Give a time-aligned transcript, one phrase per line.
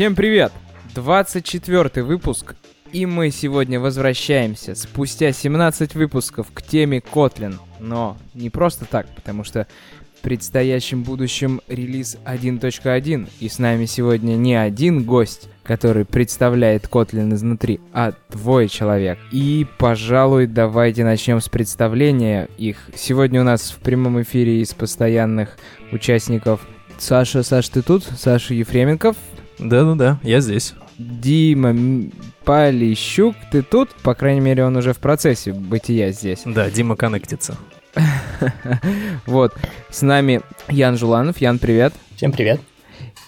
[0.00, 0.50] Всем привет!
[0.94, 2.54] 24 выпуск,
[2.90, 7.56] и мы сегодня возвращаемся спустя 17 выпусков к теме Kotlin.
[7.80, 9.66] Но не просто так, потому что
[10.18, 17.34] в предстоящем будущем релиз 1.1, и с нами сегодня не один гость, который представляет Kotlin
[17.34, 19.18] изнутри, а двое человек.
[19.32, 22.88] И, пожалуй, давайте начнем с представления их.
[22.96, 25.58] Сегодня у нас в прямом эфире из постоянных
[25.92, 28.04] участников Саша, Саш, ты тут?
[28.04, 29.16] Саша Ефременков.
[29.60, 30.74] Да-да-да, я здесь.
[30.98, 32.10] Дима
[32.44, 33.90] Полищук, ты тут?
[34.02, 36.42] По крайней мере, он уже в процессе бытия здесь.
[36.44, 37.56] Да, Дима коннектится.
[39.26, 39.54] Вот,
[39.90, 41.38] с нами Ян Жуланов.
[41.38, 41.92] Ян, привет.
[42.16, 42.60] Всем привет.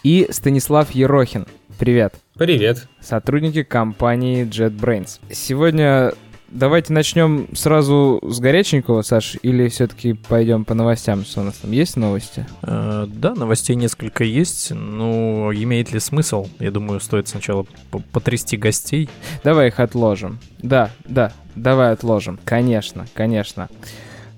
[0.02, 1.46] И Станислав Ерохин.
[1.78, 2.14] Привет.
[2.34, 2.88] Привет.
[3.00, 5.20] Сотрудники компании JetBrains.
[5.30, 6.12] Сегодня
[6.52, 11.24] давайте начнем сразу с горяченького, Саш, или все-таки пойдем по новостям?
[11.24, 12.46] Что у нас там есть новости?
[12.62, 16.46] Э, да, новостей несколько есть, но имеет ли смысл?
[16.58, 19.08] Я думаю, стоит сначала по- потрясти гостей.
[19.42, 20.38] Давай их отложим.
[20.62, 22.38] Да, да, давай отложим.
[22.44, 23.68] Конечно, конечно.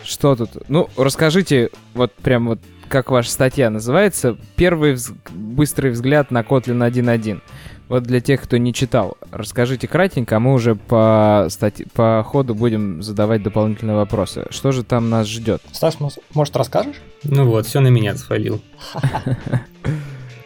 [0.02, 0.50] Что тут?
[0.68, 6.86] Ну, расскажите, вот прям вот как ваша статья называется, первый вз- быстрый взгляд на Kotlin
[6.86, 7.40] 1.1.
[7.88, 12.54] Вот для тех, кто не читал, расскажите кратенько, а мы уже по, статье, по ходу
[12.54, 14.46] будем задавать дополнительные вопросы.
[14.50, 15.60] Что же там нас ждет?
[15.72, 15.98] Стас,
[16.32, 16.96] может, расскажешь?
[17.24, 18.62] Ну вот, все на меня свалил.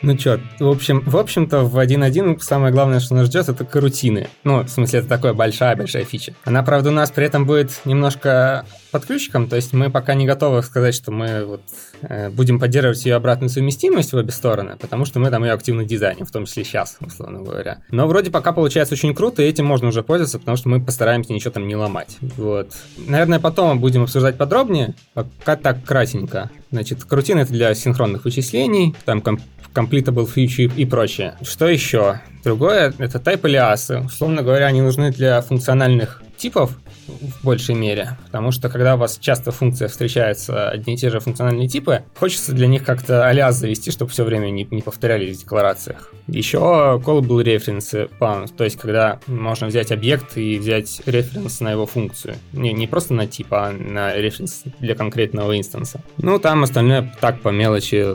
[0.00, 4.28] Ну чё, в общем, в общем-то, в 1.1 самое главное, что нас ждет, это карутины.
[4.44, 6.34] Ну, в смысле, это такая большая-большая фича.
[6.44, 10.26] Она, правда, у нас при этом будет немножко под ключиком, то есть мы пока не
[10.26, 11.60] готовы сказать, что мы вот
[12.02, 15.84] э, будем поддерживать ее обратную совместимость в обе стороны, потому что мы там ее активно
[15.84, 17.82] дизайним, в том числе сейчас, условно говоря.
[17.90, 21.32] Но вроде пока получается очень круто, и этим можно уже пользоваться, потому что мы постараемся
[21.32, 22.16] ничего там не ломать.
[22.36, 22.72] Вот.
[22.96, 26.50] Наверное, потом будем обсуждать подробнее, пока так кратенько.
[26.70, 29.42] Значит, карутины это для синхронных вычислений, там комп-
[29.74, 31.36] completable feature и прочее.
[31.42, 32.20] Что еще?
[32.44, 34.00] Другое— это type алиасы.
[34.00, 36.72] Условно говоря, они нужны для функциональных типов
[37.08, 41.10] в большей мере, потому что когда у вас часто в функциях встречаются одни и те
[41.10, 45.36] же функциональные типы, хочется для них как-то алиас завести, чтобы все время не, не повторялись
[45.36, 46.12] в декларациях.
[46.26, 51.86] Еще callable reference bound, то есть когда можно взять объект и взять референс на его
[51.86, 52.36] функцию.
[52.52, 56.00] Не, не просто на тип, а на референс для конкретного инстанса.
[56.18, 58.06] Ну, там остальное так по мелочи.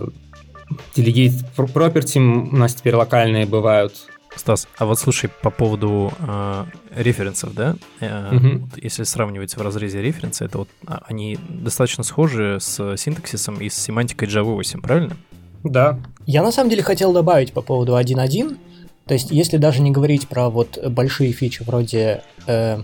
[0.95, 3.93] Delegate property у нас теперь локальные бывают.
[4.35, 7.75] Стас, а вот слушай, по поводу э, референсов, да?
[7.99, 8.59] Э, Мгм.
[8.66, 13.69] вот если сравнивать в разрезе референса, это вот а, они достаточно схожи с синтаксисом и
[13.69, 15.16] с семантикой Java 8, правильно?
[15.63, 18.57] Да, Я на самом деле хотел добавить по поводу 1.1.
[19.05, 22.81] То есть, если даже не говорить про вот большие фичи вроде э,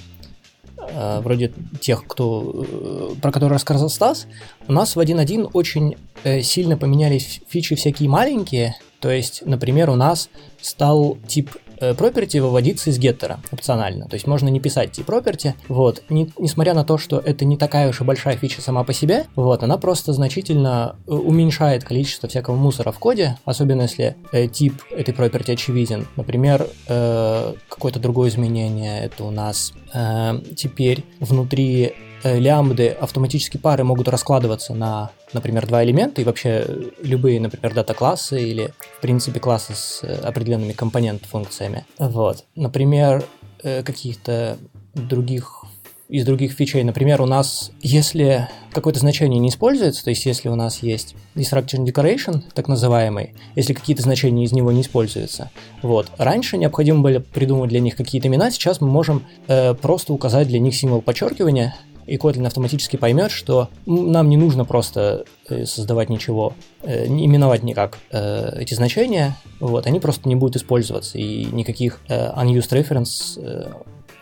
[0.77, 1.51] э, вроде
[1.81, 4.27] тех, кто, э, про которые рассказал Стас,
[4.67, 8.75] у нас в 1.1 очень э, сильно поменялись фичи всякие маленькие.
[8.99, 10.29] То есть, например, у нас
[10.61, 14.07] стал тип э, property выводиться из геттера опционально.
[14.07, 15.53] То есть можно не писать тип property.
[15.67, 16.03] Вот.
[16.09, 19.25] Не- несмотря на то, что это не такая уж и большая фича сама по себе,
[19.35, 24.81] вот, она просто значительно э, уменьшает количество всякого мусора в коде, особенно если э, тип
[24.91, 26.07] этой property очевиден.
[26.15, 31.93] Например, э, какое-то другое изменение, это у нас э, теперь внутри
[32.23, 38.41] лямбды автоматически пары могут раскладываться на, например, два элемента и вообще э, любые, например, дата-классы
[38.41, 41.85] или, в принципе, классы с э, определенными компонент-функциями.
[41.97, 42.45] Вот.
[42.55, 43.23] Например,
[43.63, 44.57] э, каких-то
[44.93, 45.63] других
[46.09, 46.83] из других фичей.
[46.83, 51.85] Например, у нас, если какое-то значение не используется, то есть если у нас есть destruction
[51.85, 55.51] decoration, так называемый, если какие-то значения из него не используются,
[55.83, 56.07] вот.
[56.17, 60.59] Раньше необходимо было придумать для них какие-то имена, сейчас мы можем э, просто указать для
[60.59, 61.75] них символ подчеркивания,
[62.09, 67.63] и Kotlin автоматически поймет, что нам не нужно просто э, создавать ничего, э, не именовать
[67.63, 73.39] никак э, эти значения, вот, они просто не будут использоваться, и никаких unused reference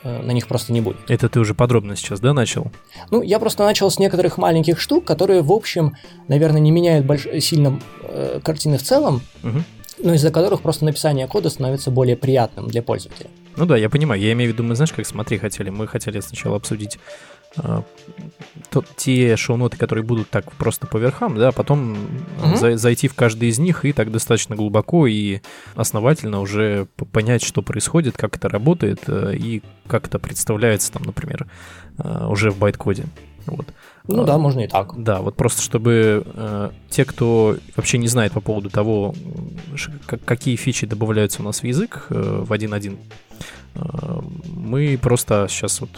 [0.04, 0.98] на них просто не будет.
[1.10, 2.72] Это ты уже подробно сейчас, да, начал?
[3.12, 5.98] Ну, я просто начал с некоторых маленьких штук, которые, в общем,
[6.28, 7.28] наверное, не меняют больш...
[7.42, 9.66] сильно э, картины в целом, Мгм.
[10.00, 13.30] но из-за которых просто написание кода становится более приятным для пользователя.
[13.58, 14.22] Ну да, я понимаю.
[14.22, 15.72] Я имею в виду, мы знаешь, как смотри хотели?
[15.72, 17.00] Мы хотели сначала обсудить
[18.70, 21.98] то- те шоу-ноты, которые будут так просто по верхам, да, а потом
[22.44, 22.56] Мгм.
[22.58, 25.40] за- зайти в каждый из них и так достаточно глубоко и
[25.76, 31.48] основательно уже понять, что происходит, как это работает э, и как это представляется там, например,
[31.98, 33.06] э, уже в байт-коде.
[33.46, 33.66] Вот.
[34.10, 34.94] Ну А, да, можно и так.
[35.02, 39.14] Да, вот просто чтобы э, те, кто вообще не знает по поводу того,
[39.76, 42.98] ш- как- какие фичи добавляются у нас в язык э, в 1.1, э,
[44.56, 45.90] мы просто сейчас вот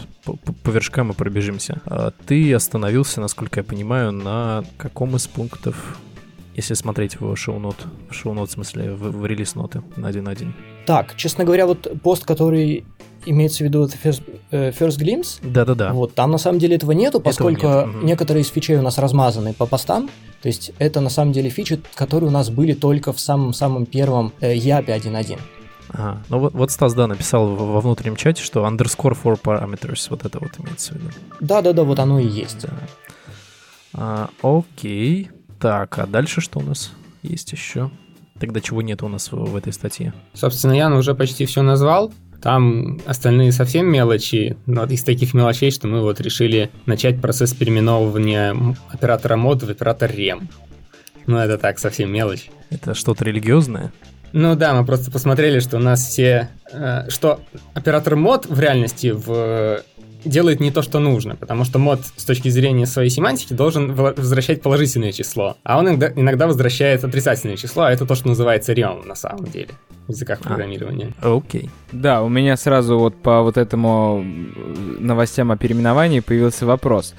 [0.64, 1.80] по, вершкам и пробежимся.
[1.86, 5.98] А Ты остановился, насколько я понимаю, на каком из пунктов
[6.54, 7.76] если смотреть в шоу-нот,
[8.10, 10.52] в шоу-нот, в смысле, в, в релиз-ноты на 1.1.
[10.84, 12.84] Так, честно говоря, вот пост, который
[13.24, 15.92] имеется в виду это First, э, First Glimpse, Да-да-да.
[15.92, 18.06] вот там на самом деле этого нету, поскольку нет, мгм.
[18.06, 20.10] некоторые из фичей у нас размазаны по постам.
[20.42, 24.32] То есть это на самом деле фичи, которые у нас были только в самом-самом первом
[24.40, 25.38] э, Япе 1.1.
[25.92, 26.22] Ага.
[26.28, 30.38] Ну вот, вот Стас, да, написал во внутреннем чате, что underscore for parameters, вот это
[30.38, 31.10] вот имеется в виду.
[31.40, 32.62] Да-да-да, вот оно и есть.
[32.62, 32.70] Да.
[33.92, 35.30] А, окей.
[35.58, 36.92] Так, а дальше что у нас
[37.22, 37.90] есть еще?
[38.38, 40.14] Тогда чего нет у нас в, в этой статье?
[40.32, 42.12] Собственно, Ян уже почти все назвал.
[42.40, 48.56] Там остальные совсем мелочи, но из таких мелочей, что мы вот решили начать процесс переименовывания
[48.88, 50.48] оператора мод в оператор рем.
[51.26, 52.50] Ну, это так, совсем мелочь.
[52.70, 53.92] Это что-то религиозное?
[54.32, 56.48] Ну да, мы просто посмотрели, что у нас все...
[56.72, 57.40] э, что
[57.74, 59.80] оператор мод в реальности в,
[60.24, 64.62] делает не то, что нужно, потому что мод с точки зрения своей семантики должен возвращать
[64.62, 69.02] положительное число, а он иногда, иногда возвращает отрицательное число, а это то, что называется рем
[69.06, 69.70] на самом деле
[70.06, 70.48] в языках А.
[70.48, 71.12] программирования.
[71.22, 71.70] Окей.
[71.92, 77.14] Да, у меня сразу вот по вот этому м, новостям о переименовании появился вопрос.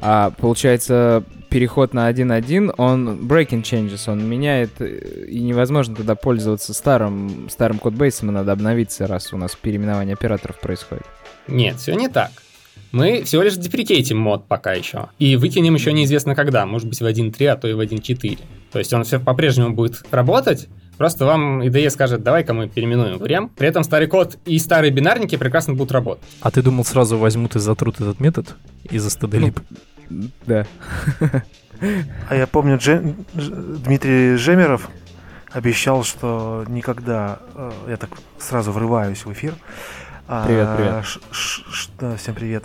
[0.00, 1.24] А, получается,
[1.56, 7.78] переход на 1.1, он breaking changes, он меняет, э, и невозможно тогда пользоваться старым, старым
[7.78, 11.06] кодбейсом, и надо обновиться, раз у нас переименование операторов происходит.
[11.48, 12.30] Нет, все не так.
[12.92, 15.08] Мы всего лишь деприкейтим мод пока еще.
[15.18, 18.38] И выкинем еще неизвестно когда, может быть в 1.3, а то и в 1.4.
[18.70, 20.68] То есть он все по-прежнему будет работать,
[20.98, 23.48] просто вам IDE скажет, давай-ка мы переименуем в рем.
[23.48, 26.24] При этом старый код и старые бинарники прекрасно будут работать.
[26.42, 28.56] А ты думал, сразу возьмут и затрут этот метод
[28.90, 29.58] из-за стыдолип?
[30.46, 30.66] Да.
[32.28, 34.88] А я помню, Дже- Дж- Дмитрий Жемеров
[35.52, 39.54] обещал, что никогда, э, я так сразу врываюсь в эфир.
[40.28, 41.04] а, Привет, привет.
[41.04, 42.64] ш- ш- ш- да, всем привет.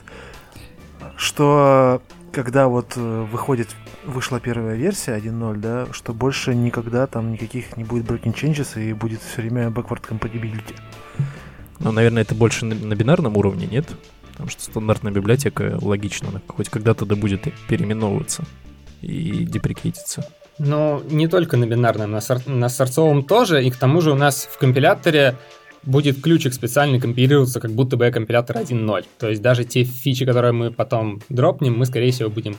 [1.17, 2.01] Что
[2.31, 3.69] когда вот э, выходит,
[4.05, 8.93] вышла первая версия 1.0, да, что больше никогда там никаких не будет breaking changes и
[8.93, 10.75] будет все время backward compatibility.
[11.79, 13.87] Ну, наверное, это больше на, на бинарном уровне, нет?
[14.31, 18.43] Потому что стандартная библиотека логично, она хоть когда-то да будет переименовываться
[19.01, 20.25] и деприкейтиться.
[20.57, 23.63] Но не только на бинарном, на, сор- на сорцовом тоже.
[23.63, 25.35] И к тому же у нас в компиляторе
[25.83, 29.05] будет ключик специальный компилироваться, как будто бы компилятор 1.0.
[29.17, 32.57] То есть даже те фичи, которые мы потом дропнем, мы, скорее всего, будем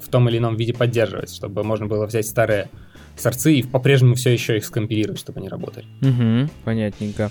[0.00, 2.70] в том или ином виде поддерживать, чтобы можно было взять старые
[3.16, 5.86] сорцы и по-прежнему все еще их скомпилировать, чтобы они работали.
[6.00, 7.30] Угу, понятненько.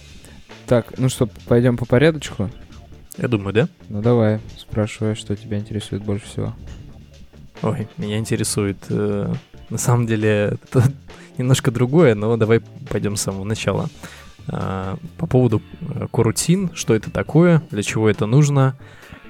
[0.68, 2.50] Так, ну что, пойдем по порядочку?
[3.22, 3.68] Я думаю, да?
[3.90, 6.56] Ну давай, спрашивай, что тебя интересует больше всего.
[7.62, 9.34] Ой, меня интересует э,
[9.70, 10.84] на самом деле это
[11.38, 13.90] немножко другое, но давай пойдем с самого начала.
[14.48, 18.78] А, По поводу э, корутин, что это такое, для чего это нужно,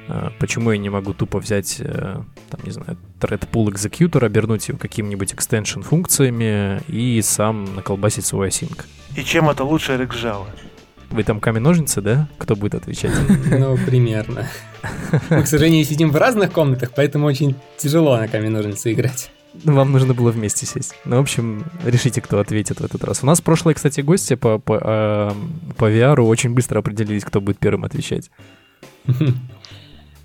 [0.07, 4.67] а, почему я не могу тупо взять, э, там, не знаю, thread pool executor, обернуть
[4.67, 8.85] его какими-нибудь extension функциями и сам наколбасить свой async.
[9.15, 10.47] И чем это лучше RxJava?
[11.11, 12.27] Вы там камень-ножницы, да?
[12.37, 13.11] Кто будет отвечать?
[13.49, 14.47] Ну, примерно.
[15.29, 19.31] Мы, к сожалению, сидим в разных комнатах, поэтому очень тяжело на камень ножницы играть.
[19.63, 20.93] Ну, Вам нужно было вместе сесть.
[21.05, 23.23] Ну, в общем, решите, кто ответит в этот раз.
[23.23, 25.35] У нас прошлые, кстати, гости по, по, а,
[25.77, 28.29] по VR очень быстро определились, кто будет первым отвечать.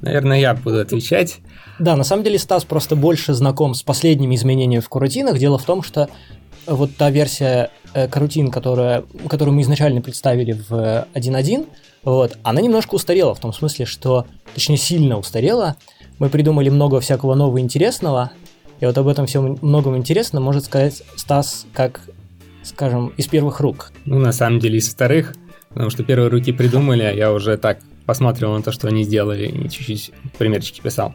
[0.02, 1.40] Наверное, я буду отвечать.
[1.78, 5.38] Да, на самом деле Стас просто больше знаком с последними изменениями в корутинах.
[5.38, 6.10] Дело в том, что
[6.66, 11.66] вот та версия э, корутин, которая, которую мы изначально представили в э, 1.1,
[12.04, 15.76] вот, она немножко устарела, в том смысле, что, точнее, сильно устарела.
[16.18, 18.30] Мы придумали много всякого нового интересного,
[18.80, 22.00] и вот об этом всем многом интересном может сказать Стас как,
[22.62, 23.92] скажем, из первых рук.
[24.04, 25.34] Ну, на самом деле, из вторых,
[25.70, 29.46] потому что первые руки придумали, а я уже так посматривал на то, что они сделали,
[29.46, 31.14] и чуть-чуть примерчики писал.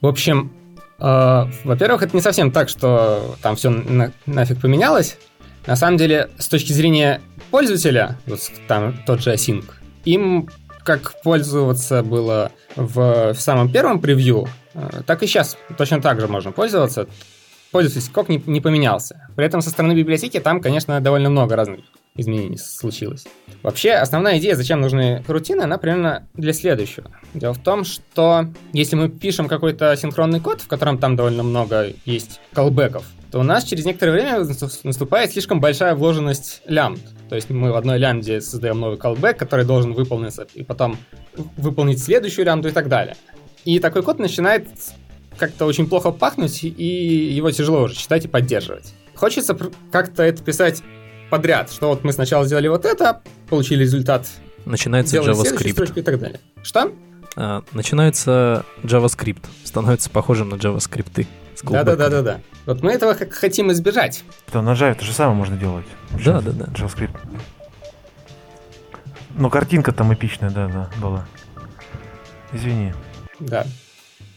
[0.00, 0.65] В общем, э,
[0.98, 5.18] во-первых, это не совсем так, что там все на- нафиг поменялось.
[5.66, 9.64] На самом деле, с точки зрения пользователя, вот там тот же Async,
[10.04, 10.48] им
[10.84, 16.28] как пользоваться было в, в самом первом превью, э, так и сейчас точно так же
[16.28, 17.08] можно пользоваться.
[17.72, 19.28] Пользовательский код не, не поменялся.
[19.34, 21.80] При этом со стороны библиотеки там, конечно, довольно много разных
[22.16, 23.26] изменений случилось.
[23.62, 27.10] Вообще, основная идея, зачем нужны рутины, она примерно для следующего.
[27.34, 31.92] Дело в том, что если мы пишем какой-то синхронный код, в котором там довольно много
[32.04, 37.00] есть колбеков, то у нас через некоторое время наступ- наступает слишком большая вложенность лямбд.
[37.28, 40.96] То есть мы в одной лямбде создаем новый колбек, который должен выполниться, и потом
[41.56, 43.16] выполнить следующую лямбду и так далее.
[43.64, 44.68] И такой код начинает
[45.36, 48.94] как-то очень плохо пахнуть, и его тяжело уже читать и поддерживать.
[49.14, 49.58] Хочется
[49.90, 50.82] как-то это писать
[51.30, 54.26] подряд, что вот мы сначала сделали вот это, получили результат,
[54.64, 55.98] Начинается JavaScript.
[55.98, 56.40] и так далее.
[56.62, 56.92] Что?
[57.36, 59.44] А, начинается JavaScript.
[59.64, 61.26] Становится похожим на JavaScript.
[61.62, 62.40] Да-да-да-да-да.
[62.66, 64.24] Вот мы этого как хотим избежать.
[64.50, 65.86] То на Java то же самое можно делать.
[66.24, 66.64] Да, да, да.
[66.64, 67.16] JavaScript.
[69.36, 71.26] Но картинка там эпичная, да, да, была.
[72.52, 72.92] Извини.
[73.38, 73.66] Да.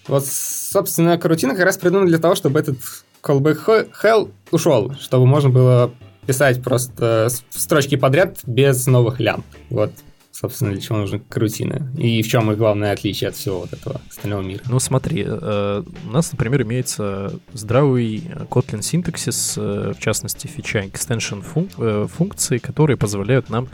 [0.07, 2.77] Вот, собственно, карутина как раз придумана для того, чтобы этот
[3.23, 5.91] callback hell ушел, чтобы можно было
[6.29, 9.43] писать просто строчки подряд без новых лямбд.
[9.71, 9.91] Вот
[10.31, 11.91] собственно, для чего нужны корутины.
[11.97, 14.61] И в чем их главное отличие от всего вот этого остального мира.
[14.69, 21.43] Ну смотри, э, у нас, например, имеется здравый Kotlin синтаксис, э, в частности, фича extension
[21.43, 23.67] функ- э, функции, которые позволяют нам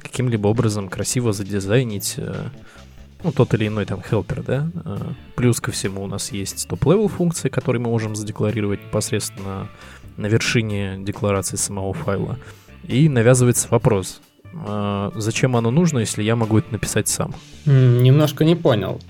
[0.00, 2.16] каким-либо образом красиво задизайнить
[3.22, 4.70] ну, тот или иной там хелпер, да.
[5.36, 9.68] Плюс ко всему у нас есть top-level функции, которые мы можем задекларировать непосредственно
[10.18, 12.38] на вершине декларации самого файла.
[12.86, 14.20] И навязывается вопрос,
[14.66, 17.34] а, зачем оно нужно, если я могу это написать сам?
[17.64, 19.00] Немножко не понял.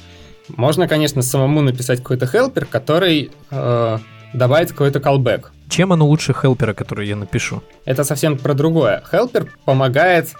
[0.57, 3.99] Можно, конечно, самому написать какой-то хелпер, который э,
[4.33, 5.47] добавит какой-то callback.
[5.69, 7.63] Чем оно лучше хелпера, который я напишу?
[7.85, 9.03] Это совсем про другое.
[9.11, 10.33] Хелпер помогает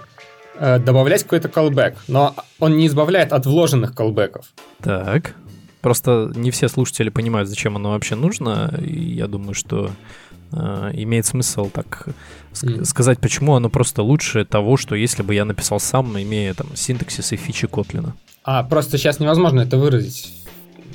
[0.55, 4.45] э, добавлять какой-то callback, но он не избавляет от вложенных callback'ов.
[4.81, 5.35] Так.
[5.81, 9.91] Просто не все слушатели понимают, зачем оно вообще нужно, и я думаю, что
[10.51, 12.07] имеет смысл так
[12.53, 12.83] mm.
[12.85, 17.31] сказать, почему оно просто лучше того, что если бы я написал сам, имея там синтаксис
[17.31, 18.15] и фичи Котлина.
[18.43, 20.33] А, просто сейчас невозможно это выразить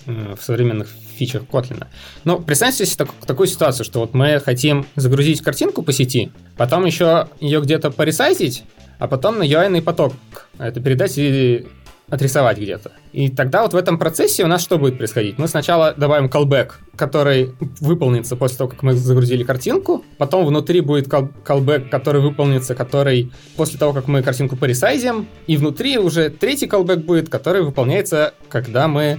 [0.06, 1.86] в современных фичах Kotlin.
[2.24, 6.84] Ну, представьте себе так, такую ситуацию, что вот мы хотим загрузить картинку по сети, потом
[6.84, 8.64] еще ее где-то поресайзить,
[8.98, 10.14] а потом на UI поток
[10.58, 11.68] это передать или
[12.10, 12.92] отрисовать где-то.
[13.12, 15.38] И тогда вот в этом процессе у нас что будет происходить?
[15.38, 21.06] Мы сначала добавим callback, который выполнится после того, как мы загрузили картинку, потом внутри будет
[21.08, 26.98] callback, который выполнится, который после того, как мы картинку поресайзим, и внутри уже третий callback
[27.04, 29.18] будет, который выполняется, когда мы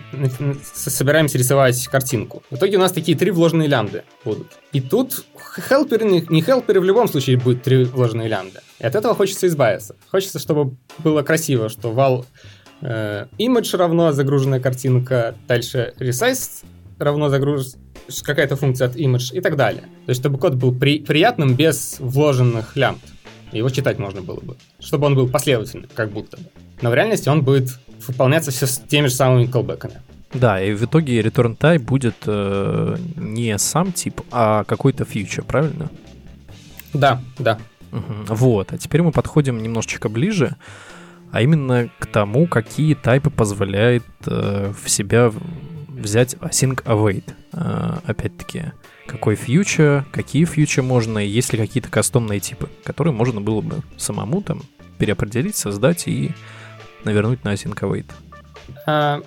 [0.74, 2.44] собираемся рисовать картинку.
[2.50, 4.48] В итоге у нас такие три вложенные лямбды будут.
[4.72, 5.26] И тут
[5.70, 8.60] хелперы, не хелперы в любом случае будет три вложенные лямбды.
[8.80, 9.96] И от этого хочется избавиться.
[10.12, 12.26] Хочется, чтобы было красиво, что вал
[12.82, 16.64] image равно загруженная картинка, дальше resize
[17.00, 17.68] равно загруж...
[18.24, 19.84] какая-то функция от image и так далее.
[20.06, 21.00] То есть, чтобы код был при...
[21.00, 23.04] приятным без вложенных лямбд.
[23.52, 24.58] Его читать можно было бы.
[24.80, 26.44] Чтобы он был последовательным, как будто бы.
[26.82, 27.70] Но в реальности он будет
[28.08, 30.02] выполняться все с теми же самыми колбеками.
[30.34, 35.90] Да, и в итоге return type будет э, не сам тип, а какой-то фьючер, правильно?
[36.94, 37.58] Да, да.
[37.94, 38.36] Угу.
[38.36, 40.58] Вот, а теперь мы подходим немножечко ближе
[41.36, 45.34] а именно к тому, какие тайпы позволяет э, в себя
[45.90, 47.26] взять async await.
[47.52, 48.72] Э, опять-таки,
[49.06, 53.82] какой фьючер, какие фьючер можно, и есть ли какие-то кастомные типы, которые можно было бы
[53.98, 54.62] самому там
[54.98, 56.32] переопределить, создать и
[57.04, 58.06] навернуть на async await.
[58.88, 59.22] А,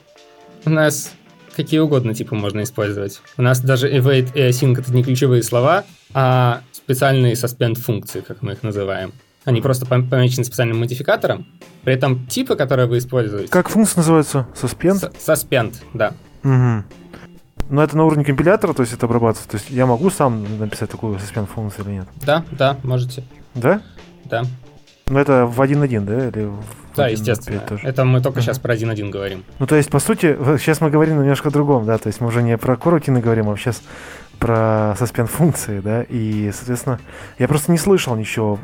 [0.64, 1.12] у нас
[1.54, 3.20] какие угодно типы можно использовать.
[3.36, 5.84] У нас даже await и async это не ключевые слова,
[6.14, 9.12] а специальные suspend функции, как мы их называем.
[9.44, 11.46] Они просто помечены специальным модификатором.
[11.84, 13.48] При этом типы, которые вы используете...
[13.48, 14.46] Как функция называется?
[14.54, 15.14] Suspend?
[15.16, 16.14] Suspend, да.
[16.44, 16.84] Угу.
[17.70, 19.48] Но это на уровне компилятора, то есть это обрабатывается.
[19.48, 22.08] То есть я могу сам написать такую suspend функцию или нет?
[22.24, 23.24] Да, да, можете.
[23.54, 23.82] Да?
[24.24, 24.44] Да.
[25.06, 26.28] Но это в 1.1, да?
[26.28, 26.62] Или в
[26.98, 27.60] да, естественно.
[27.60, 27.86] Тоже?
[27.86, 28.42] Это мы только uh-huh.
[28.42, 29.44] сейчас про 1.1 говорим.
[29.60, 31.96] Ну, то есть, по сути, сейчас мы говорим немножко о другом, да?
[31.96, 33.82] То есть мы уже не про корутины говорим, а сейчас
[34.38, 36.02] про suspend функции, да?
[36.02, 37.00] И, соответственно,
[37.38, 38.58] я просто не слышал ничего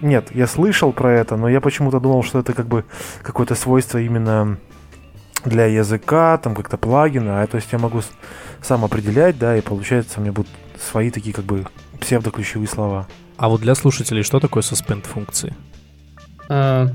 [0.00, 2.84] нет, я слышал про это, но я почему-то думал, что это как бы
[3.22, 4.58] какое-то свойство именно
[5.44, 8.02] для языка, там как-то плагина, а то есть я могу
[8.62, 11.66] сам определять, да, и получается у меня будут свои такие как бы
[12.00, 13.06] псевдоключевые слова.
[13.36, 15.54] А вот для слушателей что такое suspend функции?
[16.48, 16.88] А,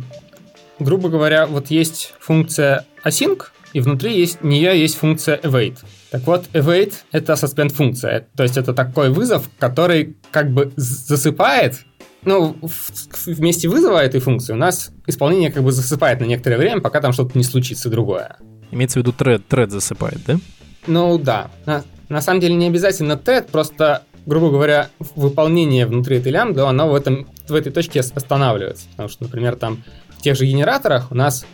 [0.80, 5.78] грубо говоря, вот есть функция async, и внутри есть, нее есть функция await.
[6.12, 11.86] Так вот, await— это suspend функция, то есть это такой вызов, который как бы засыпает
[12.24, 16.82] ну, в месте вызова этой функции у нас исполнение как бы засыпает на некоторое время,
[16.82, 18.38] пока там что-то не случится другое.
[18.72, 20.38] Имеется в виду тред, тред засыпает, да?
[20.86, 21.50] Ну да.
[21.66, 26.90] На, на самом деле не обязательно тред, просто, грубо говоря, выполнение внутри этой лямбды, оно
[26.90, 28.88] в, этом, в этой точке останавливается.
[28.92, 31.46] Потому что, например, там в тех же генераторах у нас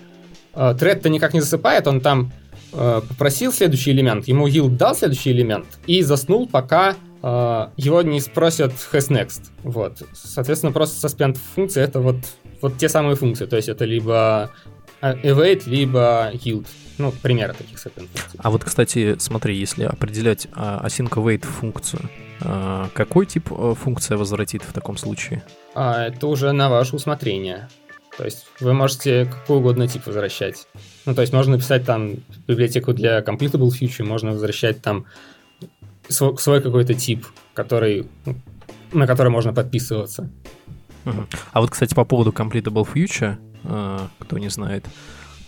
[0.53, 2.33] э, тред-то никак не засыпает, он там
[2.73, 8.21] э, попросил следующий элемент, ему yield дал следующий элемент и заснул, пока а, его не
[8.21, 9.49] спросят has next.
[9.63, 10.01] Вот.
[10.13, 12.17] Соответственно, просто suspend функции это вот,
[12.61, 13.45] вот те самые функции.
[13.45, 14.51] То есть это либо
[15.01, 16.67] await, либо yield.
[16.97, 18.39] Ну, примеры таких suspend функций.
[18.39, 22.09] А вот, кстати, смотри, если определять а, async await функцию,
[22.93, 25.43] какой тип функция возвратит в таком случае?
[25.73, 27.67] А, это уже на ваше усмотрение.
[28.17, 30.67] То есть вы можете какой угодно тип возвращать.
[31.05, 32.15] Ну, то есть можно написать там
[32.47, 35.05] библиотеку для completable future, можно возвращать там
[36.09, 38.07] свой, свой какой-то тип, который,
[38.91, 40.29] на который можно подписываться.
[41.53, 44.85] А вот, кстати, по поводу Completable Future, э, кто не знает,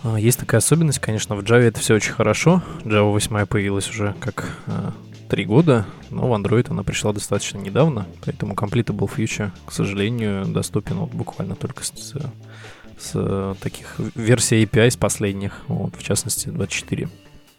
[0.03, 2.63] э, есть такая особенность, конечно, в Java это все очень хорошо.
[2.85, 4.91] Java 8 появилась уже как э,
[5.29, 10.97] три года, но в Android она пришла достаточно недавно, поэтому Completable Future, к сожалению, доступен
[10.97, 12.15] вот буквально только с,
[12.97, 17.07] с таких версий API с последних, вот, в частности 24.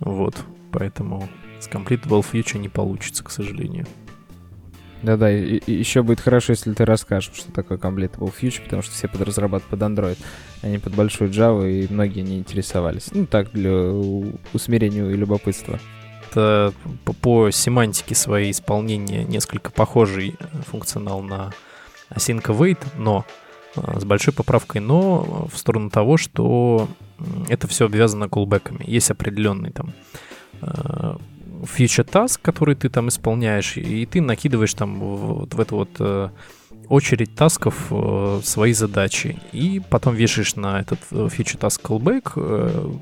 [0.00, 0.34] Вот,
[0.72, 1.28] поэтому
[1.60, 3.86] с Completable Future не получится, к сожалению.
[5.02, 9.70] Да-да, еще будет хорошо, если ты расскажешь, что такое Completable Future, потому что все подразрабатывают
[9.70, 10.18] под Android,
[10.62, 13.08] а не под большую Java, и многие не интересовались.
[13.12, 13.72] Ну, так, для
[14.52, 15.78] усмирения и любопытства.
[16.30, 16.72] Это
[17.20, 21.52] по, семантике своей исполнения несколько похожий функционал на
[22.10, 23.24] Async Await, но
[23.74, 26.88] а, с большой поправкой но в сторону того, что
[27.48, 28.84] это все обвязано колбеками.
[28.86, 29.92] Есть определенный там
[30.60, 31.18] а,
[31.66, 36.30] фича task, который ты там исполняешь, и ты накидываешь там вот в эту вот э,
[36.88, 43.00] очередь тасков э, свои задачи, и потом вешаешь на этот фича task callback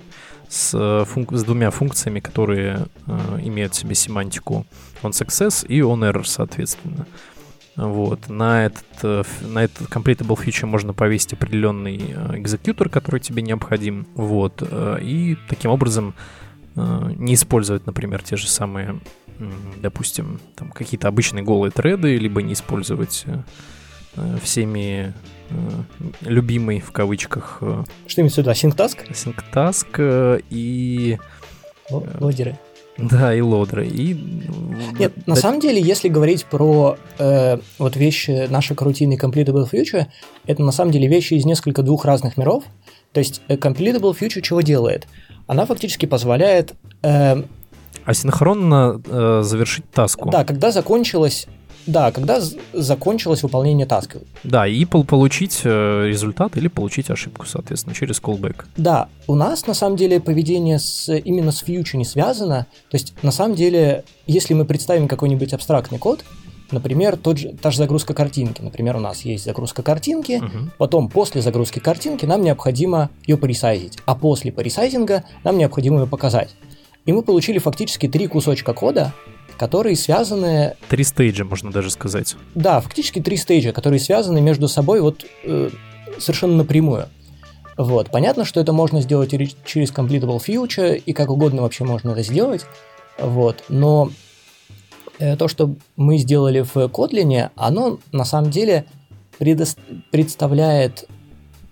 [0.49, 4.67] с, функ- с двумя функциями, которые э, имеют в себе семантику
[5.03, 7.07] on success и on error, соответственно.
[7.77, 8.29] Вот.
[8.29, 11.97] На этот, на этот completable feature можно повесить определенный
[12.35, 14.09] экзекьютор, который тебе необходим.
[14.17, 14.63] Вот.
[15.01, 16.15] И таким образом
[16.79, 19.01] Э, не использовать, например, те же самые,
[19.79, 23.43] допустим, там какие-то обычные голые треды, либо не использовать э,
[24.15, 25.13] э, всеми
[26.21, 27.63] любимый в кавычках.
[28.07, 28.51] Что имеется в виду?
[28.51, 28.99] Task?
[29.11, 31.19] Async Task и...
[31.91, 32.59] Лодеры.
[32.99, 33.87] Да, и лодры.
[33.87, 34.15] И...
[34.99, 35.23] Нет, да...
[35.27, 40.07] на самом деле, если говорить про э, вот вещи нашей карутины Completable Future,
[40.47, 42.65] это на самом деле вещи из несколько двух разных миров.
[43.13, 45.07] То есть Completable Future чего делает?
[45.49, 46.75] она фактически позволяет...
[47.03, 47.43] Э,
[48.05, 50.31] Асинхронно э, завершить таску.
[50.31, 51.47] Да, когда закончилось
[51.87, 52.41] да, когда
[52.73, 54.21] закончилось выполнение таска.
[54.45, 58.65] Да, и пол получить э, результат или получить ошибку, соответственно, через callback.
[58.77, 62.67] Да, у нас на самом деле поведение с, именно с фьючер не связано.
[62.91, 66.25] То есть, на самом деле, если мы представим какой-нибудь абстрактный код,
[66.71, 68.61] Например, тот же, та же загрузка картинки.
[68.61, 70.71] Например, у нас есть загрузка картинки, угу.
[70.77, 76.55] потом после загрузки картинки нам необходимо ее поресайзить, а после поресайзинга нам необходимо ее показать.
[77.07, 79.15] И мы получили фактически три кусочка кода,
[79.59, 80.77] которые связаны...
[80.89, 82.37] Три стейджа, можно даже сказать.
[82.55, 85.71] Да, фактически три стейджа, которые связаны между собой вот э,
[86.19, 87.09] совершенно напрямую.
[87.77, 88.11] Вот.
[88.11, 89.31] Понятно, что это можно сделать
[89.65, 92.65] через Completable Future, и как угодно вообще можно это сделать.
[93.19, 93.65] Вот.
[93.69, 94.11] Но
[95.19, 98.85] Э, то, что мы сделали в Kotlin, оно на самом деле
[99.39, 99.77] предо-
[100.11, 101.07] представляет э,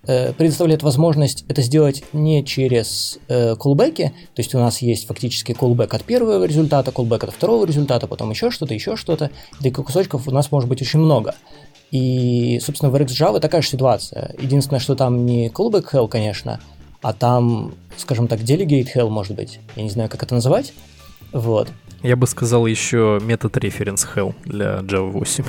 [0.07, 5.95] предоставляет возможность это сделать не через э, callback, то есть у нас есть фактически callback
[5.95, 9.31] от первого результата, callback от второго результата, потом еще что-то, еще что-то.
[9.59, 11.35] Таких кусочков у нас может быть очень много.
[11.91, 14.35] И, собственно, в RxJava такая же ситуация.
[14.39, 16.61] Единственное, что там не callback hell, конечно,
[17.03, 19.61] а там, скажем так, delegate hell может быть.
[19.77, 20.73] Я не знаю, как это называть.
[21.33, 21.69] Вот.
[22.03, 25.45] Я бы сказал еще метод reference hell для Java 8.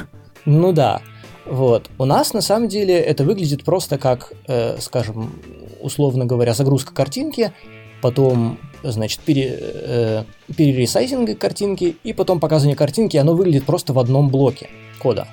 [0.45, 1.01] Ну да.
[1.49, 1.89] Вот.
[1.97, 5.33] У нас на самом деле это выглядит просто как, э, скажем,
[5.81, 7.53] условно говоря, загрузка картинки,
[8.01, 10.23] потом, значит, пере, э,
[10.55, 15.27] перересайзинг картинки и потом показывание картинки, оно выглядит просто в одном блоке кода.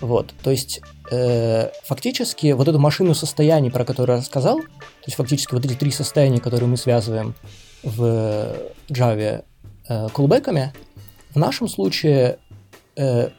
[0.00, 0.80] Вот, то есть
[1.12, 5.74] э, фактически вот эту машину состояний, про которую я рассказал, то есть фактически вот эти
[5.74, 7.34] три состояния, которые мы связываем
[7.84, 8.56] в
[8.88, 9.44] Java,
[9.88, 10.72] э, колбеками,
[11.32, 12.38] в нашем случае
[12.96, 13.30] э,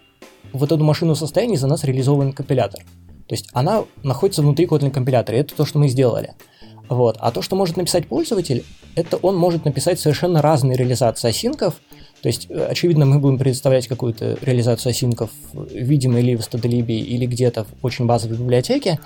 [0.54, 2.82] вот эту машину состояний за нас реализован компилятор.
[3.28, 6.34] То есть она находится внутри Kotlin компилятора, это то, что мы сделали.
[6.90, 7.18] Вот.
[7.20, 8.64] А то, что может написать пользователь,
[8.96, 11.76] это он может написать совершенно разные реализации осинков.
[12.22, 17.26] То есть, э, очевидно, мы будем предоставлять какую-то реализацию осинков, видимо, или в StudLib, или
[17.26, 19.00] где-то в очень базовой библиотеке.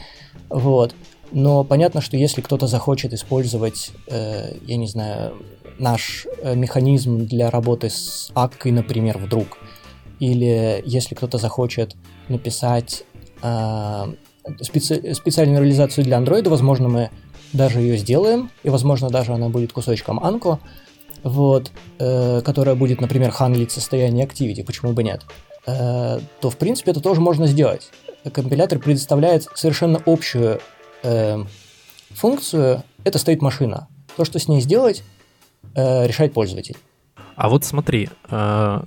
[0.50, 0.94] Вот.
[1.32, 5.34] Но понятно, что если кто-то захочет использовать, э, я не знаю,
[5.80, 9.58] наш э, механизм для работы с аккой, например, вдруг,
[10.20, 11.96] или если кто-то захочет
[12.30, 13.04] написать
[13.42, 13.48] э,
[14.62, 17.10] специ- специальную реализацию для Android, возможно, мы
[17.54, 20.60] даже ее сделаем, и, возможно, даже она будет кусочком Анко,
[21.24, 25.26] вот, э, которая будет, например, хандлить состояние Activity, почему бы нет,
[25.66, 27.90] э, то, в принципе, это тоже можно сделать.
[28.32, 30.60] Компилятор предоставляет совершенно общую
[31.04, 31.44] э,
[32.12, 33.88] функцию, это стоит машина.
[34.16, 35.04] То, что с ней сделать,
[35.76, 36.76] э, решает пользователь.
[37.36, 38.82] А вот смотри, э,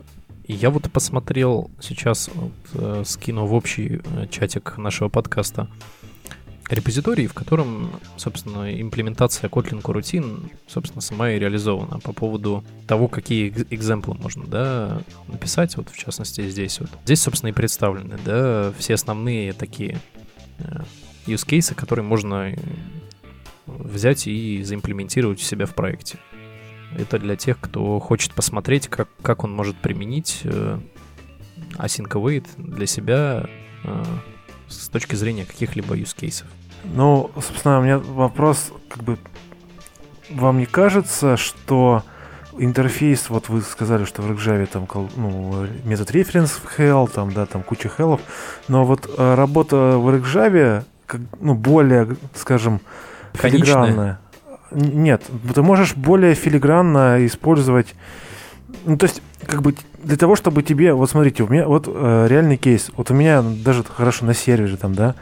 [0.51, 5.69] я вот посмотрел сейчас, вот, э, скину в общий э, чатик нашего подкаста,
[6.71, 13.49] репозиторий, в котором, собственно, имплементация Kotlin Coroutine, собственно, сама и реализована по поводу того, какие
[13.71, 16.91] экземплы можно, да, написать, вот в частности здесь вот.
[17.05, 19.99] Здесь, собственно, и представлены, да, все основные такие
[20.59, 20.83] э,
[21.27, 22.55] use cases, которые можно
[23.67, 26.19] взять и заимплементировать у себя в проекте.
[26.97, 30.79] Это для тех, кто хочет посмотреть, как, как он может применить э,
[31.79, 33.47] async await для себя
[33.85, 34.05] э,
[34.69, 36.45] с точки зрения каких-либо use cases.
[36.85, 39.19] Ну, собственно, у меня вопрос, как бы,
[40.31, 42.03] вам не кажется, что
[42.59, 47.47] интерфейс, вот вы сказали, что в RxJava там ну, метод reference в hell, там, да,
[47.47, 48.21] там куча хеллов,
[48.69, 52.81] но вот э, работа в как, ну, более, скажем,
[53.35, 54.21] филигранная.
[54.73, 55.23] Нет,
[55.55, 57.95] ты можешь более филигранно использовать
[58.85, 62.27] ну, то есть, как бы для того, чтобы тебе, вот смотрите, у меня вот э,
[62.29, 65.15] реальный кейс, вот у меня даже хорошо на сервере там, да,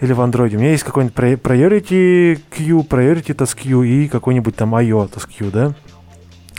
[0.00, 4.74] или в андроиде, у меня есть какой-нибудь priority queue, priority task queue и какой-нибудь там
[4.74, 5.74] IO task queue, да.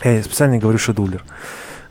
[0.04, 1.24] Я специально говорю шедулер.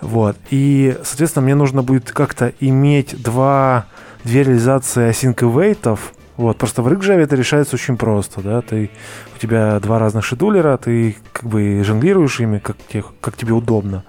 [0.00, 0.36] Вот.
[0.50, 3.86] И, соответственно, мне нужно будет как-то иметь два,
[4.24, 5.98] две реализации async await,
[6.42, 8.90] вот, просто в RxJava это решается очень просто, да, ты,
[9.34, 14.04] у тебя два разных шедулера, ты как бы жонглируешь ими, как, тебе, как тебе удобно.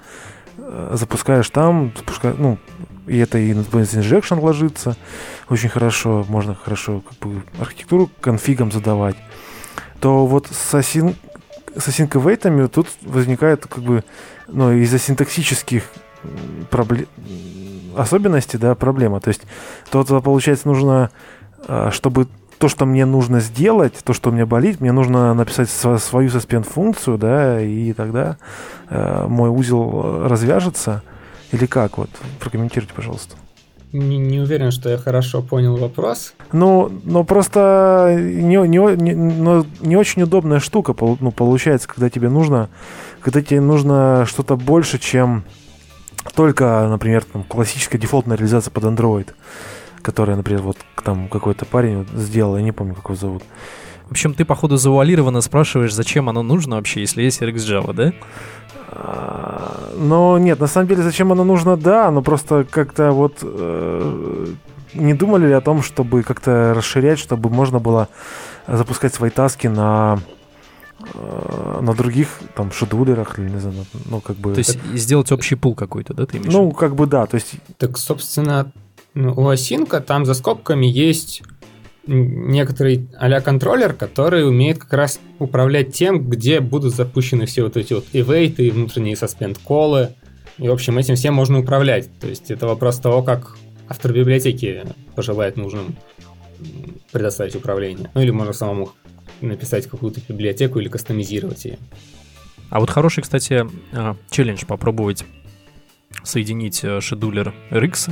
[0.58, 2.58] Э, запускаешь там, запускаешь, ну,
[3.08, 4.98] и это и на Injection ложится
[5.50, 9.15] очень хорошо, можно хорошо как бы архитектуру конфигом задавать,
[10.00, 11.15] то вот с async,
[11.78, 14.04] с async тут возникает как бы,
[14.48, 15.84] ну, из-за синтаксических
[16.69, 17.08] проблем,
[17.96, 19.19] особенностей, да, проблема.
[19.19, 19.41] То есть,
[19.89, 21.12] то, получается, нужно,
[21.91, 22.28] чтобы
[22.63, 26.63] то, что мне нужно сделать, то, что у меня болит, мне нужно написать свою suspend
[26.63, 28.38] функцию, да, и тогда
[28.89, 31.04] э, мой узел развяжется.
[31.52, 31.97] Или как?
[31.97, 33.36] Вот, прокомментируйте, пожалуйста.
[33.91, 36.34] Не, не уверен, что я хорошо понял вопрос.
[36.52, 42.30] Ну, ну просто не, не, не, но не очень удобная штука ну, получается, когда тебе
[42.30, 42.69] нужно,
[43.19, 45.43] когда тебе нужно что-то больше, чем
[46.34, 49.28] только, например, там, классическая дефолтная реализация под Android
[50.04, 53.44] которая, например, вот там какой-то парень сделал, я не помню, как его зовут.
[54.08, 58.13] В общем, ты, походу, завуалированно спрашиваешь, зачем оно нужно вообще, если есть RxJava, да?
[58.89, 64.48] А, но нет, на самом деле, зачем оно нужно, да, но просто как-то вот э,
[64.94, 68.10] не думали ли о том, чтобы как-то расширять, чтобы можно было
[68.68, 70.20] запускать свои таски на
[71.13, 74.54] э, на других там шедулерах или не знаю, ну как бы.
[74.54, 76.54] То есть сделать общий пул какой-то, да, ты имеешь?
[76.54, 77.56] Ну как бы да, то есть.
[77.80, 78.83] Так собственно ну,
[79.15, 81.43] у Async там за скобками есть
[82.06, 87.93] некоторый а контроллер, который умеет как раз управлять тем, где будут запущены все вот эти
[87.93, 90.13] вот ивейты, внутренние suspend колы.
[90.58, 92.10] И, в общем, этим всем можно управлять.
[92.19, 94.84] То есть это вопрос того, как автор библиотеки
[95.15, 95.95] пожелает нужным
[97.12, 98.10] предоставить управление.
[98.13, 98.91] Ну или можно самому
[99.41, 101.78] написать какую-то библиотеку или кастомизировать ее.
[102.69, 105.26] А вот хороший, кстати, а, челлендж попробовать
[106.23, 108.12] соединить э, шедулер RX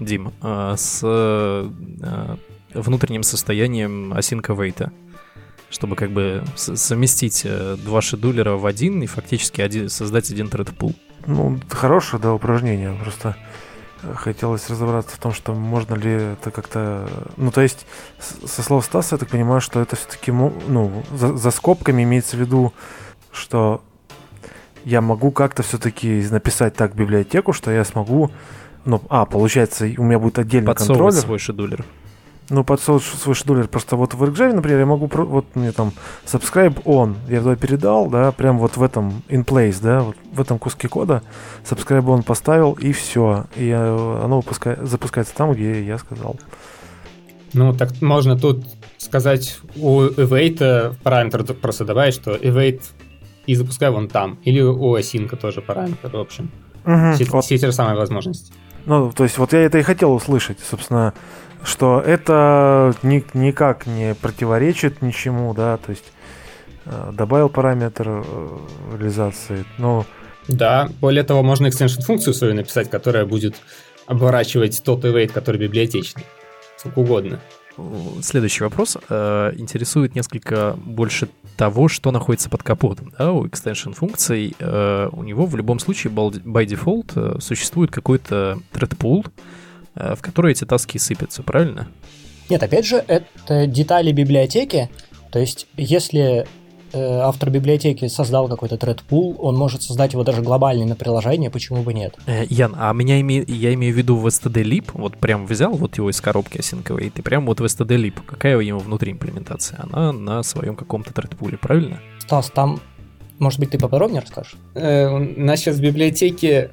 [0.00, 2.36] Дим, а, с а,
[2.74, 4.90] внутренним состоянием async await,
[5.70, 10.94] чтобы как бы совместить э, два шедулера в один и фактически один, создать один pool.
[11.26, 12.96] Ну, хорошее, да, упражнение.
[13.00, 13.36] Просто
[14.02, 17.08] э, хотелось разобраться в том, что можно ли это как-то...
[17.36, 17.86] Ну, то есть,
[18.20, 22.40] со слов Стаса, я так понимаю, что это все-таки, ну, за, за скобками имеется в
[22.40, 22.72] виду,
[23.32, 23.82] что
[24.84, 28.30] я могу как-то все-таки написать так библиотеку, что я смогу
[28.84, 31.12] ну, а, получается, у меня будет отдельный контроллер.
[31.12, 31.84] свой шедулер.
[32.50, 33.68] Ну, подсовывать свой шедулер.
[33.68, 35.92] Просто вот в RxJava, например, я могу, вот мне там
[36.26, 40.40] subscribe on, я туда передал, да, прям вот в этом in place, да, вот в
[40.40, 41.22] этом куске кода
[41.64, 43.46] subscribe on поставил, и все.
[43.56, 46.36] И оно выпускает, запускается там, где я сказал.
[47.54, 48.64] Ну, так можно тут
[48.98, 52.82] сказать у await параметр просто добавить, что await
[53.46, 54.38] и запускай вон там.
[54.42, 56.50] Или у async тоже параметр, в общем.
[56.84, 57.44] Угу, все, вот.
[57.44, 58.52] все те же самые возможности.
[58.86, 61.14] Ну, то есть вот я это и хотел услышать, собственно,
[61.62, 66.12] что это ни, никак не противоречит ничему, да, то есть
[66.84, 68.22] э, добавил параметр э,
[68.92, 70.04] реализации, но...
[70.48, 73.56] Да, более того, можно extension функцию свою написать, которая будет
[74.06, 76.26] оборачивать тот await, который библиотечный.
[76.76, 77.40] Сколько угодно.
[78.22, 83.12] Следующий вопрос э, интересует несколько больше того, что находится под капотом.
[83.18, 88.58] Да, у extension функций э, у него в любом случае by default э, существует какой-то
[88.72, 89.26] thread pool,
[89.96, 91.88] э, в который эти таски сыпятся, правильно?
[92.48, 94.90] Нет, опять же, это детали библиотеки.
[95.32, 96.46] То есть, если
[96.94, 101.92] автор библиотеки создал какой-то thread он может создать его даже глобальный на приложение, почему бы
[101.92, 102.16] нет?
[102.26, 103.42] Э, Ян, а меня име...
[103.46, 107.10] я имею в виду в std-lib, вот прям взял вот его из коробки осинковой, и
[107.10, 108.14] ты прям вот в std-lib.
[108.26, 109.80] Какая у него внутри имплементация?
[109.82, 112.00] Она на своем каком-то thread правильно?
[112.20, 112.80] Стас, там,
[113.38, 114.56] может быть, ты поподробнее расскажешь?
[114.74, 116.70] Э, у нас сейчас в библиотеке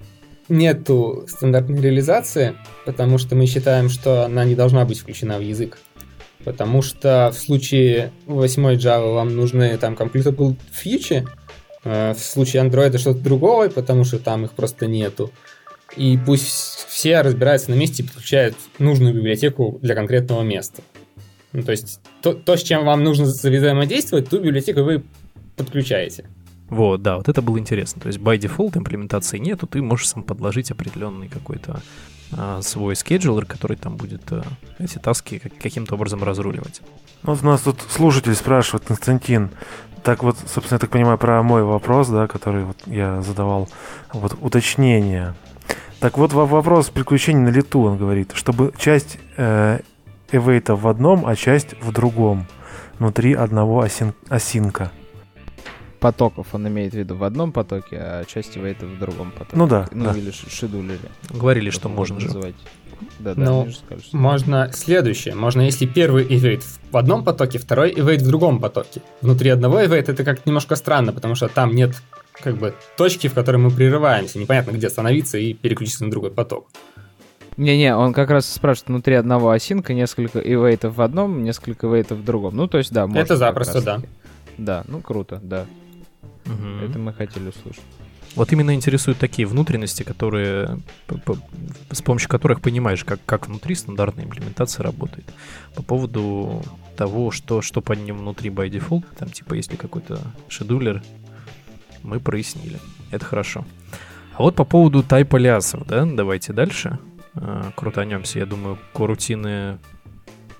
[0.49, 2.55] нету стандартной реализации,
[2.85, 5.79] потому что мы считаем, что она не должна быть включена в язык.
[6.43, 11.27] Потому что в случае 8 Java вам нужны там completable feature,
[11.83, 15.31] э, в случае Android что-то другое, потому что там их просто нету.
[15.97, 20.81] И пусть все разбираются на месте и подключают нужную библиотеку для конкретного места.
[21.53, 25.03] Ну, то есть то, то, с чем вам нужно взаимодействовать, ту библиотеку вы
[25.57, 26.25] подключаете.
[26.71, 28.01] Вот, да, вот это было интересно.
[28.01, 31.81] То есть by default имплементации нету, ты можешь сам подложить определенный какой-то
[32.31, 34.43] а, свой скеджулер, который там будет а,
[34.79, 36.81] эти таски как, каким-то образом разруливать.
[37.23, 39.49] Вот у нас тут слушатель спрашивает, Константин,
[40.01, 43.67] так вот, собственно, я так понимаю, про мой вопрос, да, который вот я задавал,
[44.13, 45.35] вот уточнение.
[45.99, 49.81] Так вот, вопрос приключений на лету, он говорит, чтобы часть э,
[50.31, 52.47] эвейта в одном, а часть в другом,
[52.97, 54.89] внутри одного осин, осинка
[56.01, 59.55] потоков он имеет в виду в одном потоке, а часть это в другом потоке.
[59.55, 59.87] Ну да.
[59.93, 60.17] Ну да.
[60.17, 60.99] или шедулере.
[61.29, 62.25] Говорили, что можно же.
[62.25, 62.55] Называть.
[63.19, 65.35] Да, да, ну, сказали, что можно следующее.
[65.35, 69.01] Можно, если первый ивейт в одном потоке, второй ивейт в другом потоке.
[69.21, 71.95] Внутри одного ивейта это как немножко странно, потому что там нет
[72.33, 74.39] как бы точки, в которой мы прерываемся.
[74.39, 76.67] Непонятно, где остановиться и переключиться на другой поток.
[77.57, 82.23] Не-не, он как раз спрашивает внутри одного осинка несколько ивейтов в одном, несколько ивейтов в
[82.23, 82.55] другом.
[82.55, 83.19] Ну, то есть, да, можно.
[83.19, 84.01] Это запросто, да.
[84.57, 85.65] Да, ну круто, да.
[86.45, 86.85] Угу.
[86.85, 87.83] Это мы хотели услышать.
[88.35, 90.79] Вот именно интересуют такие внутренности, которые,
[91.91, 95.25] с помощью которых понимаешь, как, как внутри стандартная имплементация работает.
[95.75, 96.63] По поводу
[96.95, 101.03] того, что, что под ним внутри by default, там типа если какой-то шедулер,
[102.03, 102.79] мы прояснили.
[103.11, 103.65] Это хорошо.
[104.33, 106.99] А вот по поводу тайп алиасов, да, давайте дальше
[107.35, 108.39] э, крутанемся.
[108.39, 109.77] Я думаю, корутины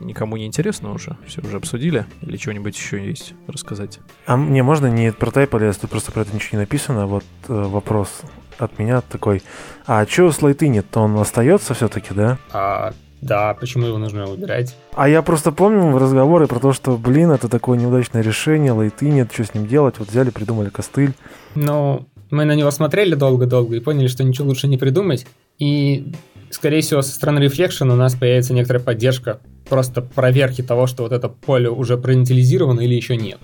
[0.06, 1.18] никому не интересно уже?
[1.26, 2.06] Все уже обсудили?
[2.22, 4.00] Или что-нибудь еще есть рассказать?
[4.26, 7.08] А мне можно не про тайп а тут просто про это ничего не написано.
[7.08, 8.22] Вот э, вопрос
[8.58, 9.42] от меня такой.
[9.86, 10.86] А что с лайты нет?
[10.90, 12.38] То он остается все-таки, да?
[12.52, 14.76] А, да, почему его нужно убирать?
[14.94, 19.32] А я просто помню разговоры про то, что, блин, это такое неудачное решение, лайты нет,
[19.32, 20.00] что с ним делать.
[20.00, 21.14] Вот взяли, придумали костыль.
[21.56, 25.28] Ну, мы на него смотрели долго-долго и поняли, что ничего лучше не придумать.
[25.60, 26.14] И,
[26.52, 31.12] скорее всего, со стороны Reflection у нас появится некоторая поддержка просто проверки того, что вот
[31.12, 33.40] это поле уже проинитилизировано или еще нет.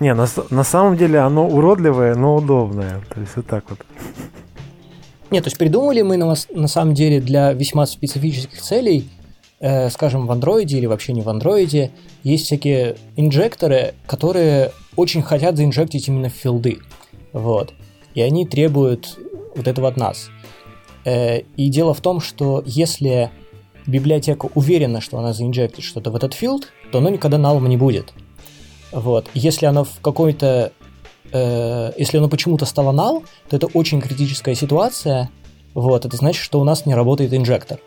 [0.00, 3.02] Не, на, на самом деле оно уродливое, но удобное.
[3.12, 3.80] То есть вот так вот.
[5.30, 9.08] Нет, то есть придумали мы на, на самом деле для весьма специфических целей,
[9.60, 11.90] э, скажем, в андроиде или вообще не в андроиде,
[12.22, 16.78] есть всякие инжекторы, которые очень хотят заинжектить именно филды.
[17.32, 17.72] Вот.
[18.14, 19.18] И они требуют
[19.54, 20.30] вот этого от нас.
[21.04, 23.30] Э, и дело в том, что если
[23.86, 28.12] библиотека уверена, что она заинжектит что-то в этот филд, то оно никогда налом не будет.
[28.92, 29.28] Вот.
[29.34, 30.72] Если оно в какой-то...
[31.32, 35.30] Э, если оно почему-то стало null, то это очень критическая ситуация.
[35.74, 36.04] Вот.
[36.04, 37.80] Это значит, что у нас не работает инжектор.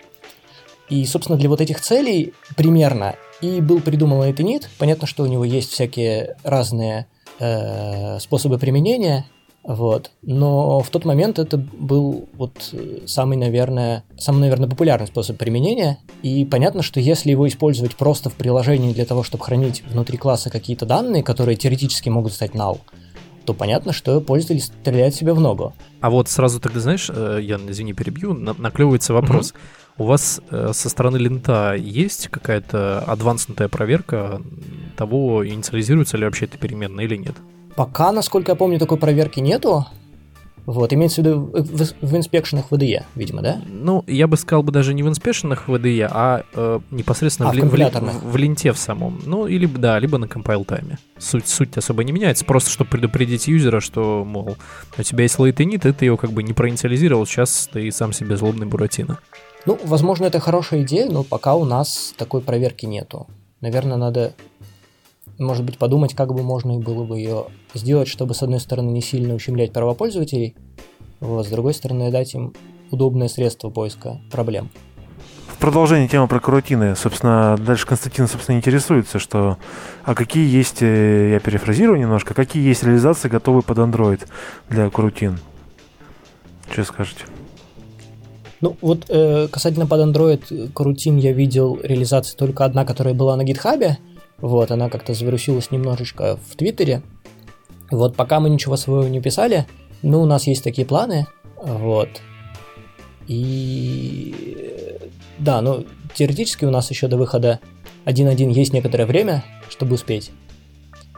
[0.90, 4.64] И, собственно, для вот этих целей примерно и был придуман Lightning.
[4.78, 7.08] Понятно, что у него есть всякие разные
[7.40, 9.26] э, способы применения,
[9.64, 10.12] вот.
[10.24, 16.00] Но в тот момент это был вот э, самый, наверное, самый, наверное, популярный способ применения.
[16.24, 20.50] И понятно, что если его использовать просто в приложении для того, чтобы хранить внутри класса
[20.50, 22.80] какие-то данные, которые теоретически могут стать null,
[23.46, 25.74] то понятно, что пользователь стреляет себе в ногу.
[26.00, 29.52] А вот сразу тогда, знаешь, э, я, извини, перебью, наклевывается вопрос.
[29.52, 30.02] Mm-hmm.
[30.02, 34.42] У вас э, со стороны лента есть какая-то адванснутая проверка
[34.98, 37.36] того, инициализируется ли вообще эта переменная или нет?
[37.76, 39.86] Пока, насколько я помню, такой проверки нету.
[40.66, 43.62] Вот, имеется в виду в, в инспекшенах VDE, видимо, да?
[43.68, 47.56] Ну, я бы сказал бы даже не в инспекшенах VDE, а э, непосредственно а, в,
[47.56, 49.20] в, в, в ленте в самом.
[49.26, 51.00] Ну, или да, либо на compile тайме.
[51.18, 54.56] Суть, суть особо не меняется, просто чтобы предупредить юзера, что, мол,
[54.98, 58.38] у тебя есть лейтенит, и ты его как бы не проинициализировал, сейчас ты сам себе
[58.38, 59.18] злобный Буратино.
[59.66, 63.28] Ну, возможно, это хорошая идея, но пока у нас такой проверки нету.
[63.62, 64.34] Наверное, надо
[65.42, 69.02] может быть, подумать, как бы можно было бы ее сделать, чтобы, с одной стороны, не
[69.02, 70.56] сильно ущемлять права пользователей,
[71.20, 72.54] вот, с другой стороны, дать им
[72.92, 74.70] удобное средство поиска проблем.
[75.48, 79.58] В продолжение темы про карутины, собственно, дальше Константин, собственно, интересуется, что
[80.04, 84.22] а какие есть, э, я перефразирую немножко, какие есть реализации готовы под Android
[84.70, 85.40] для карутин?
[86.72, 87.26] Что скажете?
[88.62, 93.44] Ну, вот э, касательно под Android карутин я видел реализации только одна, которая была на
[93.44, 93.98] гитхабе,
[94.42, 97.02] вот, она как-то завирусилась немножечко в Твиттере.
[97.90, 99.68] Вот пока мы ничего своего не писали,
[100.02, 101.28] ну, у нас есть такие планы,
[101.58, 102.10] вот.
[103.28, 104.98] И
[105.38, 107.60] да, ну, теоретически у нас еще до выхода
[108.06, 110.32] 1.1 есть некоторое время, чтобы успеть.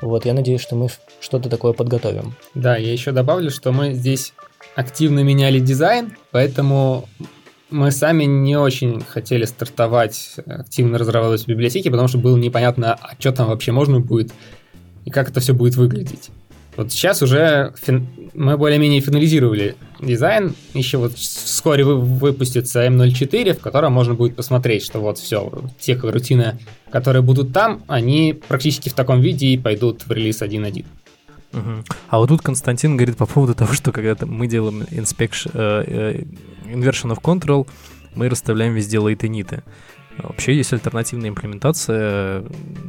[0.02, 0.90] Вот, я надеюсь, что мы
[1.22, 2.36] что-то такое подготовим.
[2.54, 4.34] Да, я еще добавлю, что мы здесь
[4.76, 7.08] активно меняли дизайн, поэтому
[7.69, 13.32] мы сами не очень хотели стартовать, активно разрабатывать библиотеки, потому что было непонятно, а что
[13.32, 14.32] там вообще можно будет
[15.06, 16.30] и как это все будет выглядеть.
[16.76, 18.08] Вот сейчас уже фин...
[18.34, 20.56] мы более-менее финализировали дизайн.
[20.73, 21.99] Еще вот вскоре вы...
[21.99, 26.58] выпустится M04, в котором можно будет посмотреть, что вот все, те рутины,
[26.89, 30.86] которые будут там, они практически в таком виде и пойдут в релиз 1.1.
[31.54, 31.84] Угу.
[32.10, 36.24] А вот тут Константин говорит по поводу того, что когда мы делаем inspection, э, э,
[36.74, 37.68] inversion of control,
[38.16, 39.63] мы расставляем везде лейтениты.
[40.18, 42.42] Вообще есть альтернативная имплементация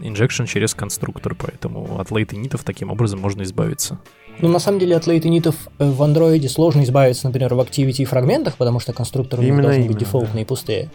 [0.02, 3.98] injection через конструктор, поэтому от лейтенитов таким образом можно избавиться.
[4.40, 8.56] Ну, на самом деле, от лейтенитов в андроиде сложно избавиться, например, в activity и фрагментах,
[8.56, 10.40] потому что конструкторы именно, должны именно, быть дефолтные да.
[10.40, 10.90] и пустые.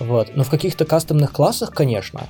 [0.00, 0.32] Вот.
[0.34, 2.28] Но в каких-то кастомных классах, конечно.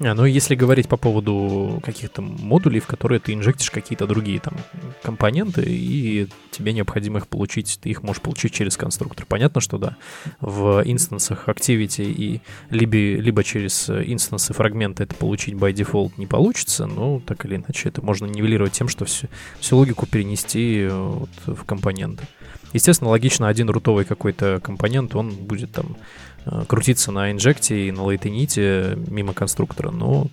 [0.00, 4.54] А, ну, если говорить по поводу каких-то модулей, в которые ты инжектишь какие-то другие там
[5.02, 9.24] компоненты, и тебе необходимо их получить, ты их можешь получить через конструктор.
[9.24, 9.96] Понятно, что да,
[10.40, 16.86] в инстансах Activity и либо, либо через инстансы фрагмента это получить by default не получится,
[16.86, 19.28] но так или иначе это можно нивелировать тем, что всю,
[19.60, 22.24] всю логику перенести вот в компоненты.
[22.72, 26.33] Естественно, логично, один рутовый какой-то компонент, он будет там Э,
[26.66, 30.28] крутиться на инжекте и на лейтените мимо конструктора, но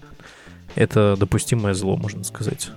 [0.76, 2.71] это допустимое зло, можно сказать.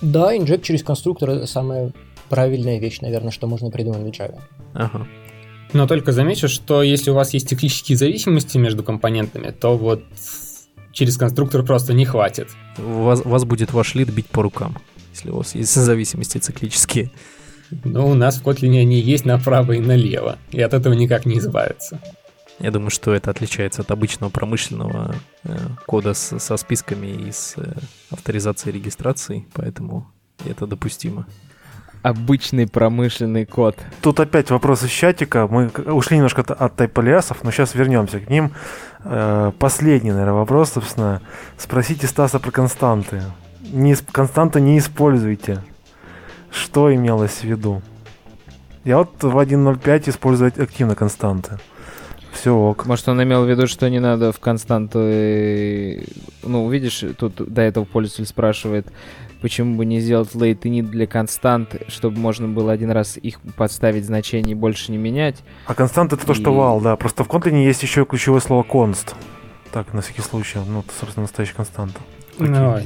[0.00, 1.92] Да, инжект через конструктор это самая
[2.28, 4.40] правильная вещь, наверное, что можно придумать в Java.
[4.74, 5.06] Ага.
[5.72, 10.02] Но только замечу, что если у вас есть циклические зависимости между компонентами, то вот
[10.92, 12.48] через конструктор просто не хватит.
[12.78, 14.78] У вас, вас будет ваш лид бить по рукам,
[15.12, 17.10] если у вас есть зависимости циклические.
[17.84, 21.38] Но у нас в Kotlin они есть направо и налево, и от этого никак не
[21.38, 22.00] избавиться.
[22.60, 27.54] Я думаю, что это отличается от обычного промышленного э, кода с, со списками и с
[27.56, 27.72] э,
[28.10, 30.06] авторизацией и регистрацией, поэтому
[30.44, 31.26] это допустимо.
[32.02, 33.78] Обычный промышленный код.
[34.02, 35.46] Тут опять вопрос из чатика.
[35.46, 38.52] Мы ушли немножко от тайполиасов, но сейчас вернемся к ним.
[39.04, 41.22] Э, последний, наверное, вопрос, собственно.
[41.56, 43.22] Спросите Стаса про константы.
[43.62, 45.64] Не, константы не используйте.
[46.50, 47.80] Что имелось в виду?
[48.84, 51.58] Я вот в 1.05 использую активно константы
[52.40, 52.86] все ок.
[52.86, 54.98] Может, он имел в виду, что не надо в константу...
[54.98, 58.86] Ну, видишь, тут до этого пользователь спрашивает,
[59.42, 64.06] почему бы не сделать late init для констант, чтобы можно было один раз их подставить
[64.06, 65.36] значение и больше не менять.
[65.66, 66.26] А констант это и...
[66.26, 66.96] то, что вал, да.
[66.96, 69.14] Просто в Kotlin есть еще ключевое слово const.
[69.70, 70.58] Так, на всякий случай.
[70.66, 72.00] Ну, это, собственно, настоящая константа.
[72.38, 72.78] Ну,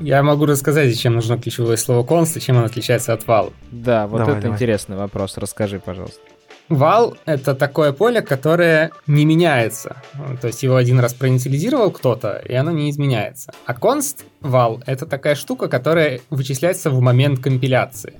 [0.00, 3.52] я могу рассказать, зачем нужно ключевое слово const и чем оно отличается от val.
[3.70, 4.56] Да, вот давай, это давай.
[4.56, 5.38] интересный вопрос.
[5.38, 6.20] Расскажи, пожалуйста.
[6.68, 9.96] Вал— это такое поле, которое не меняется.
[10.40, 13.52] То есть его один раз проинициализировал кто-то, и оно не изменяется.
[13.64, 18.14] А const вал— это такая штука, которая вычисляется в момент компиляции.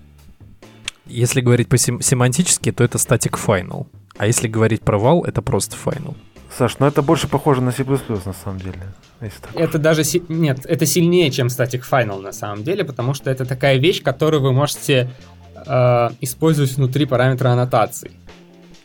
[1.04, 3.86] Если говорить по-семантически, то это static final.
[4.16, 6.14] А если говорить про вал, это просто final.
[6.56, 8.78] Саш, ну это больше похоже на C++ на самом деле.
[9.54, 10.04] Это даже...
[10.04, 10.22] Си...
[10.28, 14.42] Нет, это сильнее, чем static final на самом деле, потому что это такая вещь, которую
[14.42, 15.10] вы можете
[15.66, 18.10] э, использовать внутри параметра аннотаций.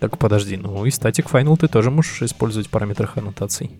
[0.03, 3.71] Так, подожди, ну и static final ты тоже можешь использовать в параметрах аннотаций.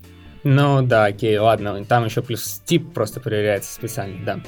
[0.46, 4.40] Ну да, окей, ладно, там еще плюс тип просто проверяется специально, да.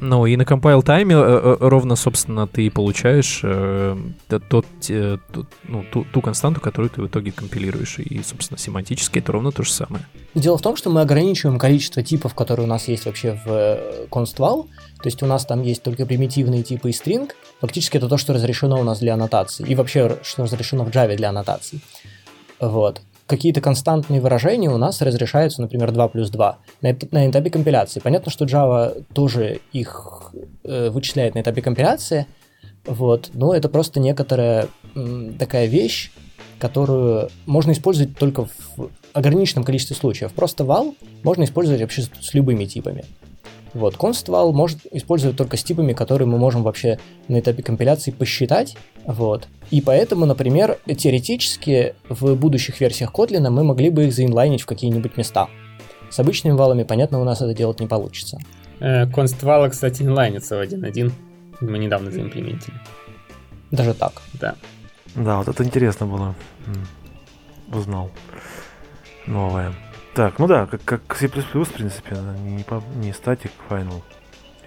[0.00, 3.96] Ну и на compile тайме э, э, ровно, собственно, ты получаешь э,
[4.48, 7.98] тот, э, тот, ну, ту, ту константу, которую ты в итоге компилируешь.
[7.98, 10.04] И, собственно, семантически это ровно то же самое.
[10.34, 14.66] Дело в том, что мы ограничиваем количество типов, которые у нас есть вообще в constval.
[15.02, 17.30] То есть у нас там есть только примитивные типы и string.
[17.60, 19.66] Фактически это то, что разрешено у нас для аннотации.
[19.66, 21.80] И вообще, что разрешено в Java для аннотаций.
[22.60, 28.00] Вот какие-то константные выражения у нас разрешаются, например, 2 плюс 2 на, на этапе компиляции.
[28.00, 30.32] Понятно, что Java тоже их
[30.64, 32.26] э, вычисляет на этапе компиляции,
[32.84, 36.10] вот, но это просто некоторая м, такая вещь,
[36.58, 40.32] которую можно использовать только в ограниченном количестве случаев.
[40.32, 43.04] Просто вал можно использовать вообще с, с любыми типами.
[43.74, 46.98] Вот, const может использовать только с типами, которые мы можем вообще
[47.28, 48.76] на этапе компиляции посчитать.
[49.06, 49.48] Вот.
[49.70, 55.16] И поэтому, например, теоретически в будущих версиях Kotlin мы могли бы их заинлайнить в какие-нибудь
[55.16, 55.48] места.
[56.10, 58.38] С обычными валами, понятно, у нас это делать не получится.
[58.80, 61.10] Э, const вала, кстати, инлайнится в 1.1.
[61.60, 62.76] Мы недавно заимплементили.
[63.70, 64.20] Даже так?
[64.34, 64.56] Да.
[65.14, 66.34] Да, вот это интересно было.
[67.72, 68.10] Узнал.
[69.26, 69.72] Новое.
[70.14, 74.02] Так, ну да, как, как C++, в принципе, не, не static final.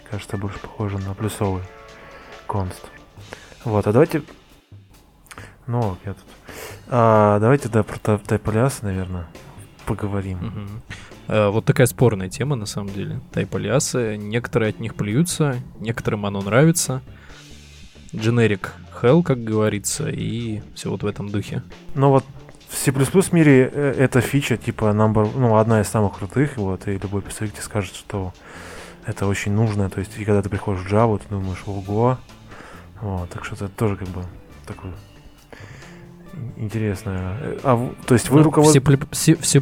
[0.09, 1.63] Кажется, больше похоже на плюсовый
[2.47, 2.89] конст.
[3.63, 4.23] Вот, а давайте...
[5.67, 6.23] Ну, я тут...
[6.87, 9.27] А, давайте, да, про тайп-алиасы, наверное,
[9.85, 10.81] поговорим.
[11.27, 11.51] Угу.
[11.51, 13.19] Вот такая спорная тема, на самом деле.
[13.31, 14.15] Тайп-алиасы.
[14.17, 17.01] Некоторые от них плюются, некоторым оно нравится.
[18.13, 18.69] Generic
[19.01, 21.63] hell, как говорится, и все вот в этом духе.
[21.95, 22.23] Ну вот
[22.75, 22.91] в C++
[23.31, 27.61] мире э, эта фича, типа, number, ну, одна из самых крутых, вот, и любой представитель
[27.61, 28.33] скажет, что
[29.05, 32.17] это очень нужно, то есть, и когда ты приходишь в Java, ты думаешь, ого,
[33.01, 34.23] вот, так что это тоже как бы
[34.65, 34.91] такой
[36.57, 37.37] интересно.
[37.63, 39.07] А, то есть вы ну, руководствуете...
[39.13, 39.59] C++, C++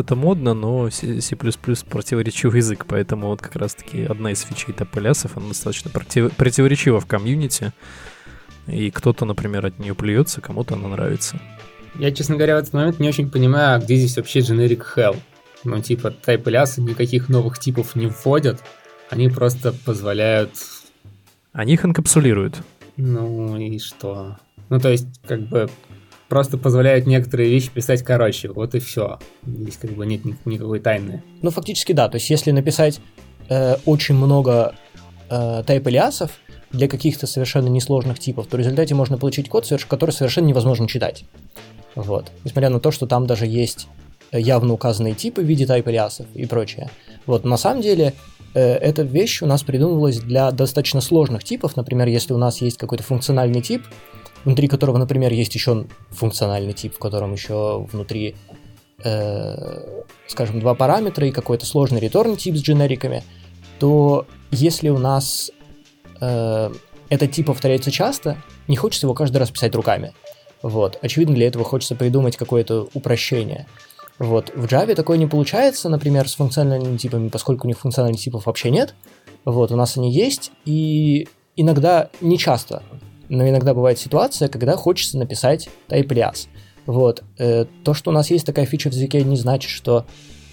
[0.00, 5.48] это модно, но C++ противоречивый язык, поэтому вот как раз-таки одна из фичей тополясов, она
[5.48, 6.32] достаточно против...
[6.36, 7.72] противоречива в комьюнити,
[8.68, 11.40] и кто-то, например, от нее плюется, кому-то она нравится.
[11.98, 15.16] Я, честно говоря, в этот момент не очень понимаю, где здесь вообще generic hell.
[15.64, 18.60] Ну, типа, тайп-лясы никаких новых типов не вводят,
[19.10, 20.50] они просто позволяют...
[21.52, 22.56] Они их инкапсулируют.
[22.96, 24.38] Ну и что?
[24.70, 25.68] Ну, то есть, как бы,
[26.32, 29.18] просто позволяют некоторые вещи писать короче, вот и все.
[29.46, 31.22] Здесь как бы нет никакой тайны.
[31.42, 33.00] Ну, фактически да, то есть если написать
[33.50, 34.74] э, очень много
[35.28, 36.30] э, тайп-алиасов
[36.70, 41.26] для каких-то совершенно несложных типов, то в результате можно получить код, который совершенно невозможно читать.
[41.94, 42.30] Вот.
[42.44, 43.88] Несмотря на то, что там даже есть
[44.32, 46.90] явно указанные типы в виде тайп-алиасов и прочее.
[47.26, 48.14] Вот, на самом деле,
[48.54, 51.76] э, эта вещь у нас придумывалась для достаточно сложных типов.
[51.76, 53.84] Например, если у нас есть какой-то функциональный тип,
[54.44, 58.36] внутри которого, например, есть еще функциональный тип, в котором еще внутри,
[59.04, 63.22] э, скажем, два параметра и какой-то сложный return тип с дженериками,
[63.78, 65.50] то если у нас
[66.20, 66.72] э,
[67.08, 68.36] этот тип повторяется часто,
[68.66, 70.12] не хочется его каждый раз писать руками.
[70.62, 70.98] Вот.
[71.02, 73.66] Очевидно, для этого хочется придумать какое-то упрощение.
[74.18, 74.52] Вот.
[74.54, 78.70] В Java такое не получается, например, с функциональными типами, поскольку у них функциональных типов вообще
[78.70, 78.94] нет.
[79.44, 82.82] Вот, у нас они есть, и иногда, не часто,
[83.28, 86.46] но иногда бывает ситуация, когда хочется написать type-alias.
[86.86, 87.24] Вот.
[87.38, 90.06] Э, то, что у нас есть такая фича в языке, не значит, что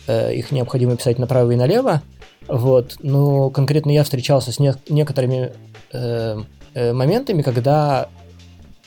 [0.07, 2.01] э, их необходимо писать направо и налево.
[2.47, 2.97] Вот.
[3.01, 5.51] Но конкретно я встречался с не- некоторыми
[5.91, 6.38] э,
[6.74, 8.10] э, моментами, когда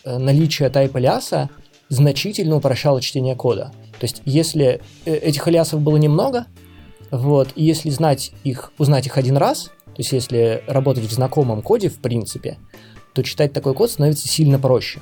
[0.04, 1.48] э, наличие type-alias
[1.88, 3.72] значительно упрощало чтение кода.
[3.98, 6.46] То есть, если э, этих алиасов было немного,
[7.10, 11.60] вот, и если знать их, узнать их один раз, то есть если работать в знакомом
[11.60, 12.58] коде, в принципе,
[13.12, 15.00] то читать такой код становится сильно проще.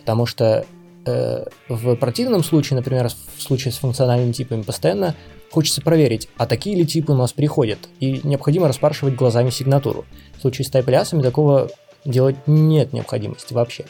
[0.00, 0.66] Потому что
[1.06, 5.14] э, в противном случае, например, в случае с функциональными типами, постоянно
[5.50, 10.04] хочется проверить, а такие ли типы у нас приходят, и необходимо распаршивать глазами сигнатуру.
[10.36, 10.86] В случае с тайп
[11.22, 11.70] такого
[12.04, 13.86] делать нет необходимости вообще.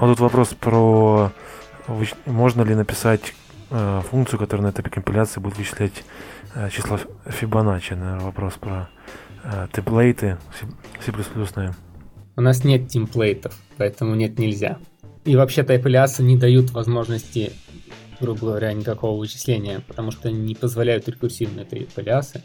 [0.00, 1.30] А тут вопрос про
[2.24, 3.34] можно ли написать
[3.70, 6.04] э, функцию, которая на этапе компиляции будет вычислять
[6.54, 8.88] э, число Фибоначчи, наверное, вопрос про
[9.44, 10.38] э, темплейты
[11.04, 11.12] C++.
[12.34, 14.78] У нас нет темплейтов, поэтому нет нельзя.
[15.26, 17.52] И вообще тайп-алиасы не дают возможности,
[18.20, 22.42] грубо говоря, никакого вычисления, потому что не позволяют рекурсивные тайп-алиасы.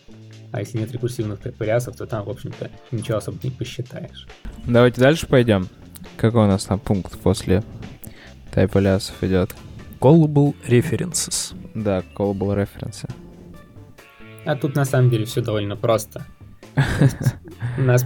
[0.52, 4.28] А если нет рекурсивных тайп-алиасов, то там, в общем-то, ничего особо не посчитаешь.
[4.66, 5.70] Давайте дальше пойдем.
[6.18, 7.64] Какой у нас там пункт после
[8.52, 9.56] тайп-алиасов идет?
[10.00, 11.56] Callable references.
[11.74, 13.10] Да, callable references.
[14.46, 16.26] А тут на самом деле все довольно просто.
[17.78, 18.06] У нас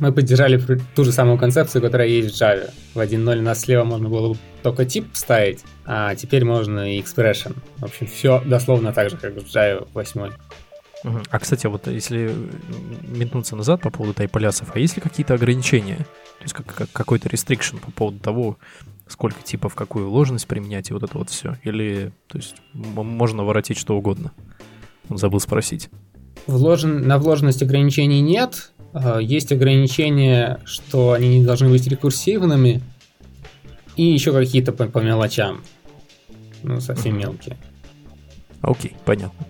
[0.00, 0.58] мы поддержали
[0.94, 2.70] ту же самую концепцию, которая есть в Java.
[2.94, 7.54] В 1.0 у нас слева можно было только тип вставить, а теперь можно и expression.
[7.76, 10.30] В общем, все дословно так же, как в Java 8.
[11.02, 12.34] А, кстати, вот если
[13.08, 15.96] метнуться назад по поводу тайполясов, а есть ли какие-то ограничения?
[15.96, 18.58] То есть как, как, какой-то restriction по поводу того,
[19.06, 21.56] сколько типов, какую вложенность применять и вот это вот все?
[21.64, 24.32] Или, то есть, можно воротить что угодно?
[25.08, 25.90] Он забыл спросить.
[26.46, 32.82] Вложен, на вложенность ограничений нет, Э, есть ограничения, что они не должны быть рекурсивными,
[33.96, 35.62] и еще какие-то по, по мелочам.
[36.62, 37.56] Ну, совсем мелкие.
[38.62, 39.46] Окей, okay, понятно.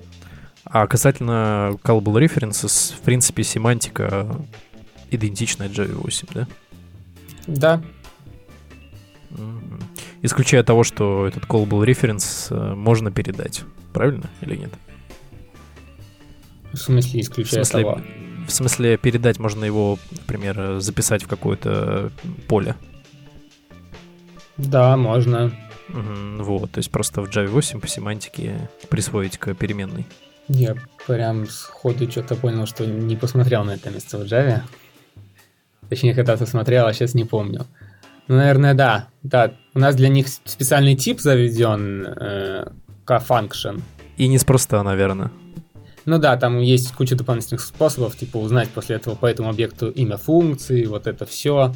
[0.72, 4.36] А касательно callable references, в принципе, семантика
[5.10, 6.48] идентичная Java 8, да?
[7.48, 7.82] Да.
[10.22, 13.62] Исключая того, что этот callable reference э, можно передать,
[13.92, 14.70] правильно или нет?
[16.72, 18.00] В смысле, исключая в смысле, того?
[18.46, 22.12] В смысле, передать можно его, например, записать в какое-то
[22.46, 22.76] поле.
[24.56, 25.52] Да, можно.
[25.88, 30.06] Угу, вот, то есть просто в Java 8 по семантике присвоить к переменной.
[30.52, 30.74] Я
[31.06, 34.62] прям сходу что-то понял, что не посмотрел на это место в Java.
[35.88, 37.66] Точнее, когда-то смотрел, а сейчас не помню.
[38.26, 39.06] Ну, наверное, да.
[39.22, 42.66] Да, у нас для них специальный тип заведен, э,
[43.04, 43.80] к function.
[44.16, 45.30] И неспроста, наверное.
[46.04, 50.16] Ну да, там есть куча дополнительных способов, типа узнать после этого по этому объекту имя
[50.16, 51.72] функции, вот это все.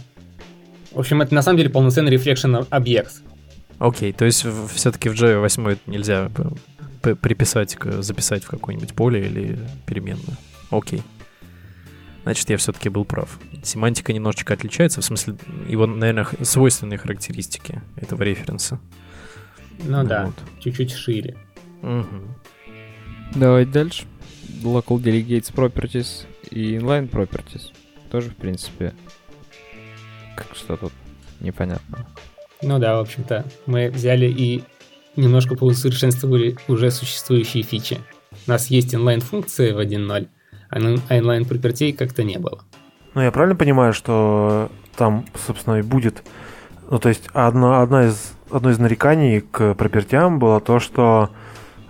[0.91, 3.23] В общем, это на самом деле полноценный reflection объект.
[3.79, 4.45] Окей, то есть
[4.75, 6.29] все-таки в Java 8 это нельзя
[7.21, 10.37] приписать, записать в какое-нибудь поле или переменную.
[10.71, 11.03] Окей.
[12.25, 13.39] Значит, я все-таки был прав.
[13.63, 15.37] Семантика немножечко отличается, в смысле,
[15.69, 18.81] его, наверное, свойственные характеристики этого референса.
[19.81, 20.35] Ну, ну да, вот.
[20.61, 21.37] чуть-чуть шире.
[21.83, 22.07] Угу.
[23.35, 24.05] Давайте дальше.
[24.63, 27.73] Local Delegates Properties и Inline Properties.
[28.11, 28.95] Тоже, в принципе,
[30.37, 30.93] как что тут
[31.41, 32.07] непонятно.
[32.63, 34.65] Ну да, в общем-то, мы взяли и
[35.17, 37.99] немножко поусовершенствовали уже существующие фичи.
[38.47, 40.29] У нас есть инлайн-функции в 1.0,
[40.71, 42.61] а inline пропертей как-то не было.
[43.15, 46.23] Ну, я правильно понимаю, что там, собственно, и будет...
[46.91, 51.31] Ну, то есть одна, одна из, одно из нареканий к пропертям было то, что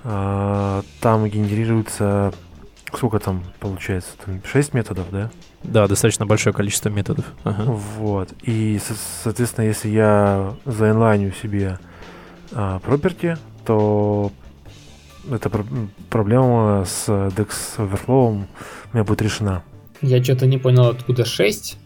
[0.05, 2.33] э, там генерируется...
[2.93, 4.11] Сколько там получается?
[4.25, 5.31] Там 6 методов, да?
[5.65, 7.25] Да, достаточно большое количество методов.
[7.43, 7.65] Ага.
[7.65, 8.29] Вот.
[8.43, 8.79] И,
[9.23, 11.94] соответственно, если я заинлайню себе а,
[12.55, 13.37] property,
[13.67, 14.33] то
[15.31, 15.51] эта
[16.11, 18.45] проблема с DEX Overflow
[18.93, 19.63] у меня будет решена.
[20.01, 21.79] Я что-то не понял, откуда 6?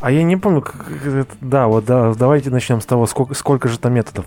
[0.00, 3.78] А я не помню, как, да, вот да, давайте начнем с того, сколько, сколько же
[3.78, 4.26] там методов.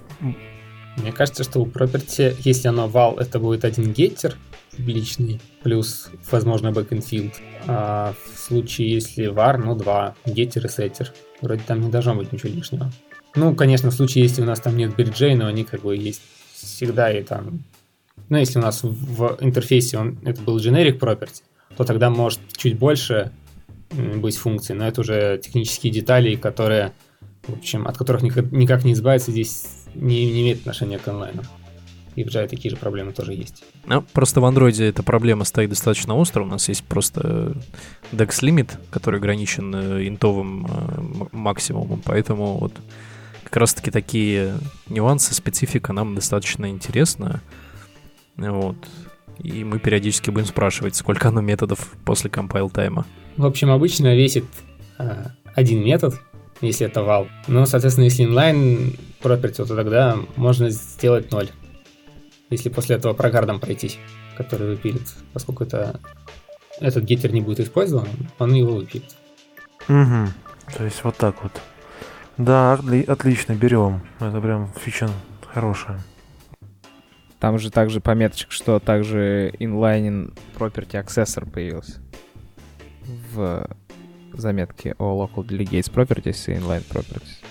[0.98, 4.36] Мне кажется, что у property, если оно val, это будет один геттер
[4.76, 7.34] публичный, плюс, возможно, backend.
[7.68, 11.10] А в случае, если var, ну, два, getter и setter.
[11.42, 12.92] Вроде там не должно быть ничего лишнего.
[13.36, 16.22] Ну, конечно, в случае, если у нас там нет бриджей, но они как бы есть
[16.54, 17.64] всегда и там...
[18.30, 21.42] Ну, если у нас в интерфейсе он, это был generic property,
[21.76, 23.32] то тогда может чуть больше
[23.92, 26.94] быть функций, но это уже технические детали, которые,
[27.48, 29.66] в общем, от которых никак, никак не избавиться здесь
[29.96, 31.44] не, не имеет отношения к онлайну.
[32.16, 33.64] И в Java такие же проблемы тоже есть.
[33.88, 36.44] Ну, просто в Android эта проблема стоит достаточно остро.
[36.44, 37.56] У нас есть просто
[38.12, 42.74] DEX Limit, который ограничен э, интовым э, максимумом, поэтому вот
[43.54, 44.56] как раз-таки такие
[44.90, 47.40] нюансы, специфика нам достаточно интересна.
[48.36, 48.76] Вот.
[49.38, 53.06] И мы периодически будем спрашивать, сколько оно методов после compile тайма.
[53.38, 54.46] В общем, обычно весит
[54.98, 56.20] э, один метод,
[56.62, 57.28] если это вал.
[57.46, 61.52] Но, соответственно, если inline property, то тогда можно сделать ноль.
[62.50, 64.00] Если после этого прогардом пройтись,
[64.36, 65.14] который выпилит.
[65.32, 66.00] Поскольку это
[66.80, 68.08] этот геттер не будет использован,
[68.40, 69.16] он его выпилит.
[69.88, 70.76] Угу.
[70.76, 71.52] То есть вот так вот.
[72.38, 72.74] Да,
[73.08, 74.02] отлично, берем.
[74.20, 75.10] Это прям фича
[75.46, 76.00] хорошая.
[77.40, 82.02] Там же также пометочка, что также inlining property accessor появился
[83.34, 83.68] в
[84.34, 87.44] заметке о local delegates properties и inline properties.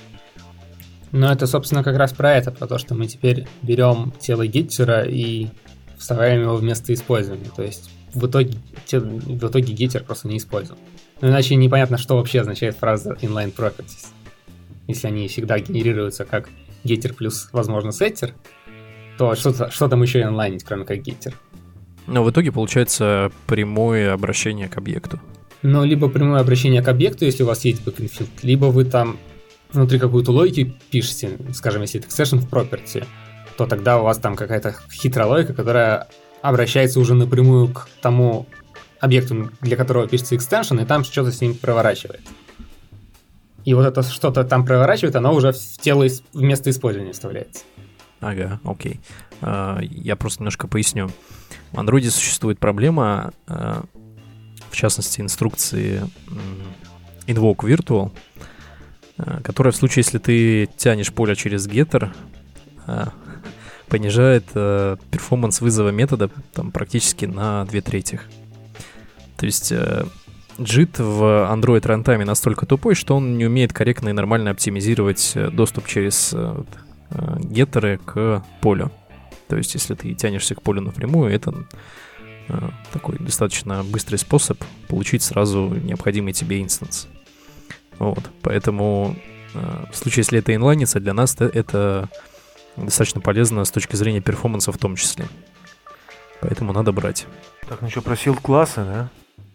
[1.13, 5.05] Ну, это, собственно, как раз про это, про то, что мы теперь берем тело геттера
[5.05, 5.49] и
[5.99, 7.51] вставляем его вместо использования.
[7.55, 8.59] То есть в итоге,
[8.91, 10.81] в итоге геттер просто не использован.
[11.21, 14.07] Ну, иначе непонятно, что вообще означает фраза inline properties
[14.89, 16.49] если они всегда генерируются как
[16.85, 18.33] getter плюс, возможно, setter,
[19.19, 21.35] то что, что там еще инлайнить, кроме как getter?
[22.07, 25.21] Но в итоге получается прямое обращение к объекту.
[25.63, 29.19] Ну, либо прямое обращение к объекту, если у вас есть backend либо вы там
[29.73, 33.05] внутри какую-то логику пишете, скажем, если это exception в property,
[33.57, 36.09] то тогда у вас там какая-то хитрая логика, которая
[36.43, 38.47] обращается уже напрямую к тому
[39.01, 42.23] объекту, для которого пишется extension, и там что-то с ним проворачивает.
[43.65, 47.65] И вот это что-то там проворачивает, оно уже в тело вместо использования вставляется.
[48.21, 49.01] Ага, окей.
[49.41, 51.11] А, я просто немножко поясню.
[51.73, 53.85] В Android существует проблема, а,
[54.71, 56.03] в частности, инструкции
[57.27, 58.13] invoke virtual,
[59.19, 62.15] а, которая в случае, если ты тянешь поле через getter,
[63.89, 68.21] понижает перформанс вызова метода там, практически на две трети.
[69.37, 69.73] То есть
[70.63, 75.51] JIT в Android Runtime настолько тупой, что он не умеет корректно и нормально оптимизировать э,
[75.51, 76.63] доступ через э,
[77.11, 78.91] э, геттеры к полю.
[79.49, 81.55] То есть, если ты тянешься к полю напрямую, это
[82.93, 87.07] такой достаточно быстрый способ получить сразу необходимый тебе инстанс.
[87.99, 89.17] Вот, поэтому
[89.55, 92.09] в случае, если это инлайнится, для нас это
[92.77, 95.27] достаточно полезно с точки зрения перформанса в том числе.
[96.41, 97.27] Поэтому надо брать.
[97.69, 99.11] Так, ну что, просил классы, да?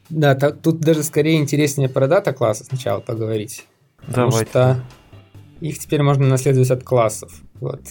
[0.09, 3.65] Да, тут даже скорее интереснее про дата классы сначала поговорить.
[4.07, 4.07] Давайте.
[4.07, 4.83] Потому что
[5.59, 7.31] их теперь можно наследовать от классов.
[7.59, 7.81] Вот.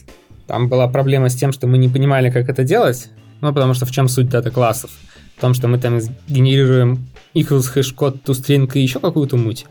[0.47, 3.11] Там была проблема с тем, что мы не понимали, как это делать.
[3.41, 4.91] Ну, потому что в чем суть дата классов?
[5.37, 5.99] В том, что мы там
[6.29, 9.67] генерируем equals хэш-код toString и еще какую-то муть.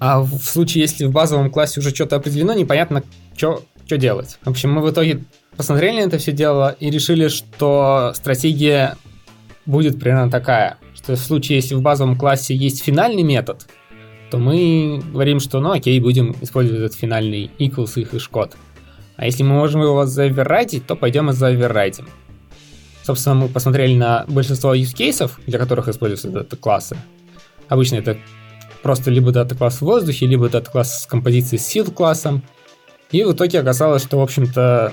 [0.00, 3.04] А в случае, если в базовом классе уже что-то определено, непонятно,
[3.36, 4.38] что делать.
[4.42, 5.22] В общем, мы в итоге
[5.56, 8.96] посмотрели на это все дело и решили, что стратегия
[9.66, 13.66] будет примерно такая, в случае, если в базовом классе есть финальный метод,
[14.30, 18.56] то мы говорим, что ну окей, будем использовать этот финальный equals их и код.
[19.16, 22.08] А если мы можем его заоверрайтить, то пойдем и заоверрайтим.
[23.04, 26.96] Собственно, мы посмотрели на большинство use кейсов, для которых используются дата-классы.
[27.68, 28.16] Обычно это
[28.82, 32.42] просто либо дата-класс в воздухе, либо дата-класс с композицией с sealed классом.
[33.12, 34.92] И в итоге оказалось, что, в общем-то,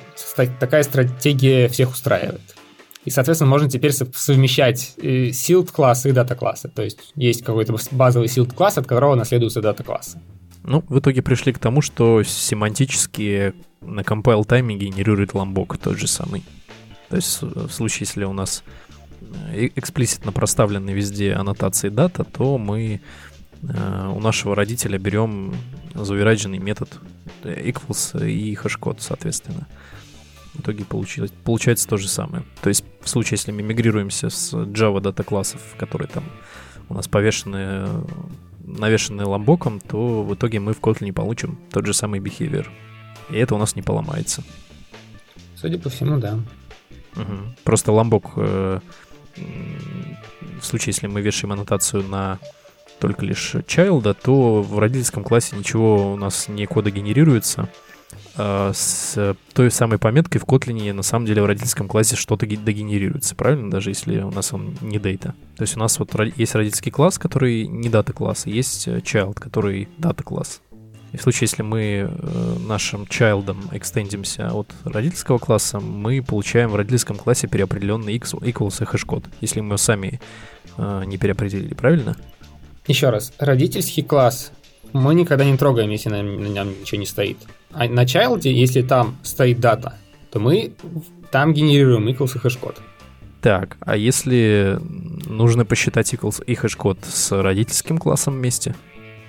[0.60, 2.42] такая стратегия всех устраивает.
[3.04, 6.70] И, соответственно, можно теперь совмещать sealed э, классы и дата классы.
[6.70, 10.20] То есть есть какой-то базовый sealed класс, от которого наследуются дата классы.
[10.64, 16.08] Ну, в итоге пришли к тому, что семантически на compile тайме генерирует ламбок тот же
[16.08, 16.44] самый.
[17.10, 18.64] То есть в случае, если у нас
[19.52, 23.02] э, эксплиситно проставлены везде аннотации дата, то мы
[23.64, 25.56] э, у нашего родителя берем
[25.96, 26.90] заверадженный метод
[27.44, 29.68] equals и хэшкод, соответственно.
[30.54, 32.44] В итоге получилось, получается то же самое.
[32.62, 36.24] То есть в случае, если мы мигрируемся с Java дата классов, которые там
[36.90, 37.88] у нас повешены,
[38.64, 42.68] навешенные ламбоком, то в итоге мы в Kotlin получим тот же самый behavior.
[43.30, 44.44] И это у нас не поломается.
[45.56, 46.40] Судя по всему, да.
[47.16, 47.56] Угу.
[47.64, 48.80] Просто ламбок э,
[50.60, 52.40] в случае, если мы вешаем аннотацию на
[53.00, 57.70] только лишь child, то в родительском классе ничего у нас не кода генерируется.
[58.38, 63.36] А с той самой пометкой в Kotlin на самом деле в родительском классе что-то дегенерируется,
[63.36, 63.70] правильно?
[63.70, 65.34] Даже если у нас он не data.
[65.58, 69.40] То есть у нас вот есть родительский класс, который не дата класс, есть э, child,
[69.40, 70.62] который дата класс.
[71.12, 76.76] И в случае, если мы э, нашим чайлдом экстендимся от родительского класса, мы получаем в
[76.76, 80.22] родительском классе переопределенный equals и hashCode, если мы сами
[80.78, 82.16] э, не переопределили, правильно?
[82.88, 84.52] Еще раз, родительский класс
[84.94, 87.38] мы никогда не трогаем, если на, на нем ничего не стоит.
[87.72, 89.96] А на child, если там стоит data,
[90.32, 90.74] то мы
[91.32, 92.78] там генерируем equals и hashCode.
[93.42, 94.78] Так, а если
[95.28, 98.76] нужно посчитать equals и hashCode с родительским классом вместе?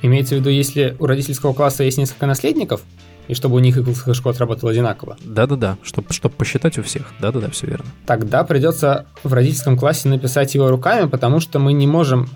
[0.03, 2.83] Имеется в виду, если у родительского класса есть несколько наследников,
[3.29, 5.17] и чтобы у них equals и хэш-код работал одинаково.
[5.25, 7.13] Да-да-да, чтобы чтоб посчитать у всех.
[7.21, 7.87] Да-да-да, все верно.
[8.05, 12.29] Тогда придется в родительском классе написать его руками, потому что мы не можем...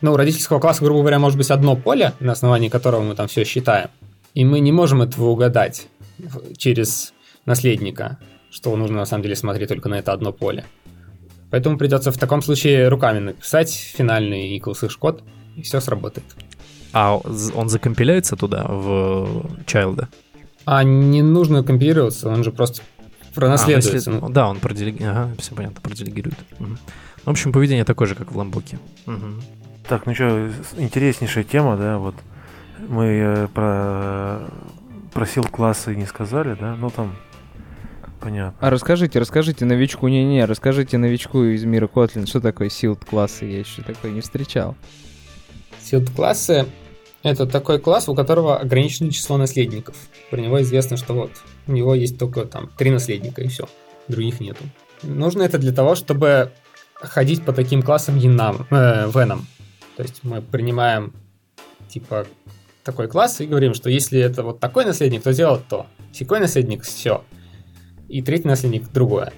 [0.00, 3.44] Ну, родительского класса, грубо говоря, может быть одно поле, на основании которого мы там все
[3.44, 3.88] считаем.
[4.34, 5.88] И мы не можем этого угадать
[6.56, 7.12] через
[7.46, 8.18] наследника,
[8.50, 10.64] что нужно на самом деле смотреть только на это одно поле.
[11.50, 15.22] Поэтому придется в таком случае руками написать финальный equals код,
[15.56, 16.26] и все сработает.
[16.92, 20.06] А он закомпиляется туда, в Child?
[20.64, 22.82] А не нужно компилироваться, он же просто
[23.34, 23.90] пронаследуется.
[23.90, 24.32] А, если...
[24.32, 25.10] Да, он проделегирует.
[25.10, 26.36] Ага, все понятно, проделегирует.
[26.60, 26.76] Угу.
[27.24, 28.78] В общем, поведение такое же, как в Ламбоке.
[29.06, 29.16] Угу.
[29.88, 32.14] Так, ну что, интереснейшая тема, да, вот
[32.88, 34.40] мы э, про,
[35.14, 36.76] про сил классы не сказали, да?
[36.76, 37.16] Ну там
[38.20, 38.54] понятно.
[38.60, 43.60] А расскажите, расскажите новичку, не-не, расскажите новичку из мира Kotlin, что такое силд классы, я
[43.60, 44.76] еще такое не встречал.
[45.80, 46.66] Силд классы
[47.22, 49.96] это такой класс, у которого ограниченное число наследников.
[50.30, 51.30] Про него известно, что вот
[51.66, 53.66] у него есть только там три наследника и все,
[54.06, 54.64] других нету.
[55.02, 56.52] Нужно это для того, чтобы
[56.94, 59.46] ходить по таким классам янам, э, веном.
[59.98, 61.12] То есть мы принимаем
[61.88, 62.24] типа
[62.84, 65.88] такой класс и говорим, что если это вот такой наследник, то сделать то.
[66.12, 67.24] Секой наследник, все.
[68.08, 69.32] И третий наследник другое.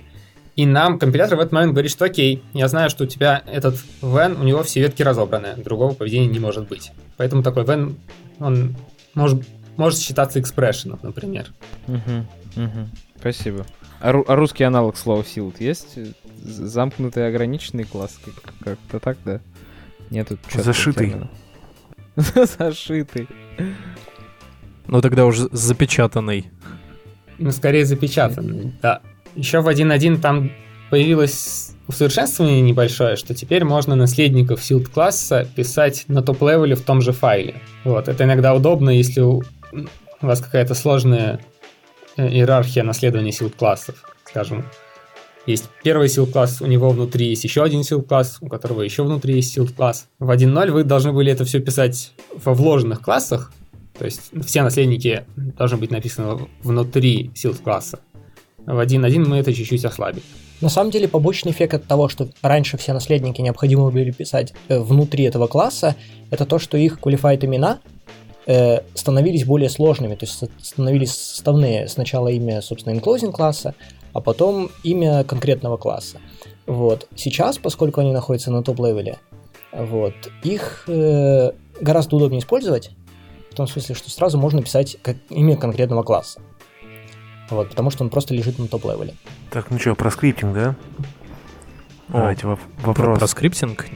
[0.56, 3.76] И нам компилятор в этот момент говорит, что окей, я знаю, что у тебя этот
[4.02, 6.92] when, у него все ветки разобраны, другого поведения не может быть.
[7.16, 7.94] Поэтому такой when,
[8.38, 8.76] он
[9.14, 9.42] может,
[9.78, 11.46] может считаться expression, например.
[11.88, 12.88] Угу, угу.
[13.18, 13.64] Спасибо.
[14.02, 15.98] А, а русский аналог слова sealed есть?
[16.42, 18.18] Замкнутый ограниченный класс?
[18.62, 19.40] Как-то так, да?
[20.10, 21.14] Нету Зашитый.
[22.16, 23.28] Зашитый.
[24.86, 26.50] Ну тогда уже запечатанный.
[27.38, 29.00] Ну, скорее запечатанный, да.
[29.34, 30.50] Еще в 1.1 там
[30.90, 37.12] появилось усовершенствование небольшое, что теперь можно наследников sealed класса писать на топ-левеле в том же
[37.12, 37.62] файле.
[37.84, 39.42] Вот, это иногда удобно, если у
[40.20, 41.40] вас какая-то сложная
[42.16, 43.94] э, иерархия наследования sealed классов,
[44.24, 44.64] скажем.
[45.46, 49.04] Есть первый sealed класс, у него внутри есть еще один sealed класс, у которого еще
[49.04, 50.06] внутри есть sealed класс.
[50.18, 53.52] В 1.0 вы должны были это все писать во вложенных классах,
[53.98, 58.00] то есть все наследники должны быть написаны внутри sealed класса.
[58.66, 60.22] В 1.1 мы это чуть-чуть ослабили.
[60.60, 64.78] На самом деле побочный эффект от того, что раньше все наследники необходимо были писать э,
[64.78, 65.96] внутри этого класса,
[66.30, 67.80] это то, что их qualified имена
[68.46, 71.88] э, становились более сложными, то есть становились составные.
[71.88, 73.74] Сначала имя, собственно, enclosing класса,
[74.12, 76.18] а потом имя конкретного класса.
[76.66, 77.08] Вот.
[77.16, 79.18] Сейчас, поскольку они находятся на топ-левеле,
[79.72, 82.90] вот, их э, гораздо удобнее использовать,
[83.50, 86.40] в том смысле, что сразу можно писать как имя конкретного класса.
[87.50, 89.14] Вот, потому что он просто лежит на top level е.
[89.50, 90.76] Так, ну что, про scripting, да?
[92.08, 93.18] Давайте воп- Про, вопрос.
[93.18, 93.86] про scripting?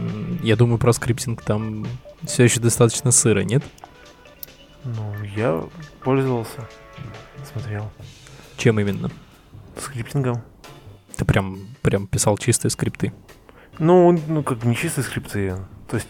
[0.00, 1.86] М, Я думаю, про scripting там
[2.24, 3.62] все еще достаточно сыро, нет?
[4.84, 5.62] Ну, я
[6.02, 6.66] пользовался,
[7.52, 7.88] смотрел.
[8.56, 9.10] Чем именно?
[9.78, 10.42] Scripting ом.
[11.16, 13.12] Ты прям, прям писал чистые скрипты?
[13.78, 15.54] Ну, ну как не чистые скрипты.
[15.88, 16.08] То есть...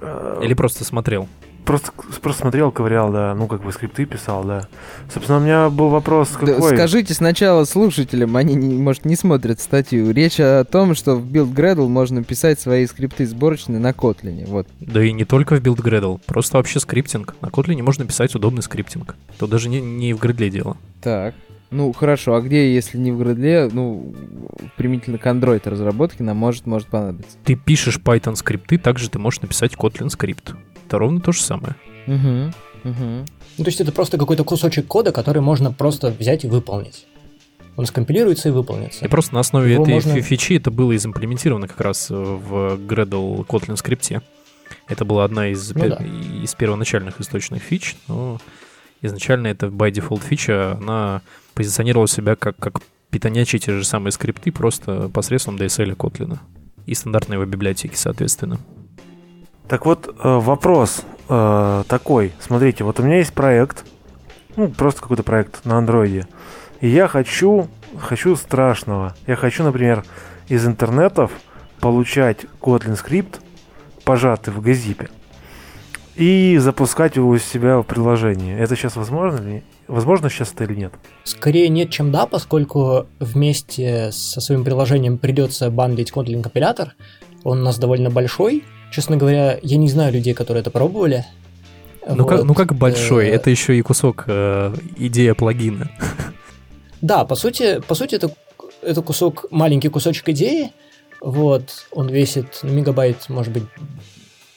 [0.00, 1.28] э, Или просто смотрел?
[1.64, 3.34] Просто, просто смотрел, ковырял, да.
[3.34, 4.66] Ну, как бы скрипты писал, да.
[5.12, 6.74] Собственно, у меня был вопрос Да какой.
[6.74, 10.10] Скажите сначала слушателям, они, не- может, не смотрят статью.
[10.10, 14.46] Речь о том, что в Build Gradle можно писать свои скрипты сборочные на Kotlin.
[14.46, 14.66] Вот.
[14.80, 17.34] Да и не только в Build Gradle, просто вообще scripting.
[17.42, 19.14] На Kotlin можно писать удобный scripting.
[19.38, 20.78] То даже не, не в Gradle дело.
[21.02, 21.34] Так.
[21.70, 24.14] Ну, хорошо, а где, если не в Gradle, ну,
[24.76, 27.36] применительно к Android разработке нам может, может понадобиться?
[27.44, 30.54] Ты пишешь Python скрипты, также ты можешь написать Kotlin скрипт.
[30.86, 31.74] Это ровно то же самое.
[32.06, 33.24] Угу, угу.
[33.58, 37.06] Ну, то есть это просто какой-то кусочек кода, который можно просто взять и выполнить.
[37.76, 39.04] Он скомпилируется и выполнится.
[39.04, 42.14] И просто на основе Его этой можно- фи- фичи это было изимплементировано как раз э,
[42.14, 44.22] в Gradle Kotlin скрипте.
[44.88, 45.96] Это была одна из, Ну пе- да.
[46.42, 48.40] из первоначальных источных фич, но
[49.02, 51.22] изначально это by default фича, она
[51.54, 52.80] позиционировала себя как, как
[53.10, 56.38] питонячие те же самые скрипты, просто посредством DSL Kotlin.
[56.86, 58.58] И стандартной его библиотеки, соответственно.
[59.66, 62.32] Так вот, э, вопрос э, такой.
[62.40, 63.84] Смотрите, вот у меня есть проект,
[64.56, 66.26] ну, просто какой-то проект на андроиде.
[66.80, 67.68] И я хочу,
[67.98, 69.14] хочу страшного.
[69.26, 70.04] Я хочу, например,
[70.48, 71.32] из интернетов
[71.80, 73.40] получать Kotlin скрипт,
[74.04, 75.10] пожатый в газипе,
[76.18, 78.58] и запускать его у себя в приложении.
[78.58, 79.62] Это сейчас возможно ли?
[79.86, 80.92] Возможно сейчас это или нет?
[81.22, 86.96] Скорее нет, чем да, поскольку вместе со своим приложением придется бандлить Kotlin компилятор.
[87.44, 88.64] Он у нас довольно большой.
[88.90, 91.24] Честно говоря, я не знаю людей, которые это пробовали.
[92.06, 92.46] Ну, как, Вот.
[92.46, 95.90] ну как большой, Э, это еще и кусок э, идея плагина.
[97.00, 98.30] Да, по сути, по сути это,
[98.82, 100.72] это кусок, маленький кусочек идеи.
[101.20, 103.64] Вот, он весит ну, мегабайт, может быть,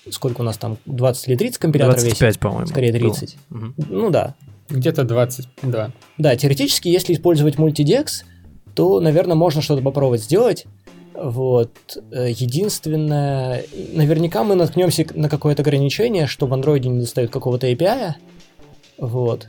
[0.10, 2.40] сколько у нас там, 20 или 30 компилятор 25, весит?
[2.40, 2.68] по-моему.
[2.68, 3.14] Скорее было.
[3.14, 3.38] 30.
[3.50, 3.76] Мгм.
[3.90, 4.36] Ну да.
[4.70, 5.92] Где-то 22.
[6.18, 8.24] Да, теоретически, если использовать мультидекс,
[8.74, 10.66] то, наверное, можно что-то попробовать сделать.
[11.14, 11.72] Вот.
[12.12, 18.14] Э, Единственное, наверняка мы наткнемся на какое-то ограничение, что в андроиде не достает какого-то API.
[18.98, 19.48] Вот.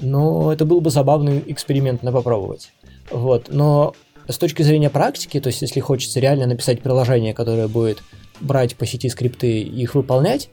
[0.00, 2.70] Но это был бы забавный эксперимент на попробовать.
[3.10, 3.46] Вот.
[3.48, 3.94] Но
[4.28, 8.02] с точки зрения практики, то есть если хочется реально написать приложение, которое будет
[8.40, 10.50] брать по сети скрипты и их выполнять,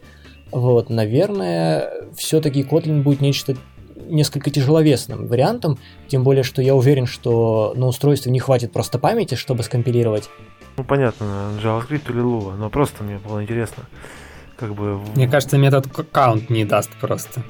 [0.51, 3.55] вот, наверное, все-таки Kotlin будет нечто
[3.95, 9.35] несколько тяжеловесным вариантом, тем более, что я уверен, что на устройстве не хватит просто памяти,
[9.35, 10.29] чтобы скомпилировать.
[10.77, 13.83] Ну, понятно, JavaScript или Lua, но просто мне было интересно,
[14.57, 14.99] как бы...
[15.15, 17.43] Мне кажется, метод count не даст просто.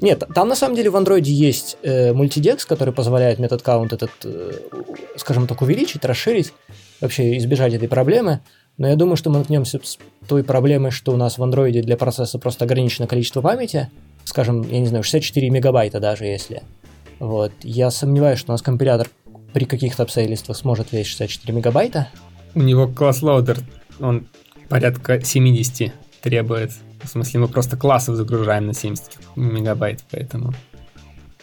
[0.00, 4.10] Нет, там на самом деле в андроиде есть э, мультидекс, который позволяет метод count этот,
[4.24, 4.52] э,
[5.16, 6.52] скажем так, увеличить, расширить,
[7.00, 8.40] вообще избежать этой проблемы.
[8.76, 11.96] Но я думаю, что мы наткнемся с той проблемой, что у нас в андроиде для
[11.96, 13.88] процесса просто ограничено количество памяти,
[14.24, 16.62] скажем, я не знаю, 64 мегабайта даже если.
[17.20, 17.52] Вот.
[17.62, 19.08] Я сомневаюсь, что у нас компилятор
[19.52, 22.08] при каких-то обстоятельствах сможет весить 64 мегабайта.
[22.54, 23.58] У него class loader,
[24.00, 24.26] он
[24.68, 26.72] порядка 70 требует.
[27.02, 30.52] В смысле, мы просто классов загружаем на 70 мегабайт, поэтому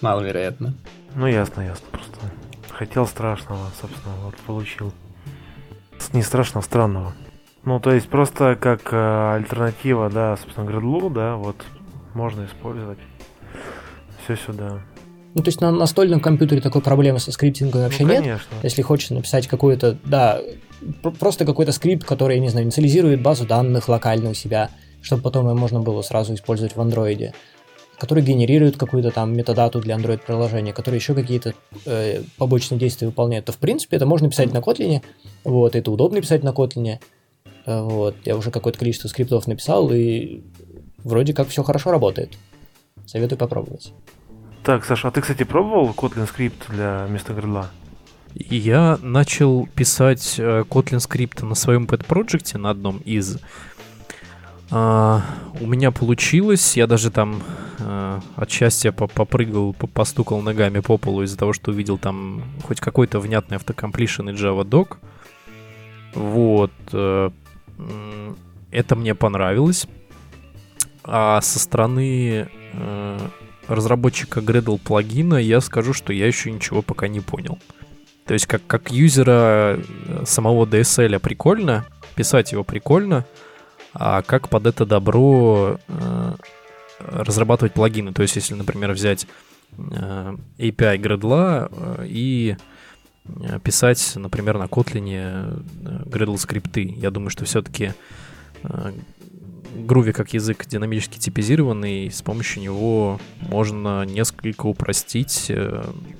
[0.02, 0.74] маловероятно.
[1.16, 2.18] Ну, ясно, ясно, просто
[2.70, 4.92] хотел страшного, собственно, вот получил.
[6.14, 7.14] Не страшного, странного.
[7.64, 11.56] Ну, то есть просто как э, альтернатива, да, собственно, Gradle у, да, вот
[12.14, 12.98] можно использовать.
[14.24, 14.82] Все сюда.
[15.34, 18.22] Ну, то есть на настольном компьютере такой проблемы со скриптингом вообще ну, нет.
[18.22, 18.56] конечно.
[18.64, 20.42] Если хочется написать какой-то, да,
[21.02, 24.70] пр- просто какой-то скрипт, который, я не знаю, инициализирует базу данных локально у себя,
[25.02, 27.34] чтобы потом ее можно было сразу использовать в андроиде,
[28.02, 31.54] который генерирует какую-то там метадату для Android-приложения, который еще какие-то
[31.86, 35.02] э, побочные действия выполняет, то в принципе это можно писать на Kotlin,
[35.44, 37.00] вот, это удобно писать на Kotlin,
[37.66, 40.42] Э, вот, я уже какое-то количество скриптов написал, и
[41.04, 42.38] вроде как все хорошо работает.
[43.06, 43.94] Советую попробовать.
[44.64, 47.72] Так, Саша, а ты, кстати, пробовал Kotlin скрипт для вместо Градла?
[48.34, 53.40] И Я начал писать э, Kotlin скрипт на своем pet проекте на одном из.
[54.72, 55.22] А,
[55.60, 57.44] у меня получилось, я даже там
[57.80, 62.42] э, от счастья по- попрыгал, по- постукал ногами по полу из-за того, что увидел там
[62.64, 64.98] хоть какой-то внятный автокомплишн и Java Doc.
[66.16, 66.72] Вот.
[66.94, 67.30] э,
[68.72, 69.88] это мне понравилось.
[71.04, 73.20] А со стороны э,
[73.68, 77.60] разработчика Gradle плагина я скажу, что я еще ничего пока не понял.
[78.26, 83.26] То есть как, как юзера э, самого DSL прикольно, писать его прикольно,
[83.94, 86.34] а как под это добро э,
[87.08, 88.14] разрабатывать плагины.
[88.14, 89.28] То есть если, например, взять
[89.78, 92.58] э, API Gradle э, и
[93.26, 95.64] э, писать, например, на Kotlin
[96.06, 96.94] Gradle скрипты.
[96.98, 97.94] Я думаю, что все-таки
[98.64, 105.52] Groovy как язык динамически типизированный, с помощью него можно несколько упростить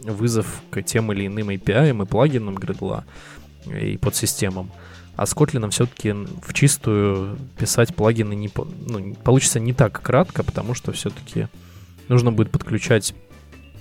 [0.04, 3.04] вызов к тем или иным API и плагинам Gradle
[3.66, 4.72] и подсистемам.
[5.16, 8.50] А с Kotlin все-таки в чистую писать плагины не,
[8.88, 11.48] ну, получится не так кратко, потому что все-таки
[12.08, 13.14] нужно будет подключать,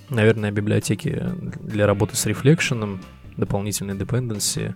[0.08, 1.22] наверное, библиотеки
[1.62, 3.00] для работы с рефлекшеном,
[3.36, 4.74] дополнительные dependency.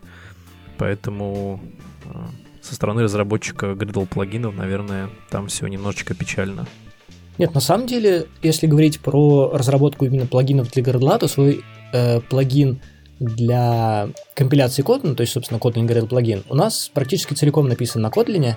[0.78, 1.60] Поэтому
[2.06, 2.28] а,
[2.62, 6.66] со стороны разработчика Gradle плагинов, наверное, там все немножечко печально.
[7.36, 12.20] Нет, на самом деле, если говорить про разработку именно плагинов для Gradle, то свой э,
[12.20, 12.80] плагин
[13.20, 18.08] для компиляции Kotlin, то есть, собственно, Kotlin Gradle плагин, у нас практически целиком написан на
[18.08, 18.54] Kotlin,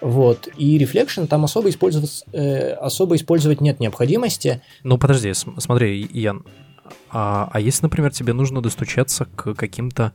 [0.00, 4.62] вот, и Reflection там особо использовать, э, особо использовать нет необходимости.
[4.82, 6.44] Ну, подожди, смотри, Ян,
[7.10, 10.12] а, а если, например, тебе нужно достучаться к каким-то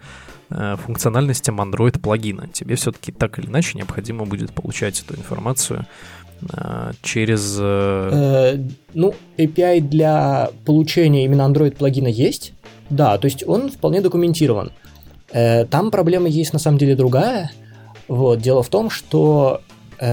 [0.49, 5.86] э, функциональностям Android плагина, тебе все-таки так или иначе необходимо будет получать эту информацию
[6.51, 7.57] э, через...
[7.59, 8.55] Э...
[8.55, 12.53] Э, ну, API для получения именно Android плагина есть,
[12.89, 14.71] да, то есть он вполне документирован.
[15.31, 17.51] Э, там проблема есть на самом деле другая.
[18.07, 19.61] Вот, дело в том, что
[19.99, 20.05] э,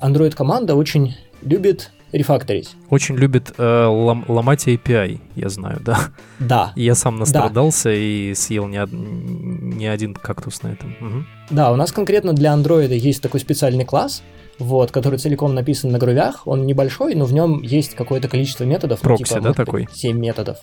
[0.00, 2.70] Android команда очень любит рефакторить.
[2.90, 5.98] Очень любит э, лом, ломать API, я знаю, да.
[6.38, 6.72] Да.
[6.76, 7.94] Я сам настрадался да.
[7.94, 8.90] и съел не, од...
[8.92, 10.94] не один кактус на этом.
[11.00, 11.24] Угу.
[11.50, 14.22] Да, у нас конкретно для Android есть такой специальный класс,
[14.58, 16.46] вот, который целиком написан на грувях.
[16.46, 19.00] Он небольшой, но в нем есть какое-то количество методов.
[19.00, 19.88] Прокси, ну, типа, да, такой?
[19.92, 20.58] 7 методов.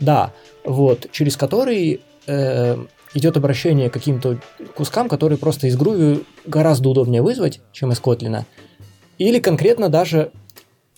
[0.00, 0.32] Да,
[0.64, 2.76] вот, через который э,
[3.14, 4.38] идет обращение к каким-то
[4.74, 8.44] кускам, которые просто из Groovy гораздо удобнее вызвать, чем из Kotlin.
[9.18, 10.30] Или конкретно даже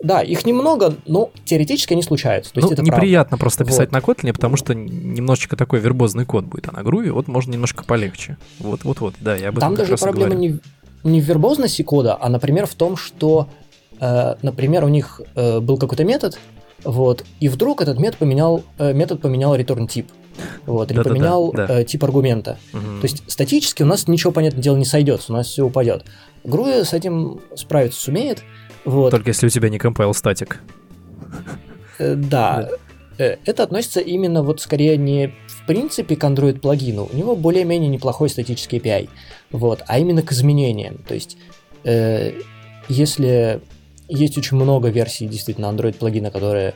[0.02, 2.52] да, их немного, но теоретически они случаются.
[2.54, 3.42] То есть ну, это неприятно правда.
[3.42, 3.92] просто писать вот.
[3.92, 7.84] на Kotlin, потому что немножечко такой вербозный код будет, а на Groovy вот можно немножко
[7.84, 8.38] полегче.
[8.58, 10.58] Вот, вот, вот, да, я об этом Там даже проблема не,
[11.04, 13.48] не в вербозности кода, а, например, в том, что,
[14.00, 16.38] э, например, у них э, был какой-то метод,
[16.84, 20.08] вот, и вдруг этот метод поменял, э, метод поменял return тип.
[20.66, 21.80] Вот, или да, поменял да, да.
[21.80, 22.58] Э, тип аргумента.
[22.72, 23.00] Угу.
[23.00, 26.04] То есть статически у нас ничего, понятное дело, не сойдет, у нас все упадет.
[26.44, 28.42] Груя с этим справиться сумеет.
[28.84, 29.10] Вот.
[29.10, 30.60] Только если у тебя не compile статик.
[31.98, 32.68] Э, да.
[33.18, 37.08] Э, это относится именно вот скорее не в принципе к Android плагину.
[37.12, 39.08] У него более-менее неплохой статический API.
[39.50, 40.98] Вот, а именно к изменениям.
[41.06, 41.36] То есть,
[41.84, 42.32] э,
[42.88, 43.60] если
[44.10, 46.74] есть очень много версий действительно Android плагина, которые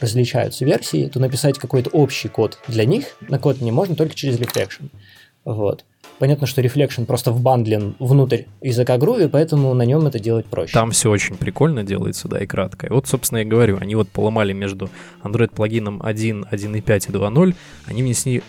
[0.00, 4.38] различаются версии, то написать какой-то общий код для них на код не можно только через
[4.38, 4.90] Reflection.
[5.44, 5.84] Вот.
[6.18, 10.72] Понятно, что Reflection просто вбандлен внутрь языка Groovy, поэтому на нем это делать проще.
[10.72, 12.86] Там все очень прикольно делается, да, и кратко.
[12.86, 14.90] И вот, собственно, я говорю, они вот поломали между
[15.22, 17.54] Android-плагином 1, 1.5 и 2.0,
[17.86, 18.42] они внесли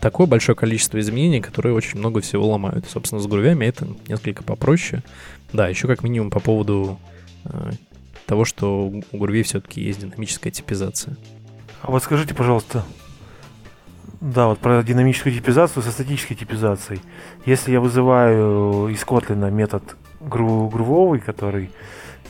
[0.00, 2.86] такое большое количество изменений, которые очень много всего ломают.
[2.88, 5.02] Собственно, с грувями это несколько попроще.
[5.52, 6.98] Да, еще как минимум по поводу
[8.26, 11.16] того, что у грувей все-таки есть динамическая типизация.
[11.82, 12.84] А вот скажите, пожалуйста,
[14.20, 17.00] да, вот про динамическую типизацию со статической типизацией.
[17.44, 19.82] Если я вызываю из Kotlin метод
[20.20, 21.70] гру грувовый, который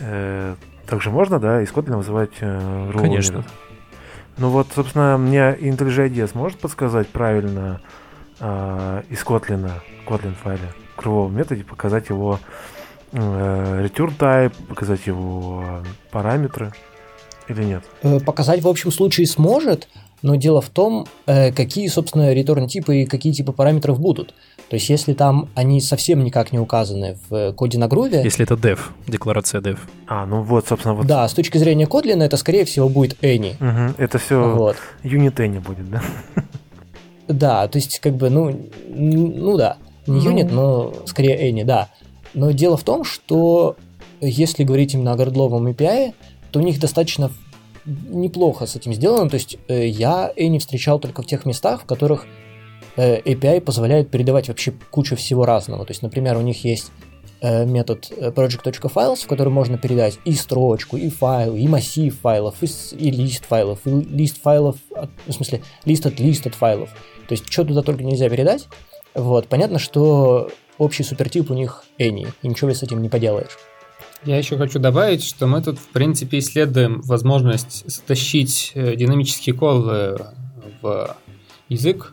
[0.00, 0.54] э,
[0.86, 3.38] также можно, да, из Kotlin вызывать э, грувовый Конечно.
[3.38, 3.52] метод.
[4.36, 7.80] Ну вот, собственно, мне IntelliJ IDEA сможет подсказать правильно
[8.40, 9.70] э, из Kotlin,
[10.06, 12.76] Kotlin файле, в грувовом методе показать его э,
[13.16, 16.72] return type, показать его параметры
[17.48, 17.84] или нет?
[18.02, 19.88] Э, показать в общем случае сможет,
[20.22, 24.34] но дело в том, э, какие, собственно, return типы и какие типы параметров будут.
[24.68, 28.22] То есть, если там они совсем никак не указаны в коде на груве...
[28.24, 29.78] Если это dev, декларация dev.
[30.08, 31.06] А, ну вот, собственно, вот...
[31.06, 33.54] Да, с точки зрения Kotlin это, скорее всего, будет any.
[33.60, 34.76] Угу, это все вот.
[35.04, 36.02] unit any будет, да?
[37.28, 38.56] Да, то есть, как бы, ну,
[38.88, 40.32] ну да, не ну...
[40.32, 41.88] unit, но скорее any, да.
[42.34, 43.76] Но дело в том, что
[44.20, 46.14] если говорить именно о гордловом API,
[46.50, 47.30] то у них достаточно
[47.84, 49.28] неплохо с этим сделано.
[49.30, 52.26] То есть э, я Any встречал только в тех местах, в которых
[52.96, 55.84] э, API позволяет передавать вообще кучу всего разного.
[55.84, 56.90] То есть, например, у них есть
[57.40, 62.66] э, метод project.files, в который можно передать и строчку, и файл, и массив файлов, и,
[62.96, 64.76] и лист файлов, и лист файлов,
[65.26, 66.90] в смысле, лист от лист от файлов.
[67.28, 68.66] То есть, что туда только нельзя передать.
[69.16, 73.56] Вот, понятно, что общий супертип у них Any, и ничего с этим не поделаешь.
[74.24, 80.18] Я еще хочу добавить, что мы тут, в принципе, исследуем возможность затащить э, динамические колы
[80.82, 81.16] в
[81.68, 82.12] язык,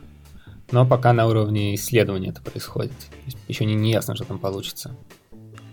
[0.72, 2.94] но пока на уровне исследования это происходит.
[3.48, 4.96] Еще не, не ясно, что там получится.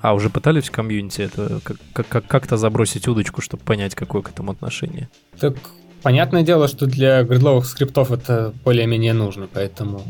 [0.01, 4.31] А, уже пытались в комьюнити это как- как- как-то забросить удочку, чтобы понять, какое к
[4.31, 5.09] этому отношение?
[5.39, 5.55] Так
[6.03, 10.03] Понятное дело, что для гридловых скриптов это более-менее нужно, поэтому...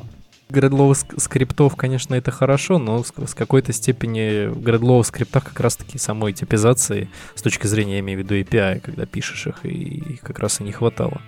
[0.50, 6.32] Гридловых скриптов, конечно, это хорошо, но с какой-то степени в гридловых скриптах как раз-таки самой
[6.32, 10.60] типизации, с точки зрения, я имею в виду API, когда пишешь их, и как раз
[10.60, 11.20] и не хватало.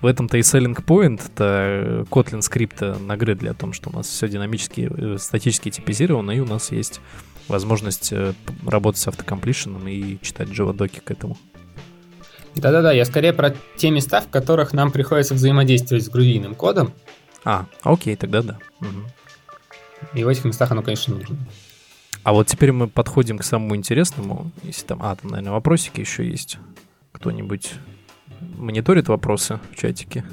[0.00, 4.06] В этом-то и selling point, это Kotlin скрипта на гридле о том, что у нас
[4.06, 7.00] все динамически, э, статически типизировано, и у нас есть
[7.48, 8.34] возможность э,
[8.64, 11.36] работать с автокомплишеном и читать Java-доки к этому.
[12.54, 16.92] Да-да-да, я скорее про те места, в которых нам приходится взаимодействовать с грузийным кодом.
[17.44, 18.58] А, окей, тогда да.
[18.80, 19.02] Угу.
[20.14, 21.36] И в этих местах оно, конечно, нужно.
[22.22, 24.50] А вот теперь мы подходим к самому интересному.
[24.62, 26.58] Если там, а, там, наверное, вопросики еще есть.
[27.12, 27.74] Кто-нибудь
[28.56, 30.24] мониторит вопросы в чатике?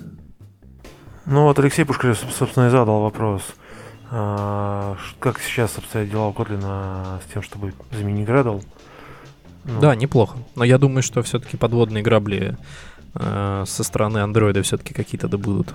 [1.25, 3.41] Ну вот Алексей Пушкарев, собственно, и задал вопрос.
[4.11, 8.63] А, как сейчас обстоят дела у Котлина с тем, чтобы заменить Gradle?
[9.63, 9.79] Ну.
[9.79, 10.37] Да, неплохо.
[10.55, 12.55] Но я думаю, что все-таки подводные грабли
[13.15, 15.73] э, со стороны андроида все-таки какие-то да будут.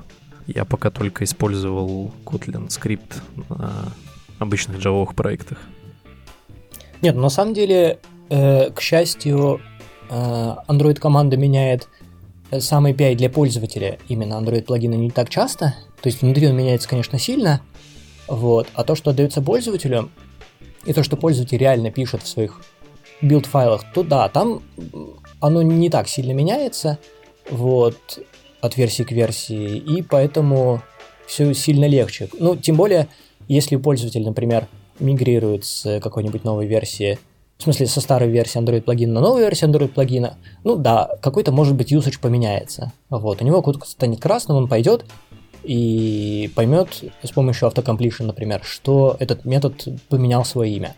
[0.55, 3.93] Я пока только использовал Kotlin скрипт на
[4.39, 5.59] обычных джавовых проектах.
[7.03, 7.99] Нет, на самом деле,
[8.31, 9.61] э, к счастью,
[10.11, 11.89] э, Android команда меняет
[12.59, 15.77] сам API для пользователя, именно Android плагина не так часто.
[16.03, 17.61] То есть внутри он меняется, конечно, сильно.
[18.27, 18.67] Вот.
[18.75, 20.11] А то, что отдается пользователю,
[20.85, 22.61] и то, что пользователь реально пишет в своих
[23.23, 24.63] билд-файлах, то да, там
[25.41, 26.99] оно не так сильно меняется,
[27.51, 28.19] вот,
[28.61, 30.83] от версии к версии, и поэтому
[31.27, 32.29] все сильно легче.
[32.39, 33.09] Ну, тем более,
[33.49, 37.19] если пользователь, например, мигрирует с какой-нибудь новой версии,
[37.59, 41.53] в смысле, со старой версии Android плагина на новую версию Android плагина, ну да, какой-то,
[41.53, 42.93] может быть, usage поменяется.
[43.11, 45.05] Вот, у него код станет красным, он пойдет
[45.63, 50.95] и поймет с помощью автокомплишн, например, что этот метод поменял свое имя.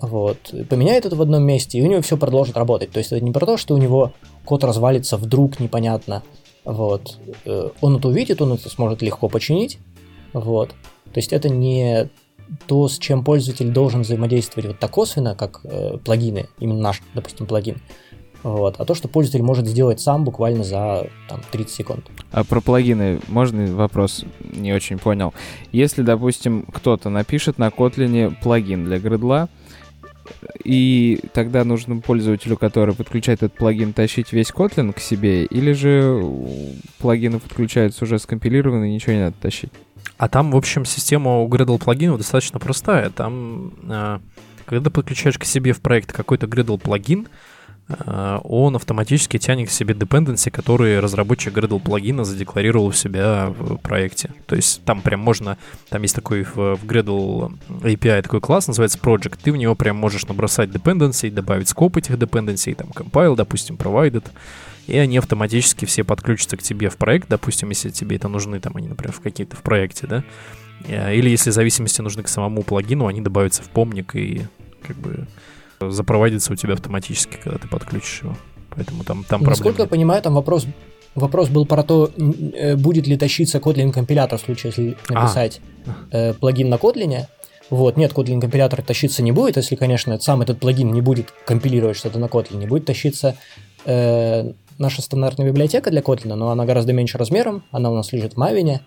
[0.00, 0.54] Вот.
[0.68, 2.90] Поменяет это в одном месте, и у него все продолжит работать.
[2.90, 4.12] То есть это не про то, что у него
[4.44, 6.22] код развалится вдруг непонятно.
[6.64, 7.18] Вот.
[7.44, 9.78] Э, он это увидит, он это сможет легко починить.
[10.32, 10.70] Вот.
[11.12, 12.08] То есть это не
[12.66, 17.46] то, с чем пользователь должен взаимодействовать вот так косвенно, как э, плагины, именно наш, допустим,
[17.46, 17.80] плагин.
[18.42, 18.76] Вот.
[18.78, 22.06] А то, что пользователь может сделать сам буквально за там, 30 секунд.
[22.32, 24.24] А про плагины можно вопрос?
[24.40, 25.34] Не очень понял.
[25.72, 29.48] Если, допустим, кто-то напишет на Kotlin плагин для гридла,
[30.64, 36.22] и тогда нужно пользователю, который подключает этот плагин, тащить весь Kotlin к себе, или же
[36.98, 39.72] плагины подключаются уже скомпилированные, ничего не надо тащить?
[40.16, 43.10] А там, в общем, система у Gradle плагинов достаточно простая.
[43.10, 44.20] Там, а,
[44.66, 47.28] когда подключаешь к себе в проект какой-то Gradle плагин,
[48.44, 54.30] он автоматически тянет к себе dependency, которые разработчик Gradle плагина задекларировал у себя в проекте.
[54.46, 55.58] То есть там прям можно,
[55.88, 59.96] там есть такой в, в Gradle API такой класс, называется Project, ты в него прям
[59.96, 64.24] можешь набросать dependency, добавить скоп этих dependency, там compile, допустим, provided,
[64.86, 68.76] и они автоматически все подключатся к тебе в проект, допустим, если тебе это нужны, там
[68.76, 70.24] они, например, в какие-то в проекте, да,
[70.86, 74.46] э, или если зависимости нужны к самому плагину, они добавятся в помник и
[74.86, 75.26] как бы
[75.88, 78.36] запроводится у тебя автоматически, когда ты подключишь его.
[78.70, 80.66] Поэтому там, там Насколько я понимаю, там вопрос,
[81.14, 85.22] вопрос был про то, э, будет ли тащиться Kotlin компилятор в случае, если а.
[85.22, 86.30] написать а.
[86.30, 87.26] э, плагин на Kotlin.
[87.70, 91.96] Вот, нет, Kotlin компилятор тащиться не будет, если, конечно, сам этот плагин не будет компилировать
[91.96, 93.36] что-то на Kotlin, не будет тащиться
[93.84, 98.34] э, наша стандартная библиотека для Kotlin, но она гораздо меньше размером, она у нас лежит
[98.34, 98.80] в Maven,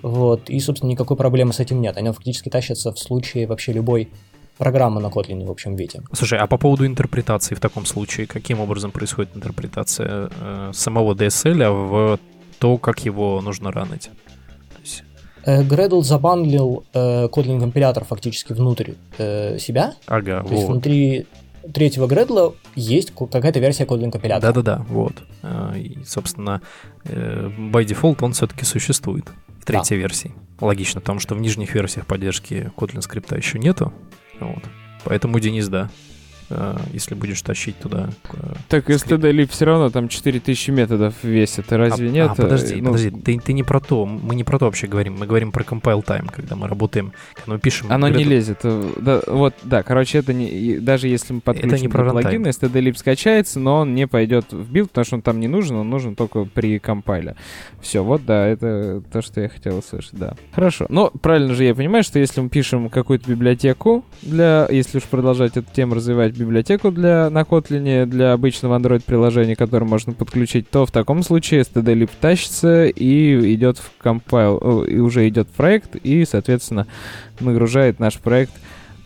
[0.00, 1.96] вот, и, собственно, никакой проблемы с этим нет.
[1.96, 4.10] Она фактически тащится в случае вообще любой
[4.58, 6.00] программа на Kotlin в общем виде.
[6.12, 11.70] Слушай, а по поводу интерпретации в таком случае, каким образом происходит интерпретация э, самого DSL
[11.70, 12.18] в
[12.58, 14.10] то, как его нужно ранить?
[15.44, 19.94] Э, Gradle забанлил э, Kotlin компилятор фактически внутрь э, себя.
[20.06, 20.52] Ага, То вот.
[20.52, 21.26] есть внутри
[21.74, 24.52] третьего Gradle есть какая-то версия Kotlin компилятора.
[24.52, 25.14] Да-да-да, вот.
[25.42, 26.60] Э, и, собственно,
[27.04, 29.24] э, by default он все-таки существует
[29.60, 30.02] в третьей да.
[30.02, 30.32] версии.
[30.60, 33.92] Логично, потому что в нижних версиях поддержки Kotlin скрипта еще нету.
[34.44, 34.64] Вот.
[35.04, 35.90] Поэтому, Денис, да,
[36.92, 38.10] если будешь тащить туда.
[38.32, 42.30] Э, так std lib все равно там 4000 методов весит, разве а, нет?
[42.30, 45.18] А, подожди, ну, подожди, ты, ты не про то, мы не про то вообще говорим,
[45.18, 47.90] мы говорим про compile time, когда мы работаем, когда мы пишем...
[47.90, 51.88] Оно не лезет, да, вот, да, короче, это не, даже если мы подключим это не
[51.88, 55.40] про плагин, std lib скачается, но он не пойдет в build, потому что он там
[55.40, 57.36] не нужен, он нужен только при compile е.
[57.80, 60.34] Все, вот, да, это то, что я хотел услышать, да.
[60.52, 65.04] Хорошо, но правильно же я понимаю, что если мы пишем какую-то библиотеку для, если уж
[65.04, 70.86] продолжать эту тему развивать, библиотеку для, на Kotlin для обычного Android-приложения, которое можно подключить, то
[70.86, 76.24] в таком случае stdlib тащится и идет в compile, и уже идет в проект, и,
[76.24, 76.86] соответственно,
[77.40, 78.52] нагружает наш проект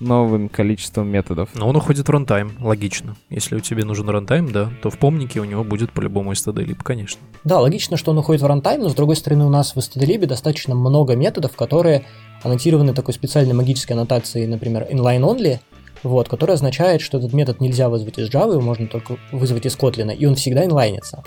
[0.00, 1.50] новым количеством методов.
[1.54, 3.16] Но он уходит в runtime, логично.
[3.30, 7.20] Если у тебя нужен runtime, да, то в помнике у него будет по-любому stdlib, конечно.
[7.44, 10.26] Да, логично, что он уходит в рантайм, но с другой стороны у нас в stdlib
[10.26, 12.04] достаточно много методов, которые
[12.42, 15.58] аннотированы такой специальной магической аннотацией, например, inline only,
[16.02, 19.76] вот, которая означает, что этот метод нельзя вызвать из Java, его можно только вызвать из
[19.76, 21.24] Kotlin, и он всегда инлайнится.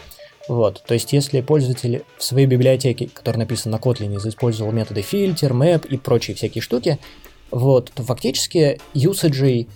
[0.48, 5.52] Вот, то есть если пользователь в своей библиотеке, которая написана на Kotlin, использовал методы filter,
[5.52, 6.98] map и прочие всякие штуки,
[7.52, 9.68] вот, то фактически юсаджей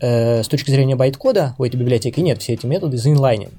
[0.00, 3.52] э, с точки зрения байткода у этой библиотеки нет, все эти методы заинлайнены.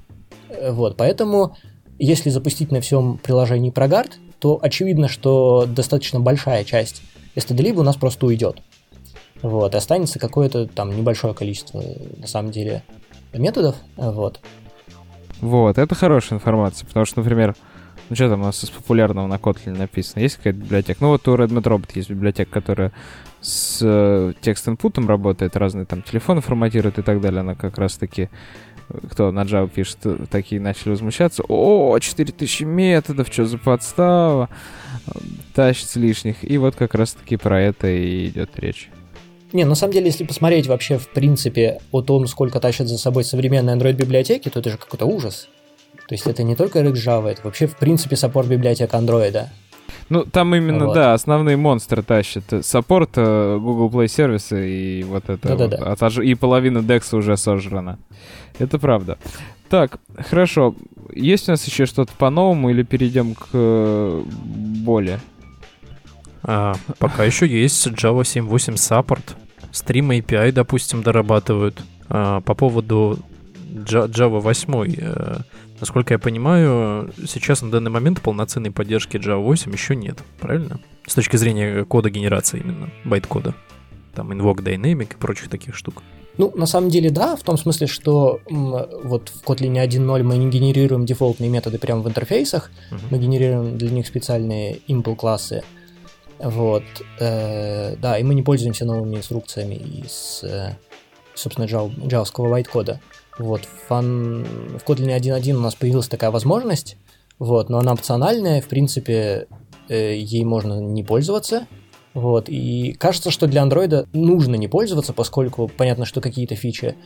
[0.48, 1.56] Э, вот, поэтому
[1.98, 7.02] если запустить на всем приложении ProGuard, то очевидно, что достаточно большая часть
[7.36, 8.56] std у нас просто уйдет.
[9.42, 11.82] Вот, останется какое-то там небольшое количество,
[12.16, 12.82] на самом деле,
[13.32, 14.40] методов, вот.
[15.40, 17.56] Вот, это хорошая информация, потому что, например,
[18.08, 20.20] ну что там у нас из популярного на Kotlin написано?
[20.20, 20.98] Есть какая-то библиотека?
[21.02, 22.92] Ну вот у Redmond Robot есть библиотека, которая
[23.40, 27.40] с э, текст-инпутом работает, разные там телефоны форматирует и так далее.
[27.40, 28.28] Она как раз-таки
[29.10, 29.98] кто на Java пишет,
[30.30, 31.42] такие начали возмущаться.
[31.48, 34.48] О, 4000 методов, что за подстава?
[35.54, 36.48] Тащится лишних.
[36.48, 38.90] И вот как раз-таки про это и идет речь.
[39.52, 43.24] Не, на самом деле, если посмотреть вообще, в принципе, о том, сколько тащат за собой
[43.24, 45.48] современные Android-библиотеки, то это же какой-то ужас.
[46.08, 49.46] То есть это не только Java, это вообще, в принципе, саппорт библиотек Android.
[50.08, 50.94] Ну, там именно, вот.
[50.94, 52.44] да, основные монстры тащат.
[52.62, 55.48] Саппорт, э, Google Play сервисы и вот это.
[55.48, 56.22] Да, вот, да, да.
[56.22, 57.98] И половина DEX уже сожрана.
[58.58, 59.16] Это правда.
[59.70, 60.74] Так, хорошо.
[61.14, 64.22] Есть у нас еще что-то по-новому или перейдем к э,
[64.84, 65.18] более?
[66.44, 69.36] А, пока еще есть Java 7.8 Support.
[69.72, 71.82] Stream API, допустим, дорабатывают.
[72.08, 73.18] А, по поводу
[73.72, 75.36] Java 8, э,
[75.80, 80.80] насколько я понимаю, сейчас на данный момент полноценной поддержки Java 8 еще нет, правильно?
[81.06, 83.54] С точки зрения кода генерации именно, байт-кода.
[84.14, 86.02] Там invoke dynamic и прочих таких штук.
[86.38, 90.48] Ну, на самом деле, да, в том смысле, что вот в Kotlin 1.0 мы не
[90.48, 92.98] генерируем дефолтные методы прямо в интерфейсах, uh-huh.
[93.10, 95.62] мы генерируем для них специальные impl классы
[96.42, 96.82] вот,
[97.20, 100.76] э, да, и мы не пользуемся новыми инструкциями из, э,
[101.34, 102.98] собственно, Java, джавского white
[103.38, 104.44] Вот, в, фан,
[104.78, 106.96] в Kotlin 1.1 у нас появилась такая возможность,
[107.38, 109.46] вот, но она опциональная, в принципе,
[109.88, 111.68] э, ей можно не пользоваться,
[112.12, 116.96] вот, и кажется, что для андроида нужно не пользоваться, поскольку понятно, что какие-то фичи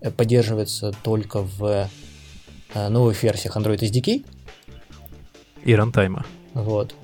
[0.00, 1.88] э, поддерживаются только в
[2.74, 4.24] э, новых версиях Android SDK.
[5.64, 6.24] И рантайма.
[6.54, 6.94] Вот.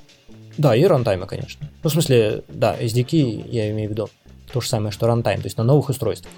[0.59, 1.69] Да, и рантайма, конечно.
[1.83, 4.09] Ну, в смысле, да, SDK я имею в виду.
[4.53, 6.33] То же самое, что рантайм, то есть на новых устройствах.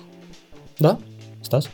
[0.79, 0.99] Да,
[1.43, 1.69] Стас?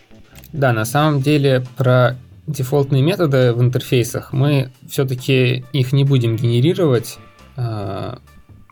[0.53, 2.17] Да, на самом деле про
[2.47, 7.19] дефолтные методы в интерфейсах мы все-таки их не будем генерировать
[7.57, 8.17] э,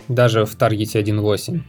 [0.09, 1.61] даже в таргете 1.8,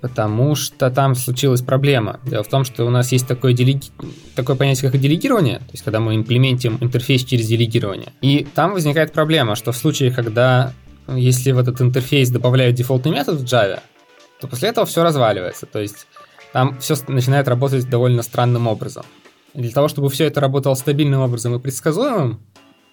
[0.00, 2.20] потому что там случилась проблема.
[2.24, 3.86] Дело в том, что у нас есть такое, делеги...
[4.34, 8.12] такое понятие, как делегирование, то есть когда мы имплементим интерфейс через делегирование.
[8.20, 10.72] И там возникает проблема, что в случае, когда
[11.08, 13.80] если в этот интерфейс добавляют дефолтный метод в Java,
[14.40, 15.66] то после этого все разваливается.
[15.66, 16.06] То есть
[16.52, 19.04] там все начинает работать довольно странным образом.
[19.54, 22.40] И для того, чтобы все это работало стабильным образом и предсказуемым,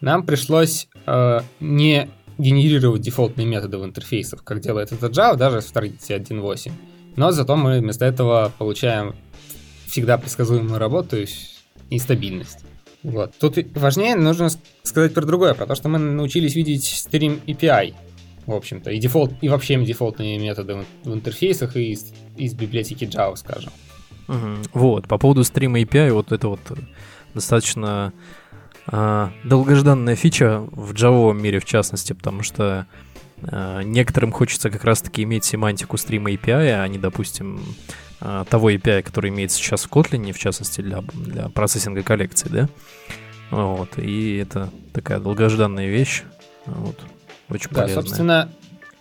[0.01, 5.74] нам пришлось э, не генерировать дефолтные методы в интерфейсах, как делает это Java, даже в
[5.74, 6.72] Target 1.8.
[7.16, 9.16] Но зато мы вместо этого получаем
[9.88, 11.18] всегда предсказуемую работу
[11.89, 12.66] и стабильность.
[13.05, 13.35] Вот.
[13.39, 14.49] Тут важнее нужно
[14.81, 17.93] сказать про другое, про то, что мы научились видеть Stream API,
[18.47, 23.35] в общем-то, и дефолт, и вообще дефолтные методы в интерфейсах и из, из библиотеки Java,
[23.35, 23.71] скажем.
[24.27, 24.69] Угу.
[24.73, 26.59] Вот, по поводу Stream API, вот это вот
[27.36, 28.11] достаточно
[28.91, 33.14] э, долгожданная фича в Java мире, в частности, потому что э,
[33.84, 37.63] некоторым хочется как раз-таки иметь семантику Stream API, а не, допустим,
[38.22, 42.70] э, того API, который имеется сейчас в Kotlin, в частности, для, для процессинга коллекций, да?
[43.51, 46.24] Вот, и это такая долгожданная вещь.
[46.66, 47.00] Вот.
[47.50, 48.04] Очень да, полезная.
[48.04, 48.50] собственно...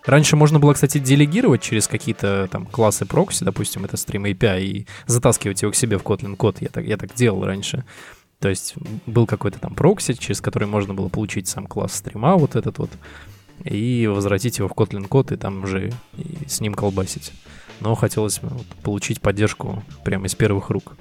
[0.05, 4.87] Раньше можно было, кстати, делегировать через какие-то там классы прокси, допустим, это Stream API, и
[5.07, 6.61] затаскивать его к себе в Kotlin код.
[6.61, 7.85] Я так, я так делал раньше.
[8.39, 8.75] То есть
[9.07, 12.91] был какой-то там прокси, через который можно было получить сам класс стрима, вот этот вот,
[13.63, 17.33] и возвратить его в Kotlin код, и там уже и с ним колбасить.
[17.81, 20.97] Но хотелось вот, получить поддержку прямо из первых рук.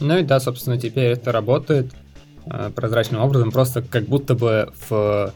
[0.00, 1.92] Ну и да, собственно, теперь это работает
[2.46, 5.32] э, прозрачным образом, просто как будто бы в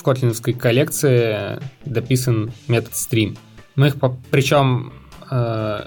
[0.00, 3.36] в котлиновской коллекции дописан метод stream.
[3.76, 3.96] Мы их
[4.30, 4.94] причем
[5.30, 5.80] э,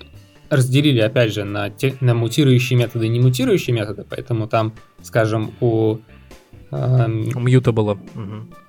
[0.49, 5.51] разделили, опять же, на, те, на мутирующие методы и не мутирующие методы, поэтому там, скажем,
[5.59, 5.97] у...
[6.71, 7.93] Э, Мьюта было.
[7.93, 8.62] Угу.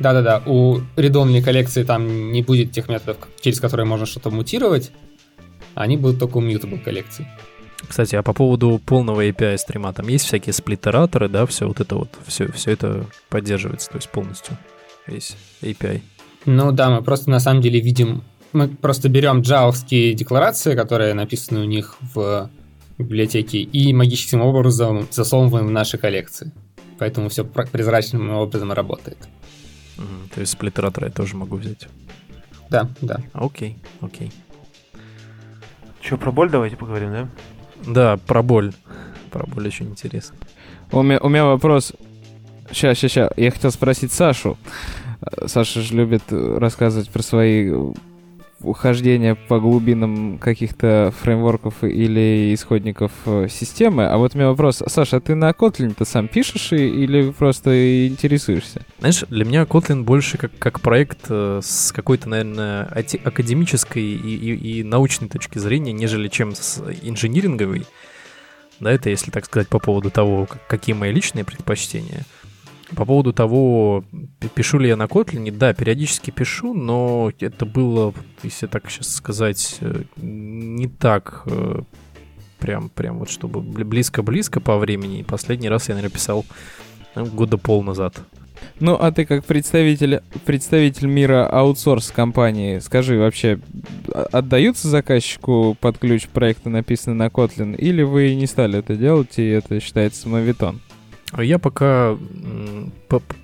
[0.00, 4.90] Да-да-да, у редонной коллекции там не будет тех методов, через которые можно что-то мутировать,
[5.74, 7.26] Они будут только у mutable коллекции.
[7.86, 11.96] Кстати, а по поводу полного API стрима, там есть всякие сплиттераторы, да, все вот это
[11.96, 14.56] вот, все, все это поддерживается, то есть полностью
[15.06, 16.00] весь API.
[16.46, 18.22] Ну да, мы просто на самом деле видим,
[18.52, 22.50] мы просто берем джавовские декларации, которые написаны у них в
[22.98, 26.52] библиотеке, и магическим образом засовываем в наши коллекции.
[26.98, 29.16] Поэтому все прозрачным образом работает.
[30.00, 31.88] Угу, то есть сплиттератор я тоже могу взять.
[32.70, 33.20] Да, да.
[33.32, 34.32] Окей, окей.
[36.00, 37.28] Че, про боль давайте поговорим, да?
[37.86, 38.72] Да, про боль.
[39.30, 40.36] Про боль очень интересно.
[40.90, 41.92] У меня, у меня вопрос.
[42.70, 43.32] Сейчас, сейчас, сейчас.
[43.36, 44.56] Я хотел спросить Сашу.
[45.46, 47.70] Саша же любит рассказывать про свои
[48.62, 54.06] ухождения по глубинам каких-то фреймворков или исходников э, системы.
[54.06, 54.82] А вот у меня вопрос.
[54.86, 58.84] Саша, а ты на Kotlin-то сам пишешь или просто интересуешься?
[58.98, 62.84] Знаешь, для меня Kotlin больше как, как проект э, с какой-то, наверное,
[63.24, 67.86] академической и, и, и научной точки зрения, нежели чем с инжиниринговой.
[68.80, 72.24] Да, это если так сказать по поводу того, какие мои личные предпочтения.
[72.96, 74.04] По поводу того,
[74.54, 78.12] пишу ли я на Kotlin, да, периодически пишу, но это было,
[78.42, 81.82] если так сейчас сказать, э, не так э,
[82.58, 85.22] прям, прям вот чтобы близко-близко по времени.
[85.22, 86.44] Последний раз я, наверное, писал
[87.14, 88.20] ну, года пол назад.
[88.78, 93.58] Ну, а ты как представитель, представитель мира аутсорс компании, скажи, вообще
[94.12, 99.38] а, отдаются заказчику под ключ проекты, написанные на Kotlin, или вы не стали это делать,
[99.38, 100.80] и это считается самовитон?
[101.38, 102.16] Я пока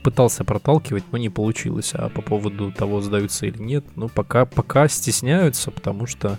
[0.02, 1.92] пытался проталкивать, но не получилось.
[1.94, 6.38] А по поводу того, сдаются или нет, ну, пока, пока стесняются, потому что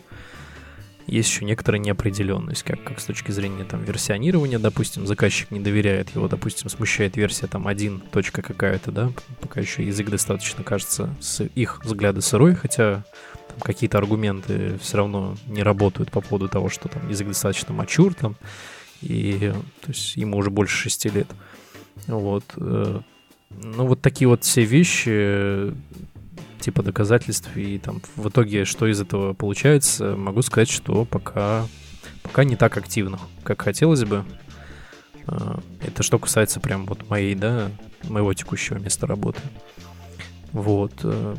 [1.08, 6.14] есть еще некоторая неопределенность, как, как с точки зрения там версионирования, допустим, заказчик не доверяет
[6.14, 11.46] его, допустим, смущает версия там 1 точка какая-то, да, пока еще язык достаточно, кажется, с
[11.46, 13.06] их взгляда сырой, хотя
[13.48, 18.14] там какие-то аргументы все равно не работают по поводу того, что там язык достаточно мачур,
[18.14, 18.36] там,
[19.02, 21.28] и то есть ему уже больше шести лет.
[22.08, 22.44] Вот.
[22.58, 23.02] Э,
[23.50, 25.74] ну, вот такие вот все вещи,
[26.60, 31.66] типа доказательств, и там в итоге, что из этого получается, могу сказать, что пока,
[32.24, 34.26] пока не так активно, как хотелось бы.
[35.28, 37.72] Э, это что касается прям вот моей, да,
[38.04, 39.42] моего текущего места работы.
[40.52, 40.94] Вот.
[41.04, 41.36] Э,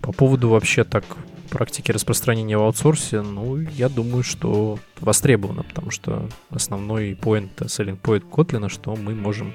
[0.00, 1.04] по поводу вообще так
[1.52, 8.24] практики распространения в аутсорсе, ну, я думаю, что востребовано, потому что основной point, selling point
[8.28, 9.52] Kotlin, что мы можем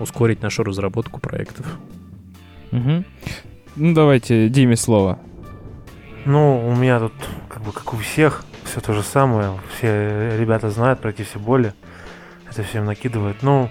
[0.00, 1.66] ускорить нашу разработку проектов.
[2.72, 3.04] Угу.
[3.76, 5.18] Ну, давайте Диме слово.
[6.24, 7.12] Ну, у меня тут,
[7.48, 9.58] как бы, как у всех, все то же самое.
[9.76, 11.72] Все ребята знают про эти все боли.
[12.50, 13.42] Это всем накидывают.
[13.42, 13.70] Ну,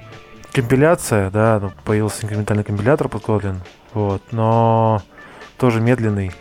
[0.53, 3.57] компиляция, да, ну, появился инкрементальный компилятор под Kotlin,
[3.93, 5.01] вот, но
[5.57, 6.31] тоже медленный.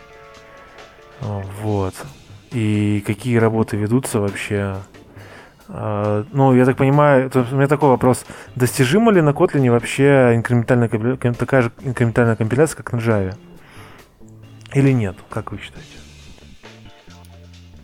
[1.21, 1.93] Вот.
[2.51, 4.77] И какие работы ведутся вообще?
[5.69, 8.25] А, ну, я так понимаю, у меня такой вопрос.
[8.55, 10.89] Достижима ли на Kotlin вообще инкрементальная,
[11.33, 13.35] такая же инкрементальная компиляция, как на Java?
[14.73, 15.15] Или нет?
[15.29, 15.89] Как вы считаете?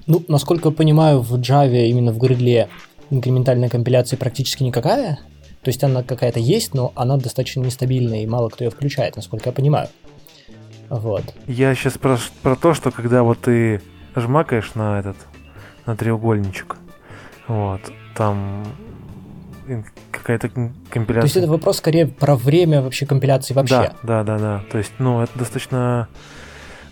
[0.07, 2.69] Ну, насколько я понимаю, в Java именно в гридле
[3.09, 5.19] инкрементальная компиляция практически никакая.
[5.61, 9.49] То есть она какая-то есть, но она достаточно нестабильная, и мало кто ее включает, насколько
[9.49, 9.87] я понимаю.
[10.93, 11.23] Вот.
[11.47, 13.81] Я сейчас про, про то, что когда вот ты
[14.15, 15.17] жмакаешь на этот,
[15.87, 16.75] на треугольничек,
[17.47, 17.81] вот,
[18.15, 18.63] там
[20.11, 20.49] какая-то
[20.89, 21.21] компиляция.
[21.21, 23.91] То есть это вопрос скорее про время вообще компиляции вообще.
[24.03, 24.63] Да, да, да, да.
[24.71, 26.07] То есть, ну, это достаточно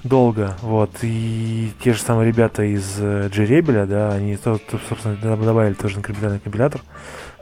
[0.03, 6.39] долго, вот, и те же самые ребята из JRebel, да, они, собственно, добавили тоже инкрементальный
[6.39, 6.81] компилятор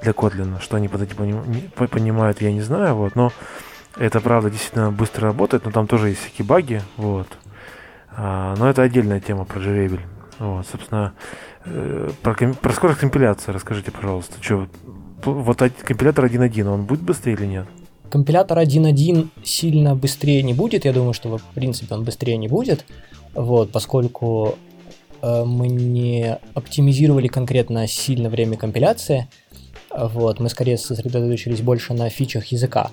[0.02, 1.16] для Kotlin, что они под этим
[1.88, 3.32] понимают, я не знаю, вот, но
[4.00, 7.28] это, правда, действительно быстро работает, но там тоже есть всякие баги, вот.
[8.16, 10.00] А, но это отдельная тема про JRebel.
[10.40, 11.14] Вот, собственно,
[11.66, 14.42] э, про, про скорость компиляции расскажите, пожалуйста.
[14.42, 14.68] Что,
[15.26, 17.68] вот компилятор 1.1, он будет быстрее или нет?
[18.10, 20.86] Компилятор 1.1 сильно быстрее не будет.
[20.86, 22.86] Я думаю, что в принципе он быстрее не будет.
[23.34, 24.58] Вот, поскольку
[25.22, 29.28] э, мы не оптимизировали конкретно сильно время компиляции.
[29.92, 32.92] Вот, мы скорее сосредоточились больше на фичах языка.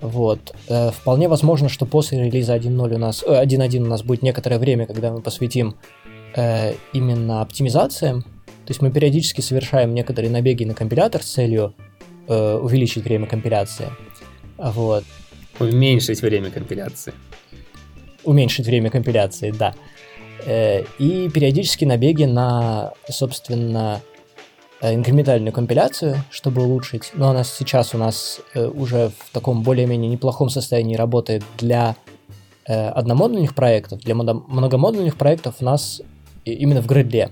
[0.00, 0.54] Вот.
[0.68, 4.58] Э, вполне возможно, что после релиза 1.0 у нас, э, 1.1 у нас будет некоторое
[4.58, 5.74] время, когда мы посвятим
[6.36, 8.22] э, именно оптимизациям.
[8.22, 11.74] То есть мы периодически совершаем некоторые набеги на компилятор с целью
[12.28, 13.88] э, увеличить время компиляции.
[14.56, 15.04] Вот.
[15.58, 17.12] Уменьшить время компиляции.
[18.24, 19.74] Уменьшить время компиляции, да.
[20.44, 24.07] Э, и периодически набеги на, собственно, Э,
[24.80, 30.50] инкрементальную компиляцию, чтобы улучшить, но она сейчас у нас э, уже в таком более-менее неплохом
[30.50, 31.96] состоянии работает для
[32.66, 36.00] э, одномодульных проектов, для многомодульных проектов у нас
[36.44, 37.30] именно в гридле.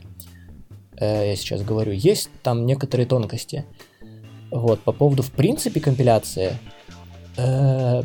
[0.98, 3.64] э, я сейчас говорю, есть там некоторые тонкости.
[4.51, 6.52] Вот, по поводу, в принципе, компиляции,
[7.36, 8.02] э,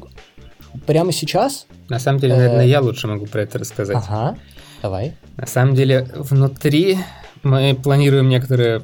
[0.85, 1.68] прямо сейчас...
[1.89, 3.97] На самом деле, наверное, я лучше могу про это рассказать.
[3.97, 4.38] Ага,
[4.81, 5.13] давай.
[5.38, 6.97] На самом деле, внутри
[7.43, 8.81] мы планируем некоторые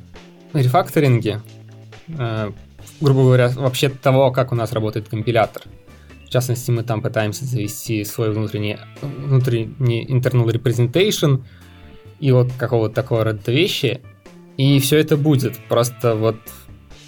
[0.53, 1.41] рефакторинги,
[2.07, 2.51] э,
[3.01, 5.63] грубо говоря, вообще того, как у нас работает компилятор.
[6.25, 11.43] В частности, мы там пытаемся завести свой внутренний, внутренний internal representation
[12.19, 14.01] и вот какого-то такого рода вещи.
[14.57, 15.57] И все это будет.
[15.69, 16.37] Просто вот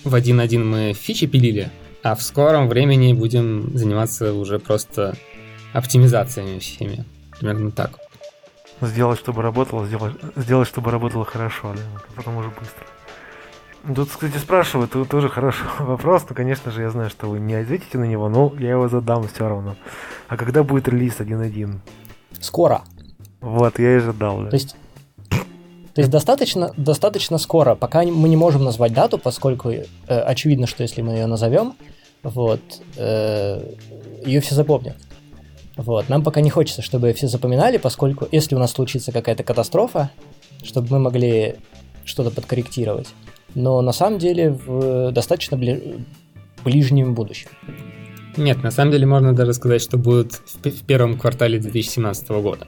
[0.04, 1.70] в 1.1 мы фичи пилили,
[2.04, 5.16] а в скором времени будем заниматься уже просто
[5.74, 7.06] оптимизациями всеми.
[7.40, 8.00] Примерно так.
[8.82, 12.86] Сделать, чтобы работало, сделать, сделать чтобы работало хорошо, да, потом уже быстро.
[13.96, 17.56] Тут, кстати, спрашивают, тут тоже хороший вопрос, но, конечно же, я знаю, что вы не
[17.56, 19.76] ответите на него, но я его задам все равно.
[20.28, 21.80] А когда будет релиз 1.1?
[22.42, 22.82] Скоро.
[23.42, 24.50] Вот, я и ожидал, да.
[24.50, 24.76] То есть,
[25.30, 30.84] то есть достаточно, достаточно скоро, пока мы не можем назвать дату, поскольку э, очевидно, что
[30.84, 31.76] если мы ее назовем,
[32.22, 32.62] вот,
[32.98, 33.76] э,
[34.26, 34.98] ее все запомнят.
[35.78, 40.10] Вот, нам пока не хочется, чтобы все запоминали, поскольку если у нас случится какая-то катастрофа,
[40.64, 41.56] чтобы мы могли
[42.04, 43.08] что-то подкорректировать,
[43.56, 46.06] но на самом деле в достаточно бли...
[46.64, 47.50] ближнем будущем.
[48.38, 52.68] Нет, на самом деле можно даже сказать, что будет в первом квартале 2017 года.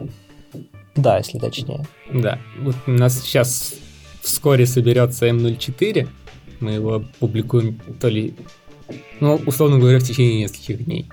[0.96, 1.86] Да, если точнее.
[2.14, 2.40] Да.
[2.60, 3.76] Вот у нас сейчас
[4.22, 6.08] вскоре соберется М04.
[6.60, 8.34] Мы его публикуем то ли,
[9.20, 11.10] ну, условно говоря, в течение нескольких дней.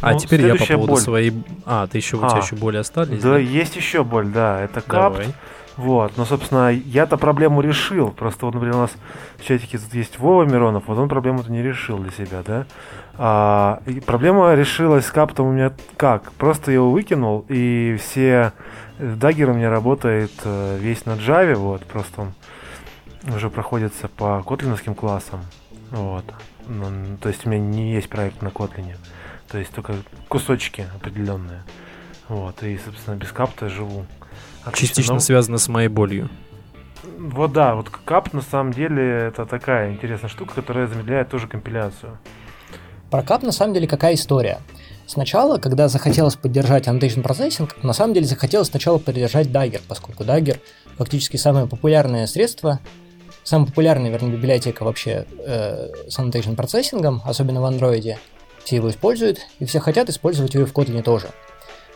[0.00, 1.00] А Ну, теперь я по поводу боль.
[1.00, 1.32] своей...
[1.66, 3.20] А, ты еще, у тебя А, еще боли остались?
[3.20, 5.18] Да, есть еще боль, да, это капт.
[5.18, 5.34] Давай.
[5.78, 8.10] Вот, но, собственно, я-то проблему решил.
[8.10, 8.90] Просто вот, например, у нас
[9.36, 12.66] в чатике тут есть Вова Миронов, вот он проблему-то не решил для себя, да.
[13.16, 16.32] А, и проблема решилась с каптом у меня как?
[16.32, 18.52] Просто его выкинул, и все...
[18.98, 24.96] Даггер у меня работает э, весь на Java, вот, просто он уже проходится по котлиновским
[24.96, 25.40] классам.
[25.92, 26.24] Вот.
[26.66, 28.96] Ну, то есть у меня не есть проект на Котлине.
[29.48, 29.94] То есть только
[30.26, 31.62] кусочки определенные.
[32.28, 32.62] Вот.
[32.64, 34.04] И, собственно, без капта живу.
[34.68, 34.88] Отлично.
[34.88, 36.28] Частично Но- связано с моей болью.
[37.18, 42.18] вот да, вот кап на самом деле это такая интересная штука, которая замедляет тоже компиляцию.
[43.10, 44.58] Про кап на самом деле какая история?
[45.06, 50.58] Сначала, когда захотелось поддержать annotation processing, на самом деле захотелось сначала поддержать Dagger, поскольку Dagger
[50.98, 52.80] фактически самое популярное средство,
[53.42, 58.18] самая популярная, вернее, библиотека вообще э, с annotation процессингом, особенно в андроиде.
[58.64, 61.28] Все его используют, и все хотят использовать ее в Kotlin тоже.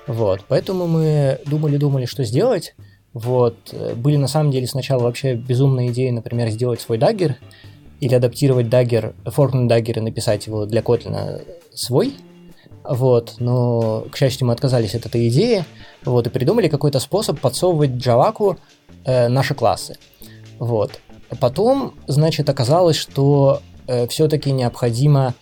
[0.06, 2.74] Вот, поэтому мы думали-думали, что сделать.
[3.12, 7.34] Вот, э, были на самом деле сначала вообще безумные идеи, например, сделать свой Dagger,
[8.00, 12.14] или адаптировать Dagger, форкнуть Dagger и написать его для Kotlin свой.
[12.84, 15.64] Вот, но, к счастью, мы отказались от этой идеи,
[16.04, 18.58] вот, и придумали какой-то способ подсовывать Джаваку
[19.04, 19.98] э, наши классы.
[20.58, 20.98] Вот.
[21.38, 25.34] Потом, значит, оказалось, что э, все-таки необходимо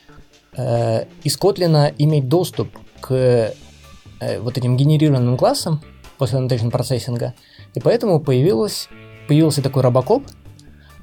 [0.55, 2.69] э, из Kotlin иметь доступ
[3.01, 3.55] к
[4.41, 5.81] вот этим генерированным классам
[6.19, 7.35] после annotation процессинга,
[7.75, 8.89] и поэтому появилось,
[9.29, 10.25] появился такой робокоп,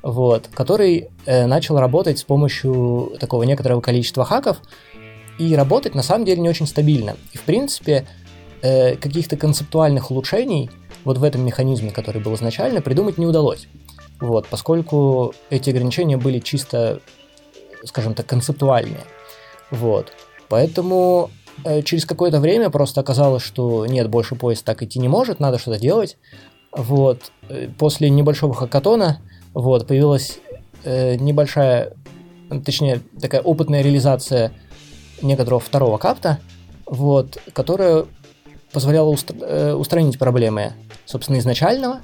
[0.03, 4.57] вот, который э, начал работать с помощью такого некоторого количества хаков,
[5.39, 7.15] и работать на самом деле не очень стабильно.
[7.33, 8.05] И в принципе
[8.61, 10.69] э, каких-то концептуальных улучшений
[11.03, 13.67] вот в этом механизме, который был изначально, придумать не удалось.
[14.19, 17.01] Вот, поскольку эти ограничения были чисто,
[17.83, 19.03] скажем так, концептуальные.
[19.69, 20.11] Вот.
[20.49, 21.36] Поэтому э,
[21.83, 25.79] через какое-то время просто оказалось, что нет, больше поезд так идти не может, надо что-то
[25.79, 26.17] делать.
[26.71, 27.31] Вот.
[27.49, 29.19] Э, После небольшого хакатона
[29.53, 30.39] вот, появилась
[30.83, 31.93] э, небольшая,
[32.65, 34.51] точнее, такая опытная реализация
[35.21, 36.39] некоторого второго капта,
[36.85, 38.05] вот, которая
[38.71, 40.73] позволяла устр- э, устранить проблемы,
[41.05, 42.01] собственно, изначального,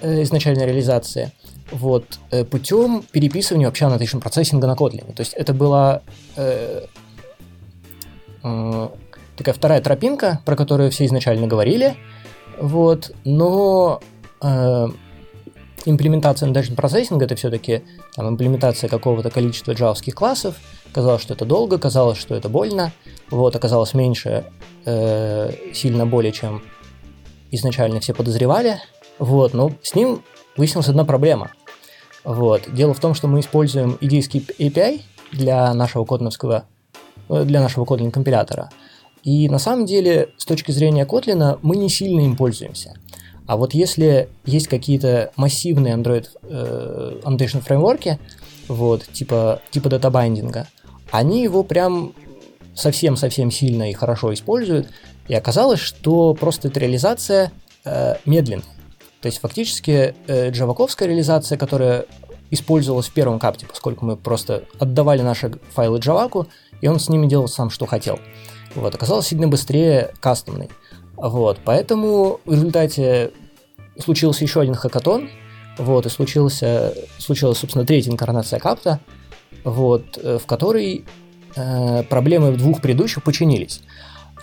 [0.00, 1.32] э, изначальной реализации,
[1.70, 5.12] вот, э, путем переписывания вообще annotation процессинга на Kotlin.
[5.14, 6.02] То есть это была
[6.36, 6.86] э, э,
[8.42, 11.96] такая вторая тропинка, про которую все изначально говорили,
[12.58, 14.00] вот, но
[14.40, 14.86] э,
[15.86, 17.82] имплементация annotation процессинга это все-таки
[18.14, 20.56] там, имплементация какого-то количества джавских классов,
[20.92, 22.92] казалось, что это долго, казалось, что это больно,
[23.30, 24.44] вот, оказалось меньше
[24.84, 26.62] э, сильно более, чем
[27.50, 28.78] изначально все подозревали,
[29.18, 30.22] вот, но с ним
[30.56, 31.52] выяснилась одна проблема.
[32.24, 32.62] Вот.
[32.72, 35.02] Дело в том, что мы используем идейский API
[35.32, 36.81] для нашего котлиновского, э,
[37.44, 38.70] для нашего Kotlin компилятора.
[39.22, 42.94] И на самом деле, с точки зрения Kotlin, мы не сильно им пользуемся.
[43.46, 48.18] А вот если есть какие-то массивные Android э, annotation фреймворки,
[48.68, 50.68] вот, типа, типа датабайндинга,
[51.10, 52.14] они его прям
[52.74, 54.88] совсем-совсем сильно и хорошо используют,
[55.28, 57.52] и оказалось, что просто эта реализация
[57.84, 58.64] э, медленная.
[59.20, 62.06] То есть фактически э, джаваковская реализация, которая
[62.50, 66.48] использовалась в первом капте, поскольку мы просто отдавали наши файлы джаваку,
[66.82, 68.18] и он с ними делал сам, что хотел.
[68.74, 70.68] Вот, оказалось сильно быстрее кастомный.
[71.16, 73.30] Вот, поэтому в результате
[73.98, 75.30] случился еще один хакатон,
[75.78, 79.00] вот, и случился, случилась, собственно, третья инкарнация капта,
[79.64, 81.04] вот, э, в которой
[81.54, 83.82] э, проблемы двух предыдущих починились.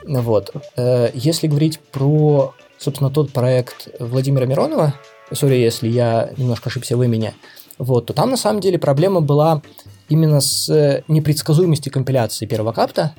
[0.07, 0.52] Вот.
[0.78, 4.94] Э, если говорить про, собственно, тот проект Владимира Миронова,
[5.34, 7.34] сори, если я немножко ошибся в имени,
[7.78, 9.61] вот, то там на самом деле проблема была
[10.10, 13.14] именно с непредсказуемостью компиляции первого капта,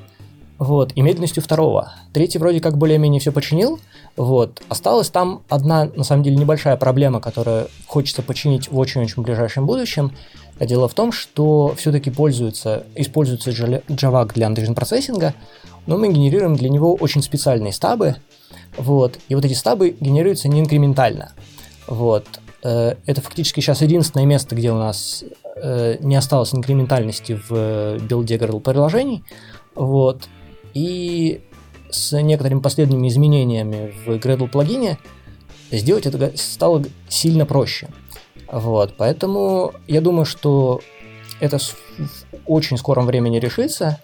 [0.59, 1.95] вот, и медленностью второго.
[2.12, 3.81] Третий вроде как более-менее все починил,
[4.17, 4.62] вот.
[4.69, 10.12] Осталась там одна, на самом деле, небольшая проблема, которую хочется починить в очень-очень ближайшем будущем.
[10.59, 15.33] Дело в том, что все-таки пользуется, используется Java для Android процессинга,
[15.87, 18.17] но мы генерируем для него очень специальные стабы,
[18.77, 21.33] вот, и вот эти стабы генерируются не инкрементально.
[21.87, 22.27] Вот.
[22.62, 25.25] Э, это фактически сейчас единственное место, где у нас
[25.62, 29.24] э, не осталось инкрементальности в билде Gradle приложений.
[29.74, 30.28] Вот.
[30.74, 31.43] И
[31.91, 34.99] с некоторыми последними изменениями в Gradle плагине
[35.70, 37.89] сделать это стало сильно проще.
[38.51, 40.81] Вот, поэтому я думаю, что
[41.41, 41.77] это в
[42.47, 44.01] очень скором времени решится.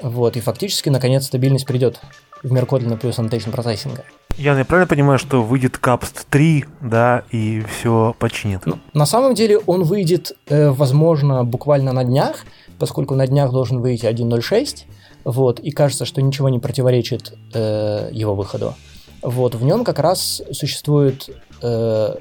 [0.00, 2.00] Вот, и фактически, наконец, стабильность придет
[2.42, 4.04] в мир Kotlin плюс annotation процессинга.
[4.36, 8.64] Я правильно понимаю, что выйдет Capst 3, да, и все починит?
[8.64, 12.44] Ну, на самом деле он выйдет, э, возможно, буквально на днях,
[12.78, 14.86] поскольку на днях должен выйти 1.06,
[15.24, 18.74] вот, и кажется, что ничего не противоречит э, его выходу.
[19.22, 21.28] Вот, в нем как раз существует
[21.62, 22.14] э,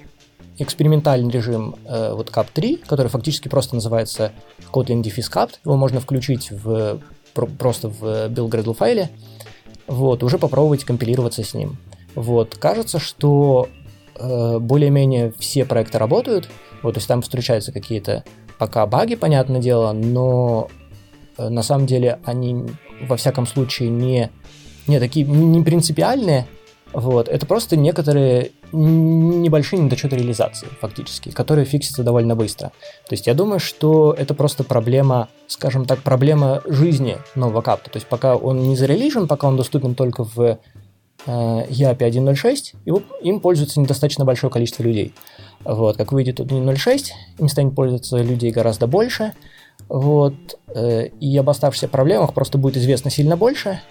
[0.57, 4.33] экспериментальный режим э, вот CAP3, который фактически просто называется
[4.71, 5.55] Kotlin Defis Capt.
[5.63, 6.99] Его можно включить в,
[7.33, 9.09] про, просто в build Gradle файле,
[9.87, 11.77] вот, уже попробовать компилироваться с ним.
[12.15, 13.69] Вот, кажется, что
[14.15, 16.49] э, более-менее все проекты работают,
[16.81, 18.23] вот, то есть там встречаются какие-то
[18.57, 20.69] пока баги, понятное дело, но
[21.37, 22.65] э, на самом деле они
[23.07, 24.29] во всяком случае не,
[24.87, 26.47] не такие не принципиальные,
[26.91, 32.71] вот, это просто некоторые небольшие недочеты реализации, фактически, которые фиксятся довольно быстро.
[33.07, 37.89] То есть я думаю, что это просто проблема, скажем так, проблема жизни нового капта.
[37.91, 40.59] То есть пока он не зарелижен, пока он доступен только в
[41.25, 45.13] э, EAP 1.06, его, им пользуется недостаточно большое количество людей.
[45.63, 49.33] Вот, как выйдет 1.06, им станет пользоваться людей гораздо больше,
[49.87, 50.35] вот,
[50.73, 53.81] э, и об оставшихся проблемах просто будет известно сильно больше,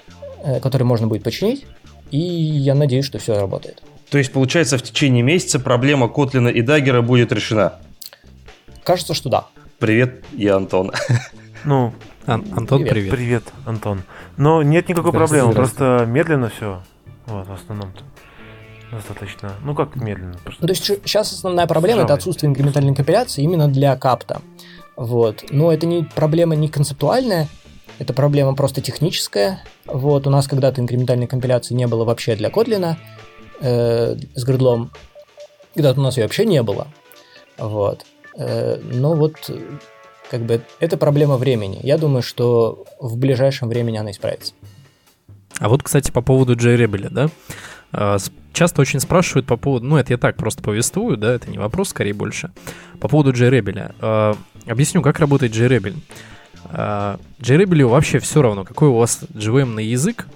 [0.42, 1.66] э, которые можно будет починить,
[2.10, 3.82] и я надеюсь, что все работает.
[4.10, 7.74] То есть, получается, в течение месяца проблема Котлина и Даггера будет решена?
[8.82, 9.46] Кажется, что да.
[9.78, 10.92] Привет, я Антон.
[11.64, 11.92] Ну,
[12.24, 12.92] Ан- Антон, привет.
[12.92, 13.10] привет.
[13.10, 14.02] Привет, Антон.
[14.36, 16.82] Но нет никакой проблемы, просто медленно все.
[17.28, 17.92] Вот, в основном
[18.90, 19.52] достаточно.
[19.62, 20.38] Ну как медленно?
[20.42, 20.62] Просто...
[20.62, 24.40] Ну, то есть сейчас основная проблема это отсутствие инкрементальной компиляции именно для капта.
[24.96, 25.44] Вот.
[25.50, 27.48] Но это не проблема не концептуальная,
[27.98, 29.62] это проблема просто техническая.
[29.86, 32.96] Вот, у нас когда-то инкрементальной компиляции не было вообще для Kotlin
[33.60, 34.90] э, с гридлом.
[35.74, 36.88] Когда-то у нас ее вообще не было.
[37.58, 38.06] Вот.
[38.36, 39.50] Э, но вот
[40.30, 41.80] как бы это проблема времени.
[41.82, 44.54] Я думаю, что в ближайшем времени она исправится.
[45.58, 47.28] А вот, кстати, по поводу JRebel, да?
[47.92, 48.16] А,
[48.52, 51.90] часто очень спрашивают по поводу, ну это я так просто повествую, да, это не вопрос,
[51.90, 52.50] скорее больше.
[53.00, 53.94] По поводу JRebel.
[54.00, 54.36] А,
[54.66, 55.96] объясню, как работает JRebel.
[56.70, 60.26] Э, JRebel вообще все равно, какой у вас JVM язык,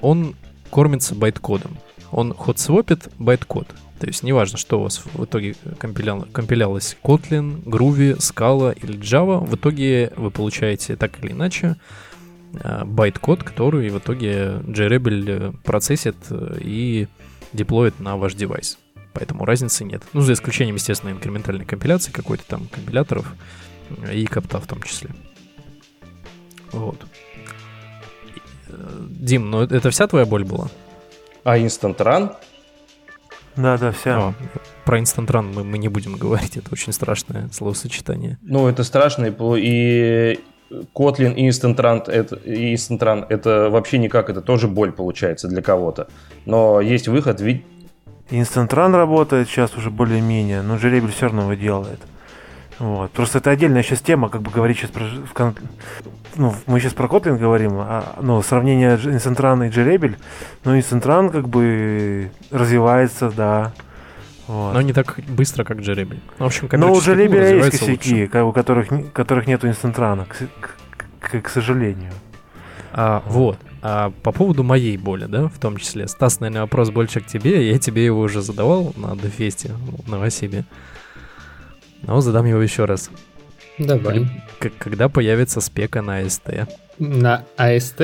[0.00, 0.34] он
[0.70, 1.76] кормится байткодом.
[2.10, 3.68] Он hot swap ит байткод.
[4.00, 9.44] То есть неважно, что у вас в итоге компилял, компилялось Kotlin, Groovy, Scala или Java,
[9.44, 11.76] в итоге вы получаете так или иначе
[12.52, 17.08] байт-код, который в итоге JRebel э, процессит э, и
[17.52, 18.78] деплоит на ваш девайс.
[19.12, 20.02] Поэтому разницы нет.
[20.12, 23.32] Ну, за исключением, естественно, инкрементальной компиляции какой-то там компиляторов
[24.12, 25.10] и капта в том числе.
[26.72, 27.06] Вот.
[28.68, 30.68] Дим, ну это вся твоя боль была?
[31.44, 32.34] А Instant Run?
[33.56, 34.18] Да, да, вся.
[34.18, 34.34] О,
[34.84, 38.38] про Instant Run мы, мы не будем говорить, это очень страшное словосочетание.
[38.42, 40.40] Ну, это страшно, и
[40.70, 45.48] Kotlin и Instant Run, это, и Instant Run это вообще никак, это тоже боль получается
[45.48, 46.08] для кого-то.
[46.44, 47.64] Но есть выход, ведь...
[48.30, 52.00] Instant Run работает сейчас уже более-менее, но Жеребель все равно его делает.
[52.78, 53.10] Вот.
[53.12, 55.04] Просто это отдельная сейчас тема, как бы говорить сейчас про...
[56.34, 60.16] Ну, мы сейчас про Kotlin говорим, а, ну, сравнение Instant Run и Jerебel,
[60.64, 63.72] но Instant Run как бы развивается, да,
[64.46, 64.74] вот.
[64.74, 66.20] Но не так быстро, как Джеребель.
[66.38, 70.76] В общем, Но у Джеребеля есть косяки, у которых, которых нет инстантрана, к, к,
[71.20, 72.12] к, к сожалению.
[72.92, 73.58] А, вот.
[73.82, 76.08] А по поводу моей боли, да, в том числе.
[76.08, 77.70] Стас, наверное, вопрос больше к тебе.
[77.70, 80.64] Я тебе его уже задавал на Дефесте в Новосибе.
[82.02, 83.10] Но задам его еще раз.
[83.78, 84.26] Давай.
[84.58, 86.68] К- когда появится спека на АСТ?
[86.98, 87.98] На АСТ?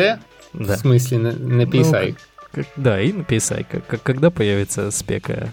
[0.52, 0.76] Да.
[0.76, 2.16] В смысле, на, на PSI?
[2.52, 3.66] Как- да, и на PSI.
[3.70, 5.48] Как- как- когда появится спека?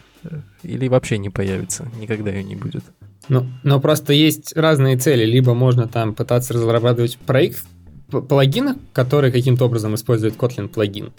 [0.63, 1.87] Или вообще не появится?
[1.99, 2.83] Никогда ее не будет.
[3.27, 5.23] Ну, но просто есть разные цели.
[5.23, 7.63] Либо можно там пытаться разрабатывать проект
[8.27, 11.13] плагина, который каким-то образом использует Kotlin плагин.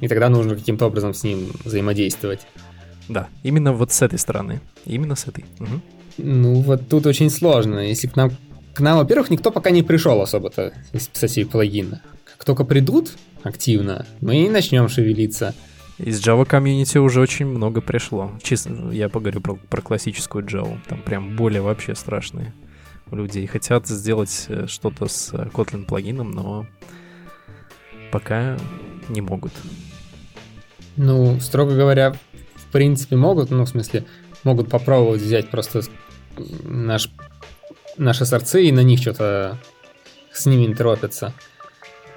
[0.00, 2.40] И тогда нужно каким-то образом с ним взаимодействовать.
[3.08, 4.60] Да, именно вот с этой стороны.
[4.84, 5.44] Именно с этой.
[5.58, 5.82] Мгм.
[6.18, 7.80] Ну, вот тут очень сложно.
[7.80, 8.30] Если к нам,
[8.74, 12.02] к нам, во-первых, никто пока не пришел особо-то из статей плагина.
[12.24, 15.54] Как только придут активно, мы и начнем шевелиться.
[15.98, 18.30] Из Java комьюнити уже очень много пришло.
[18.42, 20.78] Чисто, я поговорю про, про классическую Java.
[20.88, 22.54] Там прям боли вообще страшные
[23.10, 23.46] у людей.
[23.46, 26.66] Хотят сделать э, что-то с э, Kotlin плагином, но
[28.12, 28.56] пока
[29.08, 29.52] не могут.
[30.96, 32.12] Ну, строго говоря,
[32.54, 34.04] в принципе, могут, ну, в смысле,
[34.44, 35.82] могут попробовать взять просто
[36.62, 37.10] наш,
[37.96, 39.58] наши сорцы и на них что-то
[40.32, 41.34] с ними интеропиться.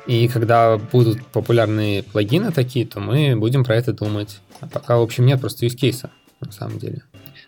[0.07, 4.39] И когда будут популярные плагины такие, то мы будем про это думать.
[4.59, 6.09] А пока, в общем, нет просто юзкейса,
[6.39, 7.03] на самом деле.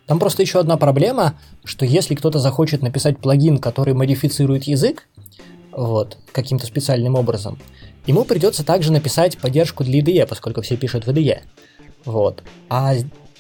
[0.06, 5.08] Там просто еще одна проблема, что если кто-то захочет написать плагин, который модифицирует язык,
[5.72, 7.58] вот, каким-то специальным образом,
[8.06, 11.40] ему придется также написать поддержку для IDE, поскольку все пишут в IDE.
[12.06, 12.44] Вот.
[12.70, 12.94] А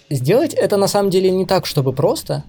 [0.09, 2.43] сделать это на самом деле не так, чтобы просто.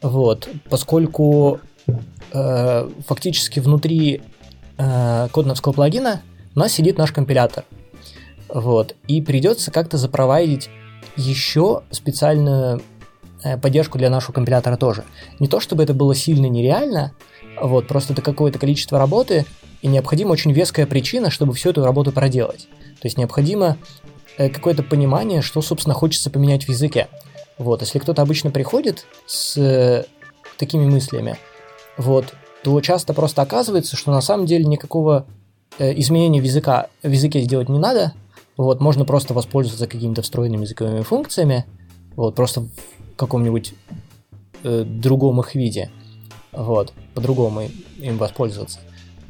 [0.00, 1.60] Вот, поскольку
[2.32, 4.22] э, фактически внутри
[4.78, 6.22] э, кодновского плагина
[6.54, 7.64] у нас сидит наш компилятор.
[8.48, 8.94] Вот.
[9.08, 10.68] И придется как-то запровайдить
[11.16, 12.82] еще специальную
[13.42, 15.04] э, поддержку для нашего компилятора тоже.
[15.38, 17.12] Не то чтобы это было сильно нереально,
[17.60, 19.46] вот, просто это какое-то количество работы,
[19.82, 22.68] и необходима очень веская причина, чтобы всю эту работу проделать.
[23.00, 23.76] То есть необходимо
[24.38, 27.08] э, какое-то понимание, что, собственно, хочется поменять в языке.
[27.58, 30.04] Вот, если кто-то обычно приходит с э,
[30.56, 31.36] такими мыслями,
[31.96, 35.26] вот, то часто просто оказывается, что на самом деле никакого
[35.78, 38.12] э, изменения в, языка, в языке сделать не надо,
[38.56, 41.64] вот, можно просто воспользоваться какими-то встроенными языковыми функциями,
[42.14, 43.74] вот, просто в каком-нибудь
[44.62, 45.90] э, другом их виде,
[46.52, 47.62] вот, по-другому
[47.98, 48.78] им воспользоваться.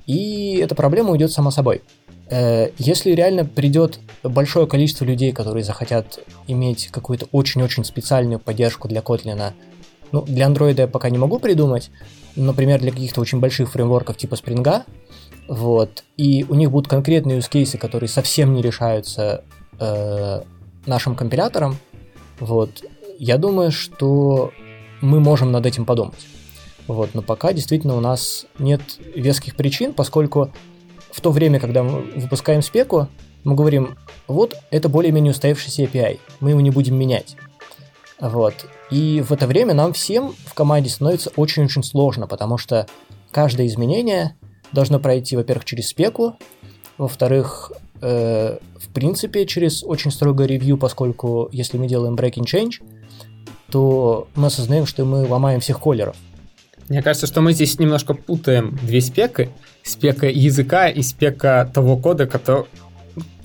[0.06, 1.82] И эта проблема уйдет сама собой.
[2.28, 6.18] Э, Если реально придет большое количество людей, которые захотят
[6.48, 9.52] иметь какую-то очень-очень специальную поддержку для Kotlin,
[10.10, 11.90] ну, для Android я пока не могу придумать,
[12.36, 14.84] например, для каких-то очень больших фреймворков типа Spring,
[15.48, 19.44] вот, и у них будут конкретные use cases, которые совсем не решаются
[19.78, 20.42] э,
[20.86, 21.76] нашим компилятором,
[22.40, 22.84] вот,
[23.18, 24.52] я думаю, что
[25.00, 26.26] мы можем над этим подумать.
[26.86, 28.82] Вот, но пока действительно у нас нет
[29.14, 30.50] веских причин, поскольку
[31.10, 33.08] в то время, когда мы выпускаем спеку,
[33.44, 33.96] мы говорим,
[34.26, 37.36] вот это более-менее устоявшийся API, мы его не будем менять.
[38.20, 38.54] Вот.
[38.92, 42.86] И в это время нам всем в команде становится очень-очень сложно, потому что
[43.30, 44.36] каждое изменение
[44.70, 46.36] должно пройти, во-первых, через спеку,
[46.98, 52.82] во-вторых, э, в принципе, через очень строгое ревью, поскольку если мы делаем breaking change,
[53.70, 56.16] то мы осознаем, что мы ломаем всех колеров.
[56.90, 59.48] Мне кажется, что мы здесь немножко путаем две спеки.
[59.82, 62.66] Спека языка и спека того кода, который...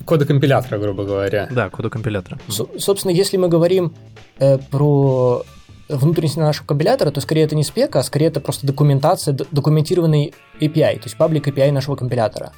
[0.04, 1.48] кода компилятора, грубо говоря.
[1.50, 2.38] Да, кода компилятора.
[2.48, 3.94] С- собственно, если мы говорим
[4.38, 5.44] э, про
[5.88, 10.96] внутренность нашего компилятора, то скорее это не спека, а скорее это просто документация, документированный API,
[10.96, 12.52] то есть паблик API нашего компилятора.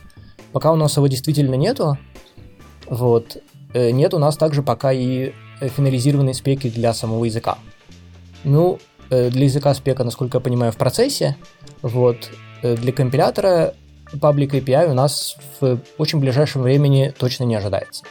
[0.52, 1.96] Пока у нас его действительно нету,
[2.86, 3.36] вот,
[3.72, 7.58] э, нет у нас также пока и э, финализированной спеки для самого языка.
[8.42, 8.80] Ну,
[9.10, 11.36] э, для языка спека, насколько я понимаю, в процессе,
[11.82, 12.30] вот,
[12.62, 13.74] для компилятора
[14.20, 18.04] паблик API у нас в очень ближайшем времени точно не ожидается.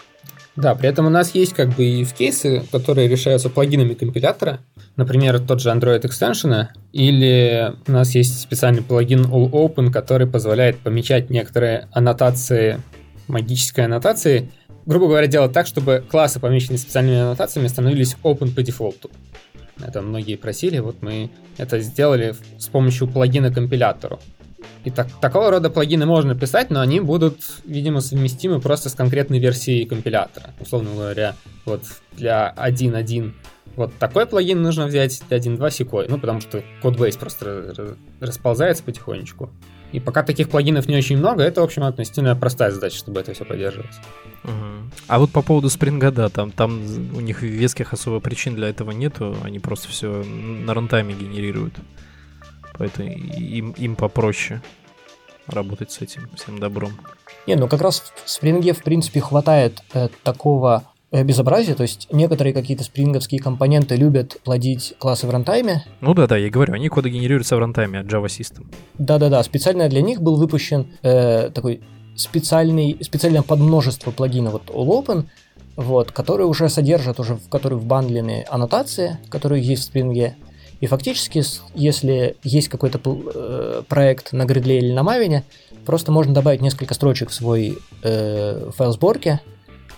[0.60, 4.60] Да, при этом у нас есть как бы и кейсы, которые решаются плагинами компилятора.
[4.98, 6.68] Например, тот же Android Extension.
[6.92, 12.82] Или у нас есть специальный плагин All Open, который позволяет помечать некоторые аннотации,
[13.30, 14.52] магической аннотации.
[14.86, 19.10] Грубо говоря, делать так, чтобы классы, помеченные специальными аннотациями, становились open по дефолту.
[19.82, 24.20] Это многие просили, вот мы это сделали с помощью плагина компилятору.
[24.84, 29.40] И так, такого рода плагины можно писать, но они будут, видимо, совместимы просто с конкретной
[29.40, 30.52] версией компилятора.
[30.60, 31.84] Условно говоря, вот
[32.14, 33.34] для 1.1
[33.76, 36.08] вот такой плагин нужно взять, для 1.2 секой.
[36.10, 39.52] Ну, потому что кодбейс просто расползается потихонечку.
[39.92, 43.34] И пока таких плагинов не очень много, это, в общем, относительно простая задача, чтобы это
[43.34, 43.96] все поддерживалось.
[44.44, 44.92] Мгм.
[45.08, 46.82] А вот по поводу спринга, да, там, там
[47.16, 51.74] у них веских особо причин для этого нету, они просто все на рантайме генерируют.
[52.80, 54.62] Поэтому им, им попроще
[55.48, 56.94] работать с этим всем добром.
[57.46, 62.08] Не, ну как раз в спринге, в принципе, хватает э, такого э, безобразия, то есть
[62.12, 65.84] некоторые какие-то спринговские компоненты любят плодить классы в рантайме.
[66.02, 68.66] Ну да-да, я говорю, они коды генерируются в рантайме от Java System.
[68.98, 71.82] Да-да-да, специально для них был выпущен э, такой
[72.16, 75.26] специальный, специальное подмножество плагинов вот All Open,
[75.76, 80.36] вот, которые уже содержат уже, в которые вбандлены аннотации, которые есть в спринге.
[80.80, 81.44] И фактически,
[81.76, 85.44] если есть какой-то э, проект на Gridley или на Maven,
[85.86, 89.40] просто можно добавить несколько строчек в свой э, файл сборки,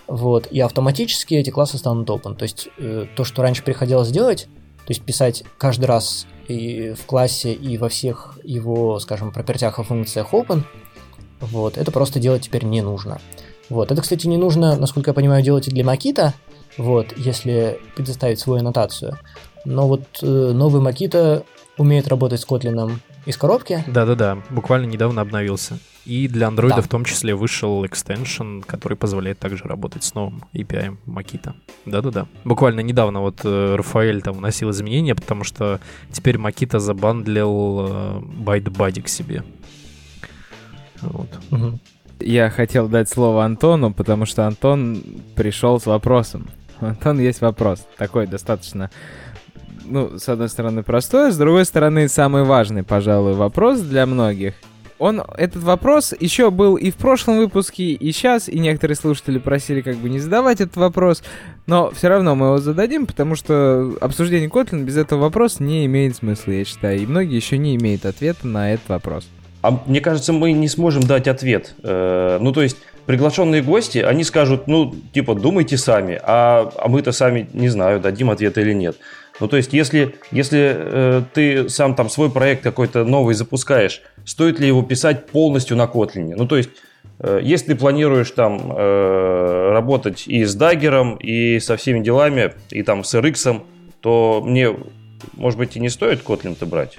[0.08, 2.34] вот, и автоматически эти классы станут open.
[2.36, 4.48] То есть э, то, что раньше приходилось делать,
[4.78, 9.84] то есть писать каждый раз и в классе, и во всех его, скажем, пропертях и
[9.84, 10.64] функциях open,
[11.40, 13.20] вот, это просто делать теперь не нужно.
[13.68, 13.90] Вот.
[13.90, 16.34] Это, кстати, не нужно, насколько я понимаю, делать и для Mockito,
[16.76, 19.18] вот, если предоставить свою аннотацию.
[19.64, 21.44] Но вот э, новый Mockito
[21.78, 23.84] умеет работать с Kotlin из коробки.
[23.86, 25.78] Да-да-да, буквально недавно обновился.
[26.04, 26.80] И для Android да.
[26.80, 31.54] в том числе вышел extension, который позволяет также работать с новым API Mockito.
[31.86, 32.26] Да-да-да.
[32.44, 35.78] Буквально недавно вот э, Рафаэль там вносил изменения, потому что
[36.10, 39.44] теперь Mockito за bundle ил э, Byte Buddy к себе.
[41.02, 41.28] Вот.
[41.52, 41.78] Угу.
[42.20, 45.02] Я хотел дать слово Антону, потому что Антон
[45.36, 46.48] пришел с вопросом.
[46.80, 47.86] Антон есть вопрос.
[47.96, 48.90] Такой достаточно,
[49.84, 54.54] ну, с одной стороны, простой, с другой стороны, самый важный, пожалуй, вопрос для многих.
[54.98, 59.80] Он, этот вопрос еще был и в прошлом выпуске, и сейчас, и некоторые слушатели просили
[59.80, 61.24] как бы не задавать этот вопрос,
[61.66, 66.14] но все равно мы его зададим, потому что обсуждение Kotlin без этого вопроса не имеет
[66.14, 69.28] смысла, я считаю, и многие еще не имеют ответа на этот вопрос.
[69.62, 71.74] А мне кажется, мы не сможем дать ответ.
[71.82, 72.76] Э, ну, то есть,
[73.06, 78.30] приглашенные гости, они скажут, ну, типа, думайте сами, а, а мы-то сами не знаю, дадим
[78.30, 78.96] ответ или нет.
[79.40, 84.60] Ну, то есть, если, если э, ты сам там свой проект какой-то новый запускаешь, стоит
[84.60, 86.34] ли его писать полностью на Kotlin?
[86.36, 86.70] Ну, то есть,
[87.18, 92.82] э, если ты планируешь там э, работать и с Dagger, и со всеми делами, и
[92.82, 93.62] там с RX,
[94.00, 94.76] то мне,
[95.34, 96.98] может быть, и не стоит Kotlin-то брать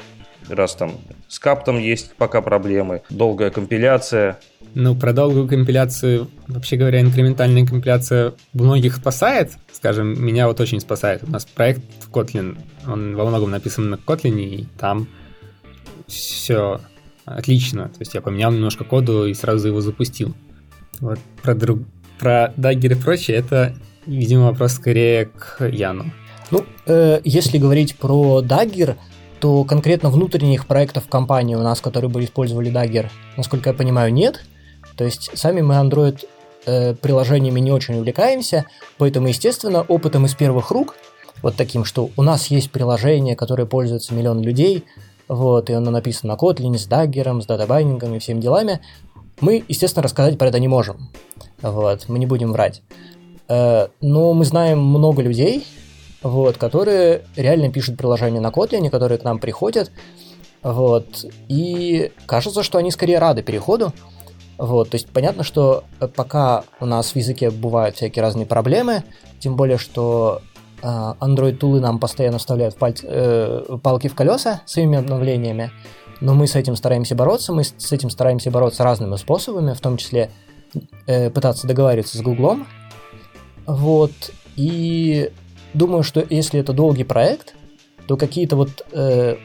[0.50, 0.94] раз там
[1.28, 4.40] с каптом есть пока проблемы, долгая компиляция.
[4.76, 9.52] Ну, про долгую компиляцию, вообще говоря, инкрементальная компиляция многих спасает.
[9.72, 11.24] Скажем, меня вот очень спасает.
[11.24, 15.08] У нас проект в Kotlin, он во многом написан на Kotlin, и там
[16.08, 16.82] все
[17.26, 17.90] отлично.
[17.90, 20.34] То есть я поменял немножко коду и сразу его запустил.
[21.00, 21.80] Вот про, друг...
[22.20, 23.76] про Dagger и прочее, это,
[24.06, 26.12] видимо, вопрос скорее к Яну.
[26.52, 28.96] Ну, э, если говорить про Dagger,
[29.40, 34.46] то конкретно внутренних проектов компании у нас, которые бы использовали Dagger, насколько я понимаю, нет.
[34.96, 36.26] То есть сами мы Android
[36.66, 38.66] э, приложениями не очень увлекаемся,
[38.98, 40.96] поэтому, естественно, опытом из первых рук,
[41.42, 44.86] вот таким, что у нас есть приложение, которое пользуется миллион людей,
[45.28, 48.82] вот, и оно написано на Kotlin с Dagger, с датабайнингом и всеми делами,
[49.40, 51.10] мы, естественно, рассказать про это не можем.
[51.62, 52.82] Вот, мы не будем врать.
[53.50, 55.66] Э, но мы знаем много людей,
[56.22, 59.92] вот, которые реально пишут приложения на Kotlin, которые к нам приходят,
[60.62, 63.92] вот, и кажется, что они скорее рады переходу,
[64.58, 65.84] вот, то есть понятно, что
[66.16, 69.04] пока у нас в языке бывают всякие разные проблемы,
[69.40, 70.42] тем более, что
[70.82, 75.72] э, Android тулы нам постоянно вставляют паль- э, палки в колеса своими обновлениями,
[76.22, 79.98] но мы с этим стараемся бороться, мы с этим стараемся бороться разными способами, в том
[79.98, 80.30] числе
[81.08, 82.68] э, пытаться договариваться с Гуглом,
[83.66, 84.12] вот,
[84.56, 85.32] и
[85.74, 87.56] думаю, что если это долгий проект,
[88.08, 89.38] то какие-то вот э,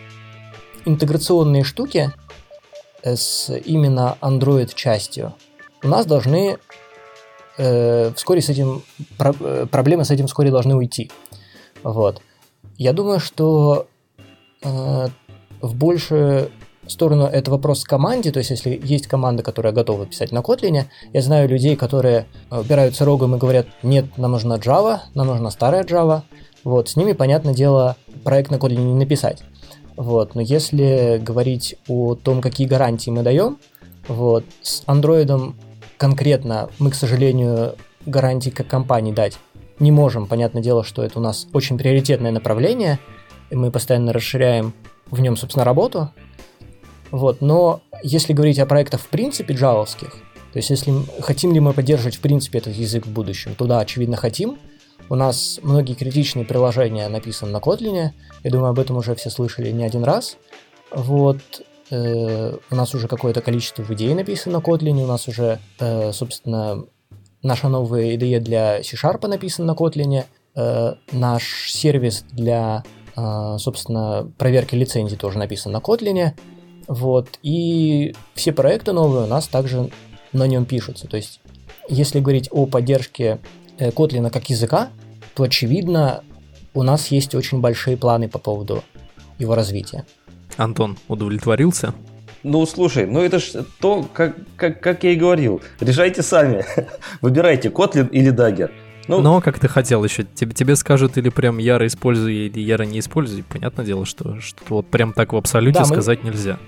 [0.85, 2.28] интеграционные штуки э,
[3.03, 5.35] с именно Android частью
[5.83, 6.59] у нас должны
[7.57, 8.83] э, вскоре с этим
[9.17, 11.11] про, э, проблемы с этим вскоре должны уйти.
[11.83, 12.21] Вот.
[12.77, 13.87] Я думаю, что
[14.63, 15.09] э,
[15.61, 16.51] в больше
[16.87, 21.23] сторону это вопрос команде, то есть если есть команда, которая готова писать на Kotlin, я
[21.23, 26.23] знаю людей, которые упираются рогом и говорят, нет, нам нужна Java, нам нужна старая Java,
[26.65, 29.43] вот, с ними, понятное дело, проект на Kotlin не написать.
[29.99, 33.59] Вот, но если говорить о том, какие гарантии мы даем,
[34.07, 35.55] вот, с Android
[35.97, 37.75] конкретно мы, к сожалению,
[38.07, 39.41] гарантии как компании дать
[39.81, 40.29] не можем.
[40.29, 43.01] Понятное дело, что это у нас очень приоритетное направление,
[43.51, 44.73] и мы постоянно расширяем
[45.11, 46.11] в нем, собственно, работу,
[47.11, 50.11] вот, но если говорить о проектах в принципе джавовских,
[50.53, 54.17] то есть если хотим ли мы поддерживать в принципе этот язык в будущем, туда очевидно
[54.17, 54.59] хотим.
[55.09, 58.11] У нас многие критичные приложения написаны на Kotlin,
[58.45, 60.37] я думаю, об этом уже все слышали не один раз.
[60.91, 61.41] Вот,
[61.91, 66.85] э, у нас уже какое-то количество идей написано на Kotlin, у нас уже, э, собственно,
[67.43, 70.25] наша новая IDE для C-Sharp написана на Kotlin,
[70.55, 72.85] э, наш сервис для,
[73.17, 76.33] э, собственно, проверки лицензий тоже написан на Kotlin,
[76.87, 77.39] вот.
[77.43, 79.91] И все проекты новые у нас также
[80.33, 81.07] на нем пишутся.
[81.07, 81.41] То есть,
[81.89, 83.39] если говорить о поддержке
[83.79, 84.89] э, Kotlin как языка,
[85.39, 86.25] то, очевидно,
[86.75, 88.83] у нас есть очень большие планы по поводу
[89.39, 90.05] его развития.
[90.57, 91.95] Антон удовлетворился?
[92.43, 95.63] Ну, слушай, ну это ж то, как, как, как я и говорил.
[95.79, 96.65] Решайте сами.
[97.21, 98.73] Выбирайте, Kotlin или Dagger.
[99.07, 102.83] Ну, Но как ты хотел еще, тебе, тебе скажут или прям яро используй, или яро
[102.83, 103.45] не используй.
[103.45, 106.31] Понятное дело, что, что вот прям так в абсолюте да, сказать мы...
[106.31, 106.59] нельзя.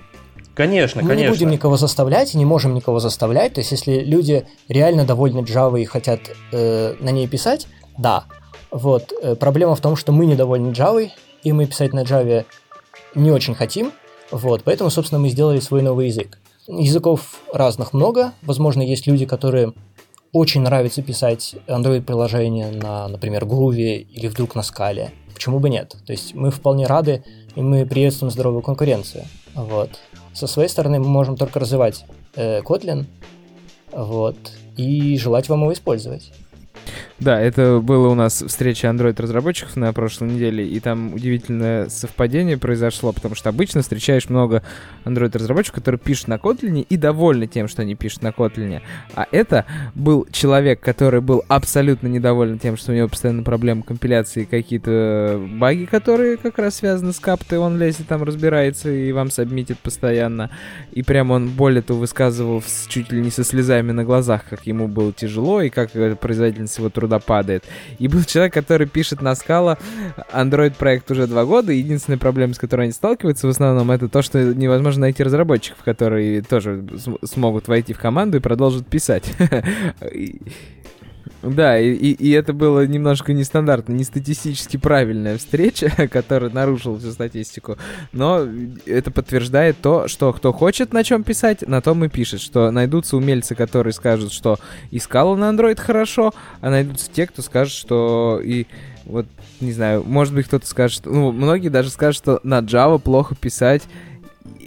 [0.55, 1.27] Конечно, мы конечно.
[1.27, 3.55] не будем никого заставлять, не можем никого заставлять.
[3.55, 6.21] То есть, если люди реально довольны Java и хотят
[6.53, 7.67] э, на ней писать,
[7.99, 8.27] да.
[8.71, 9.13] Вот.
[9.23, 11.11] Э, проблема в том, что мы недовольны Java,
[11.43, 12.45] и мы писать на Java
[13.15, 13.93] не очень хотим.
[14.31, 14.63] Вот.
[14.65, 16.39] Поэтому, собственно, мы сделали свой новый язык.
[16.67, 18.33] Языков разных много.
[18.43, 19.73] Возможно, есть люди, которые
[20.33, 25.11] очень нравится писать Android-приложение на, например, Groovy или вдруг на скале.
[25.35, 25.97] Почему бы нет?
[26.07, 27.25] То есть мы вполне рады,
[27.57, 29.25] и мы приветствуем здоровую конкуренцию.
[29.55, 29.91] Вот.
[30.33, 32.05] Со своей стороны мы можем только развивать
[32.37, 33.07] э, Kotlin,
[33.93, 34.37] вот,
[34.77, 36.33] и желать вам его использовать.
[37.21, 43.13] Да, это было у нас встреча Android-разработчиков на прошлой неделе, и там удивительное совпадение произошло,
[43.13, 44.63] потому что обычно встречаешь много
[45.05, 48.81] Android-разработчиков, которые пишут на Kotlin и довольны тем, что они пишут на Kotlin.
[49.15, 54.45] А это был человек, который был абсолютно недоволен тем, что у него постоянно проблемы компиляции,
[54.45, 59.79] какие-то баги, которые как раз связаны с каптой, он лезет там, разбирается и вам сабмитит
[59.81, 60.51] постоянно.
[60.93, 64.89] И прям он более того высказывал чуть ли не со слезами на глазах, как ему
[64.89, 67.65] было тяжело, и как производительность его труда падает.
[67.99, 69.79] И был человек, который пишет на скала
[70.33, 74.23] Android проект уже два года, единственная проблема, с которой они сталкиваются в основном, это то,
[74.23, 76.85] что невозможно найти разработчиков, которые тоже
[77.25, 79.25] смогут войти в команду и продолжат писать.
[81.43, 87.13] Да, и, и, и это было немножко нестандартно, не статистически правильная встреча, которая нарушила всю
[87.13, 87.79] статистику.
[88.13, 88.47] Но
[88.85, 92.41] это подтверждает то, что кто хочет на чем писать, на том и пишет.
[92.41, 94.59] Что найдутся умельцы, которые скажут, что
[94.91, 98.67] искала на Android хорошо, а найдутся те, кто скажет, что и
[99.07, 99.27] вот,
[99.61, 103.83] не знаю, может быть, кто-то скажет, ну, многие даже скажут, что на Java плохо писать,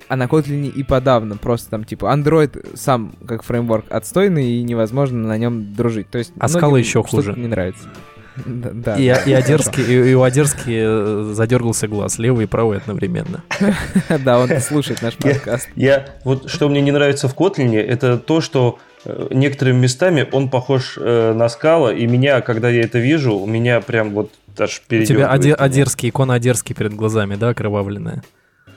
[0.08, 1.38] а на Kotlin и подавно.
[1.38, 6.10] Просто там, типа, Android сам как фреймворк отстойный и невозможно на нем дружить.
[6.10, 7.34] То есть а скала еще хуже.
[7.38, 7.90] не нравится.
[8.46, 9.22] Да, и, да.
[9.26, 13.44] и, Одерский, и, и у Одерски э, задергался глаз, левый и правый одновременно.
[14.26, 15.70] Да, он слушает наш подкаст.
[15.76, 20.50] Я, вот что мне не нравится в Kotlin, это то, что э, некоторыми местами он
[20.50, 24.82] похож э, на скала, и меня, когда я это вижу, у меня прям вот аж
[24.90, 28.24] У тебя одерский, икона одерский перед глазами, да, окровавленная?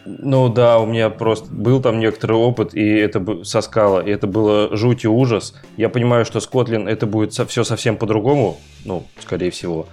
[0.07, 4.29] Ну да, у меня просто был там некоторый опыт, и это со скала, и это
[4.29, 5.55] было жуть и ужас.
[5.77, 9.87] Я понимаю, что с Kotlin это будет со все совсем по-другому, ну, скорее всего.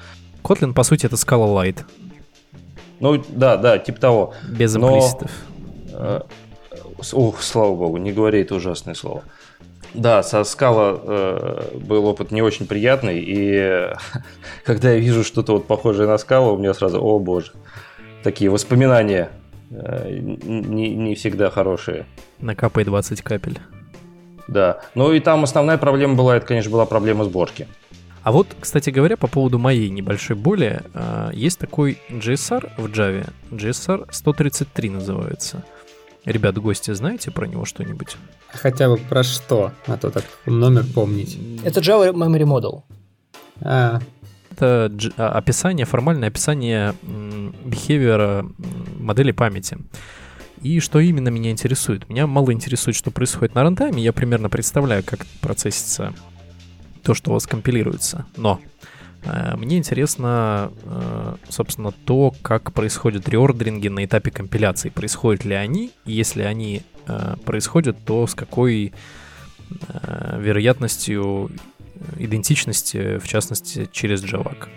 [0.44, 1.80] Kotlin, по сути, это скала Light.
[3.00, 4.34] Ну, да, да, типа того.
[4.48, 5.32] Без имплиситов.
[5.94, 6.22] Э,
[7.12, 9.24] ух, слава богу, не говори это ужасное слово.
[9.96, 13.94] Да, со скала э, был опыт не очень приятный, и
[14.64, 17.52] когда я вижу что-то вот похожее на скалу, у меня сразу, о боже,
[18.24, 19.32] такие воспоминания
[19.70, 22.06] не, не всегда хорошие.
[22.40, 23.60] Накапай 20 капель.
[24.48, 24.82] Да.
[24.96, 27.68] Ну и там основная проблема была, это, конечно, была проблема сборки.
[28.24, 33.30] А вот, кстати говоря, по поводу моей небольшой боли, э, есть такой GSR в Java,
[33.52, 35.64] GSR 133 называется.
[36.24, 38.16] Ребят, гости, знаете про него что-нибудь?
[38.48, 41.38] Хотя бы про что, а то так номер помнить.
[41.66, 42.84] Это Java Memory Model.
[43.62, 44.00] А,
[44.54, 48.52] это а, описание, формальное описание behavior
[49.00, 49.78] модели памяти.
[50.62, 52.08] И что именно меня интересует?
[52.08, 54.02] Меня мало интересует, что происходит на рантайме.
[54.02, 56.14] Я примерно представляю, как процессится
[57.04, 58.26] то, что у вас компилируется.
[58.38, 58.62] Но
[59.24, 64.88] э, мне интересно, э, собственно, то, как происходят реордеринги на этапе компиляции.
[64.88, 65.92] Происходят ли они?
[66.06, 68.94] И если они э, происходят, то с какой
[69.70, 71.52] э, вероятностью
[72.18, 74.68] идентичности, в частности, через javac.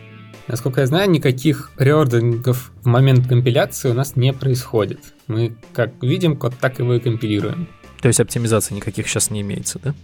[0.48, 5.00] Насколько я знаю, никаких reordering ов в момент компиляции у нас не происходит.
[5.26, 7.68] Мы как видим код, так его и компилируем.
[8.00, 9.94] То есть оптимизации никаких сейчас не имеется, да?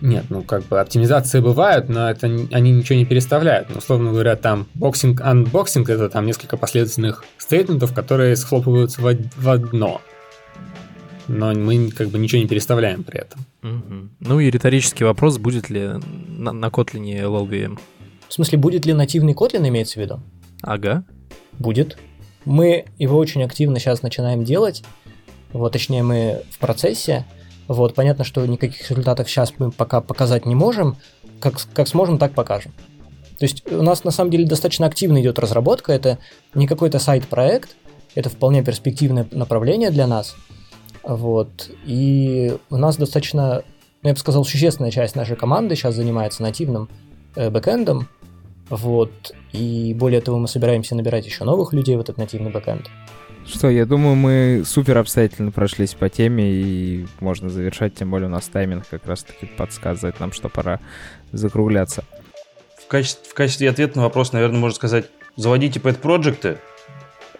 [0.00, 3.68] Нет, ну как бы оптимизации бывают, но это они ничего не переставляют.
[3.68, 9.16] Ну, условно говоря, там boxing, unboxing это там несколько последовательных statement ов, которые схлопываются в,
[9.36, 10.00] в одно
[11.28, 13.44] но мы как бы ничего не переставляем при этом.
[13.62, 14.08] Угу.
[14.20, 15.90] Ну и риторический вопрос, будет ли
[16.28, 17.78] на, на Kotlin LLVM?
[18.28, 20.20] В смысле, будет ли нативный Kotlin, имеется в виду?
[20.62, 21.04] Ага.
[21.58, 21.98] Будет.
[22.44, 24.82] Мы его очень активно сейчас начинаем делать.
[25.52, 27.24] Вот, точнее, мы в процессе.
[27.68, 30.96] Вот, понятно, что никаких результатов сейчас мы пока показать не можем.
[31.40, 32.72] Как, как сможем, так покажем.
[33.38, 35.92] То есть у нас на самом деле достаточно активно идет разработка.
[35.92, 36.18] Это
[36.54, 37.76] не какой-то сайт-проект,
[38.14, 40.34] это вполне перспективное направление для нас–
[41.08, 41.70] вот.
[41.84, 43.64] И у нас достаточно
[44.02, 46.88] ну, я бы сказал, существенная часть нашей команды сейчас занимается нативным
[47.34, 48.08] э, бэкэндом,
[48.70, 52.88] вот, и более того, мы собираемся набирать еще новых людей в этот нативный бэкэнд.
[53.44, 58.30] Что, я думаю, мы супер обстоятельно прошлись по теме, и можно завершать, тем более у
[58.30, 60.80] нас тайминг как раз-таки подсказывает нам, что пора
[61.32, 62.04] закругляться.
[62.76, 65.06] В качестве, в качестве ответа на вопрос, наверное, можно сказать,
[65.36, 66.58] заводите пэт-проекты,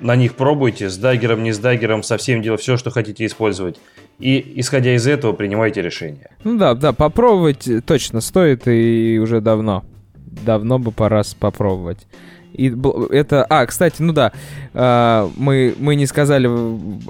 [0.00, 3.78] на них пробуйте, с даггером, не с даггером, совсем дело все, что хотите использовать.
[4.18, 6.30] И, исходя из этого, принимайте решение.
[6.44, 9.84] Ну да, да, попробовать точно стоит, и уже давно.
[10.14, 12.06] Давно бы пора попробовать.
[12.52, 12.74] И
[13.10, 13.44] это...
[13.44, 14.32] А, кстати, ну да,
[14.74, 16.48] э, мы, мы не сказали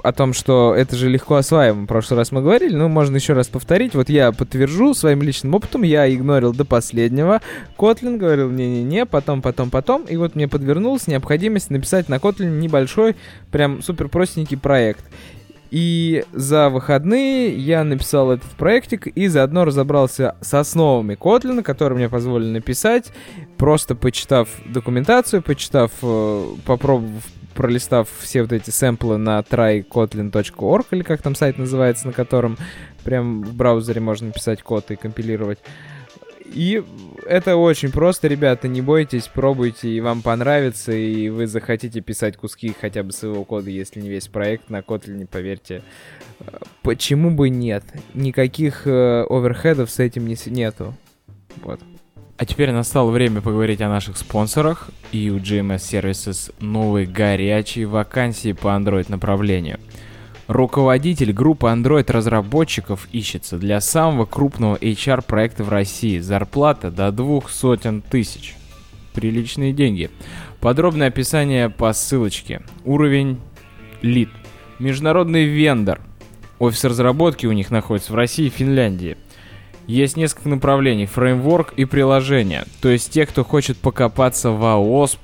[0.03, 1.85] о том, что это же легко осваиваемо.
[1.85, 3.95] В прошлый раз мы говорили, но можно еще раз повторить.
[3.95, 7.41] Вот я подтвержу своим личным опытом, я игнорил до последнего.
[7.77, 10.03] Kotlin говорил не-не-не, потом, потом, потом.
[10.03, 13.15] И вот мне подвернулась необходимость написать на Kotlin небольшой,
[13.51, 15.03] прям супер простенький проект.
[15.71, 22.09] И за выходные я написал этот проектик и заодно разобрался с основами Kotlin, которые мне
[22.09, 23.11] позволили написать,
[23.57, 27.23] просто почитав документацию, почитав, э, попробовав,
[27.53, 32.57] пролистав все вот эти сэмплы на trykotlin.org, или как там сайт называется, на котором
[33.03, 35.59] прям в браузере можно писать код и компилировать.
[36.53, 36.83] И
[37.25, 42.75] это очень просто, ребята, не бойтесь, пробуйте, и вам понравится, и вы захотите писать куски
[42.79, 45.83] хотя бы своего кода, если не весь проект на Kotlin, поверьте.
[46.81, 47.83] Почему бы нет?
[48.13, 50.95] Никаких э, оверхедов с этим не, нету.
[51.61, 51.79] Вот.
[52.37, 54.89] А теперь настало время поговорить о наших спонсорах.
[55.11, 59.79] И у GMS Services новые горячие вакансии по Android направлению–
[60.49, 66.17] Руководитель группы Android-разработчиков ищется для самого крупного HR-проекта в России.
[66.17, 68.55] Зарплата до двух сотен тысяч.
[69.13, 70.09] Приличные деньги.
[70.59, 72.63] Подробное описание по ссылочке.
[72.83, 73.39] Уровень
[74.01, 74.29] лид.
[74.79, 76.01] Международный вендор.
[76.57, 79.17] Офис разработки у них находится в России и Финляндии.
[79.85, 82.63] Есть несколько направлений, фреймворк и приложение.
[82.81, 85.19] То есть те, кто хочет покопаться в AOSP,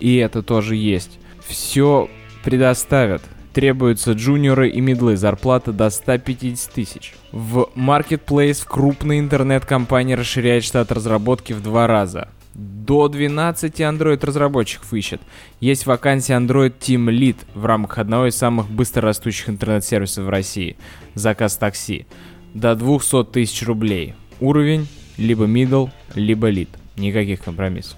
[0.00, 1.18] и это тоже есть.
[1.46, 2.08] Все
[2.42, 3.20] предоставят
[3.54, 7.14] требуются джуниоры и медлы, зарплата до 150 тысяч.
[7.32, 12.28] В Marketplace крупная интернет-компания расширяет штат разработки в два раза.
[12.52, 15.20] До 12 Android-разработчиков ищет.
[15.60, 20.76] Есть вакансия Android Team Lead в рамках одного из самых быстрорастущих интернет-сервисов в России.
[21.14, 22.06] Заказ такси.
[22.52, 24.14] До 200 тысяч рублей.
[24.40, 24.86] Уровень
[25.16, 26.68] либо middle, либо lead.
[26.96, 27.96] Никаких компромиссов.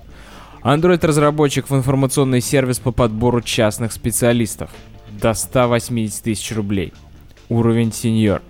[0.63, 4.71] Android-разработчик в информационный сервис по подбору частных специалистов
[5.19, 6.93] до 180 тысяч рублей.
[7.49, 8.43] Уровень сеньор.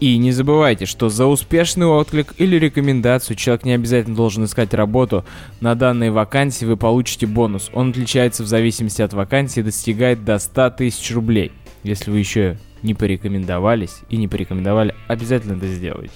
[0.00, 5.24] И не забывайте, что за успешный отклик или рекомендацию человек не обязательно должен искать работу.
[5.60, 7.70] На данной вакансии вы получите бонус.
[7.72, 11.52] Он отличается в зависимости от вакансии и достигает до 100 тысяч рублей.
[11.84, 16.12] Если вы еще не порекомендовались и не порекомендовали, обязательно это сделайте.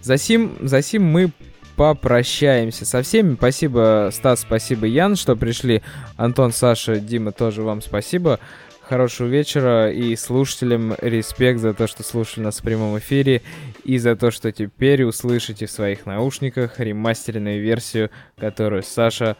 [0.00, 1.32] За сим, за сим мы
[1.78, 3.36] попрощаемся со всеми.
[3.36, 5.82] Спасибо, Стас, спасибо, Ян, что пришли.
[6.16, 8.40] Антон, Саша, Дима, тоже вам спасибо.
[8.82, 13.42] Хорошего вечера и слушателям респект за то, что слушали нас в прямом эфире
[13.84, 19.36] и за то, что теперь услышите в своих наушниках ремастеренную версию, которую Саша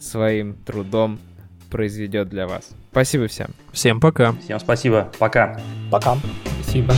[0.00, 1.20] своим трудом
[1.70, 2.70] произведет для вас.
[2.90, 3.48] Спасибо всем.
[3.72, 4.32] Всем пока.
[4.44, 5.12] Всем спасибо.
[5.18, 5.60] Пока.
[5.90, 6.16] Пока.
[6.62, 6.94] Спасибо.